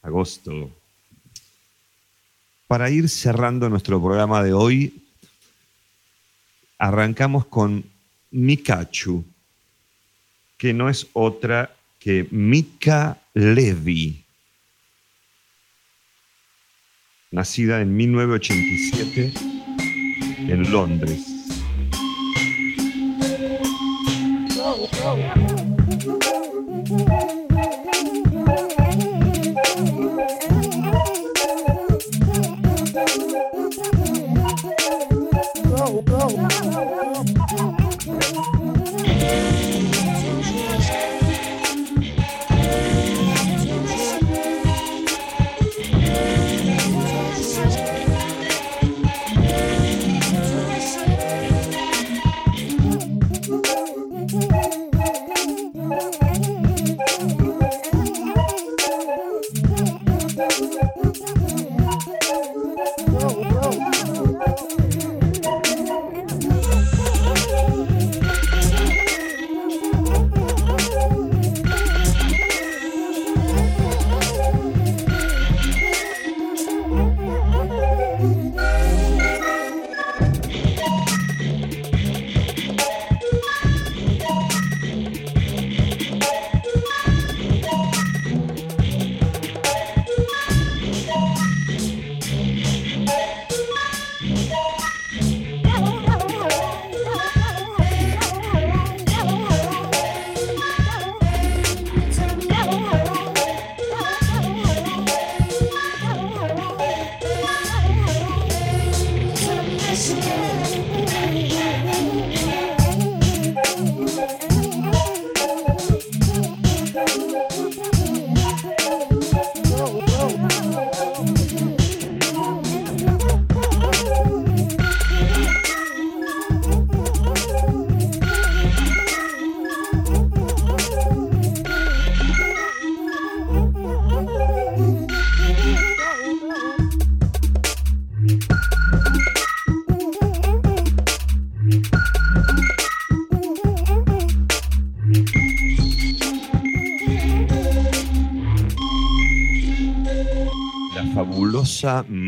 Agosto. 0.02 0.70
Para 2.66 2.90
ir 2.90 3.08
cerrando 3.08 3.68
nuestro 3.68 4.00
programa 4.00 4.42
de 4.42 4.52
hoy, 4.52 5.02
arrancamos 6.78 7.46
con 7.46 7.84
Mikachu, 8.30 9.24
que 10.56 10.72
no 10.72 10.88
es 10.88 11.06
otra 11.12 11.74
que 11.98 12.26
Mika 12.30 13.20
Levy, 13.34 14.24
nacida 17.30 17.80
en 17.80 17.96
1987 17.96 19.32
en 20.48 20.70
Londres. 20.70 21.31
Go. 24.92 25.16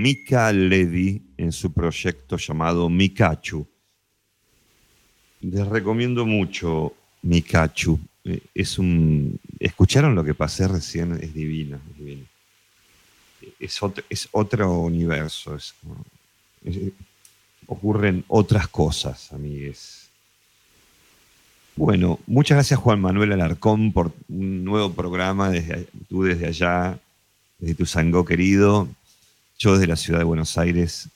Mika 0.05 0.53
Levy 0.53 1.23
en 1.39 1.51
su 1.51 1.73
proyecto 1.73 2.37
llamado 2.37 2.91
Mikachu. 2.91 3.67
Les 5.41 5.67
recomiendo 5.67 6.27
mucho 6.27 6.93
Mikachu. 7.23 7.99
Eh, 8.23 8.43
Es 8.55 8.79
un. 8.79 9.41
¿Escucharon 9.59 10.15
lo 10.15 10.23
que 10.23 10.35
pasé 10.35 10.69
recién? 10.69 11.13
Es 11.15 11.33
divino. 11.33 11.79
Es, 11.91 11.97
divino. 11.97 12.27
es, 13.59 13.83
otro, 13.83 14.05
es 14.11 14.29
otro 14.33 14.81
universo. 14.81 15.57
ocurren 17.67 18.27
otras 18.29 18.69
cosas, 18.69 19.33
amigues. 19.33 20.11
Bueno, 21.77 22.19
muchas 22.27 22.57
gracias 22.57 22.79
Juan 22.79 23.01
Manuel 23.01 23.33
Alarcón 23.33 23.91
por 23.91 24.13
un 24.29 24.65
nuevo 24.65 24.93
programa 24.93 25.49
desde 25.49 25.89
tú 26.11 26.25
desde 26.25 26.49
allá, 26.49 26.99
desde 27.59 27.75
tu 27.75 27.87
Sangó 27.87 28.27
querido, 28.27 28.87
yo 29.59 29.75
desde 29.75 29.87
la 29.87 29.97
ciudad 29.97 30.19
de 30.19 30.25
Buenos 30.25 30.59
Aires, 30.59 31.09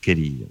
querido. 0.00 0.46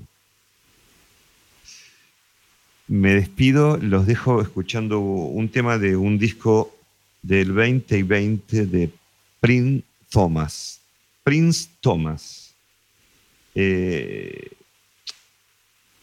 Me 2.88 3.16
despido, 3.16 3.78
los 3.78 4.06
dejo 4.06 4.42
escuchando 4.42 5.00
un 5.00 5.50
tema 5.50 5.78
de 5.78 5.96
un 5.96 6.20
disco 6.20 6.76
del 7.22 7.52
20 7.52 7.98
y 7.98 8.04
20 8.04 8.66
de 8.68 8.92
Prince 9.40 9.84
Thomas. 10.10 10.80
Prince 11.24 11.68
Thomas. 11.82 12.54
Eh, 13.56 14.52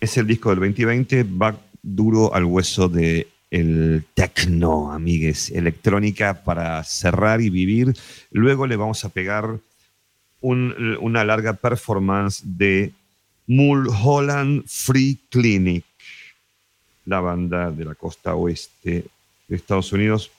es 0.00 0.16
el 0.16 0.26
disco 0.26 0.50
del 0.50 0.58
2020, 0.58 1.22
va 1.22 1.56
duro 1.82 2.34
al 2.34 2.44
hueso 2.44 2.88
de 2.88 3.28
el 3.52 4.04
techno, 4.14 4.90
amigues, 4.92 5.50
electrónica 5.50 6.42
para 6.42 6.82
cerrar 6.84 7.40
y 7.40 7.50
vivir. 7.50 7.94
Luego 8.30 8.66
le 8.66 8.76
vamos 8.76 9.04
a 9.04 9.10
pegar 9.10 9.60
un- 10.42 10.98
una 11.00 11.24
larga 11.24 11.54
performance 11.54 12.42
de 12.44 12.92
Mulholland 13.46 14.64
Free 14.66 15.18
Clinic, 15.30 15.84
la 17.06 17.20
banda 17.20 17.70
de 17.70 17.84
la 17.84 17.94
costa 17.94 18.34
oeste 18.34 19.06
de 19.48 19.56
Estados 19.56 19.92
Unidos, 19.92 20.30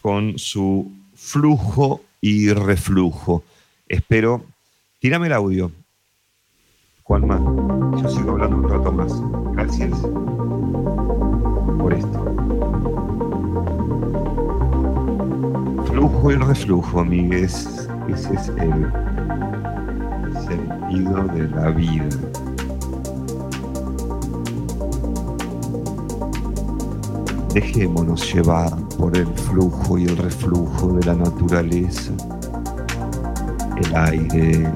con 0.00 0.38
su 0.38 0.92
flujo 1.16 2.04
y 2.20 2.50
reflujo. 2.52 3.42
Espero, 3.88 4.44
tírame 5.00 5.26
el 5.28 5.32
audio, 5.32 5.72
Juanma. 7.02 7.38
Yo 8.00 8.08
sigo 8.08 8.30
hablando 8.32 8.56
un 8.56 8.68
rato 8.68 8.92
más. 8.92 9.12
Gracias 9.54 9.90
por 11.78 11.92
esto. 11.92 12.24
Flujo 15.86 16.30
y 16.32 16.34
reflujo, 16.36 17.00
amigues. 17.00 17.88
Ese 18.08 18.34
es 18.34 18.48
el 18.48 18.92
sentido 20.46 21.24
de 21.34 21.48
la 21.48 21.70
vida. 21.70 22.08
Dejémonos 27.54 28.34
llevar 28.34 28.76
por 28.98 29.16
el 29.16 29.26
flujo 29.26 29.98
y 29.98 30.04
el 30.04 30.16
reflujo 30.16 30.92
de 30.92 31.06
la 31.06 31.14
naturaleza. 31.14 32.12
El 33.76 33.96
aire 33.96 34.72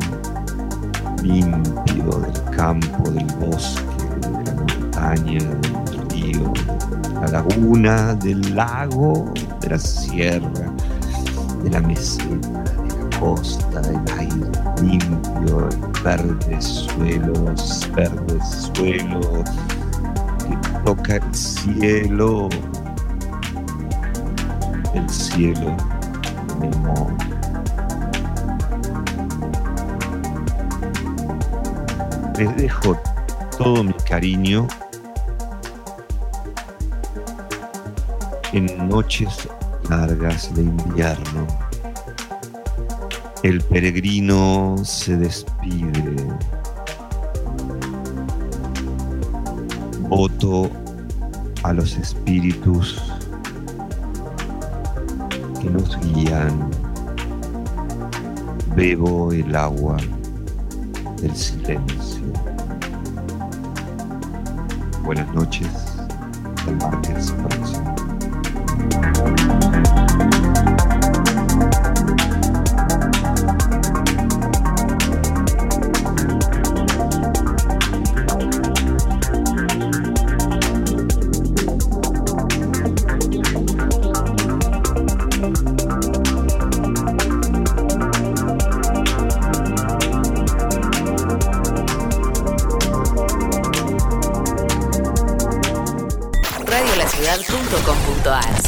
limpio 1.23 2.19
del 2.21 2.57
campo, 2.57 3.11
del 3.11 3.27
bosque, 3.35 3.83
de 4.21 4.45
la 4.45 4.55
montaña, 4.55 5.45
del 5.91 6.11
río, 6.11 6.53
la 7.15 7.29
laguna, 7.29 8.15
del 8.15 8.55
lago, 8.55 9.33
de 9.61 9.71
la 9.71 9.79
sierra, 9.79 10.73
de 11.63 11.71
la 11.71 11.81
meseta, 11.81 12.78
costa, 13.19 13.81
el 13.81 14.19
aire 14.19 14.51
limpio, 14.83 15.69
el 15.69 16.03
verde 16.03 16.61
suelo, 16.61 17.33
verde 17.95 18.39
suelo 18.75 19.45
que 20.39 20.81
toca 20.85 21.17
el 21.17 21.35
cielo, 21.35 22.49
el 24.95 25.09
cielo 25.09 25.77
de 26.61 26.69
amor. 26.69 27.13
Les 32.39 32.57
dejo 32.57 32.97
todo 33.59 33.83
mi 33.83 33.93
cariño 33.93 34.69
en 38.53 38.89
noches 38.89 39.49
largas 39.91 40.55
de 40.55 40.63
invierno. 40.63 41.68
El 43.45 43.61
peregrino 43.63 44.75
se 44.83 45.17
despide. 45.17 46.17
Voto 50.09 50.69
a 51.63 51.73
los 51.73 51.97
espíritus 51.97 53.01
que 55.61 55.71
nos 55.71 55.97
guían. 56.01 56.69
Bebo 58.75 59.33
el 59.33 59.55
agua 59.55 59.99
del 61.23 61.37
silencio. 61.37 62.25
Buenas 65.05 65.33
noches. 65.33 65.69
El 66.67 66.77
martes 66.77 67.31
próximo. 67.31 67.95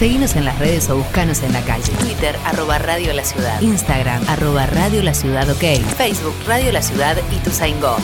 Seguinos 0.00 0.34
en 0.34 0.46
las 0.46 0.58
redes 0.58 0.88
o 0.88 0.96
buscanos 0.96 1.42
en 1.42 1.52
la 1.52 1.60
calle. 1.60 1.92
Twitter, 2.00 2.34
arroba 2.46 2.78
Radio 2.78 3.12
La 3.12 3.22
Ciudad. 3.22 3.60
Instagram, 3.60 4.24
arroba 4.30 4.64
Radio 4.64 5.02
La 5.02 5.12
Ciudad 5.12 5.46
OK. 5.50 5.60
Facebook, 5.98 6.34
Radio 6.46 6.72
La 6.72 6.80
Ciudad 6.80 7.18
y 7.30 7.36
Tuzaingó. 7.44 7.98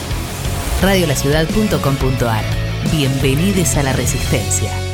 Radiolaciudad.com.ar. 0.82 2.44
Bienvenidos 2.92 3.78
a 3.78 3.82
la 3.82 3.94
Resistencia. 3.94 4.85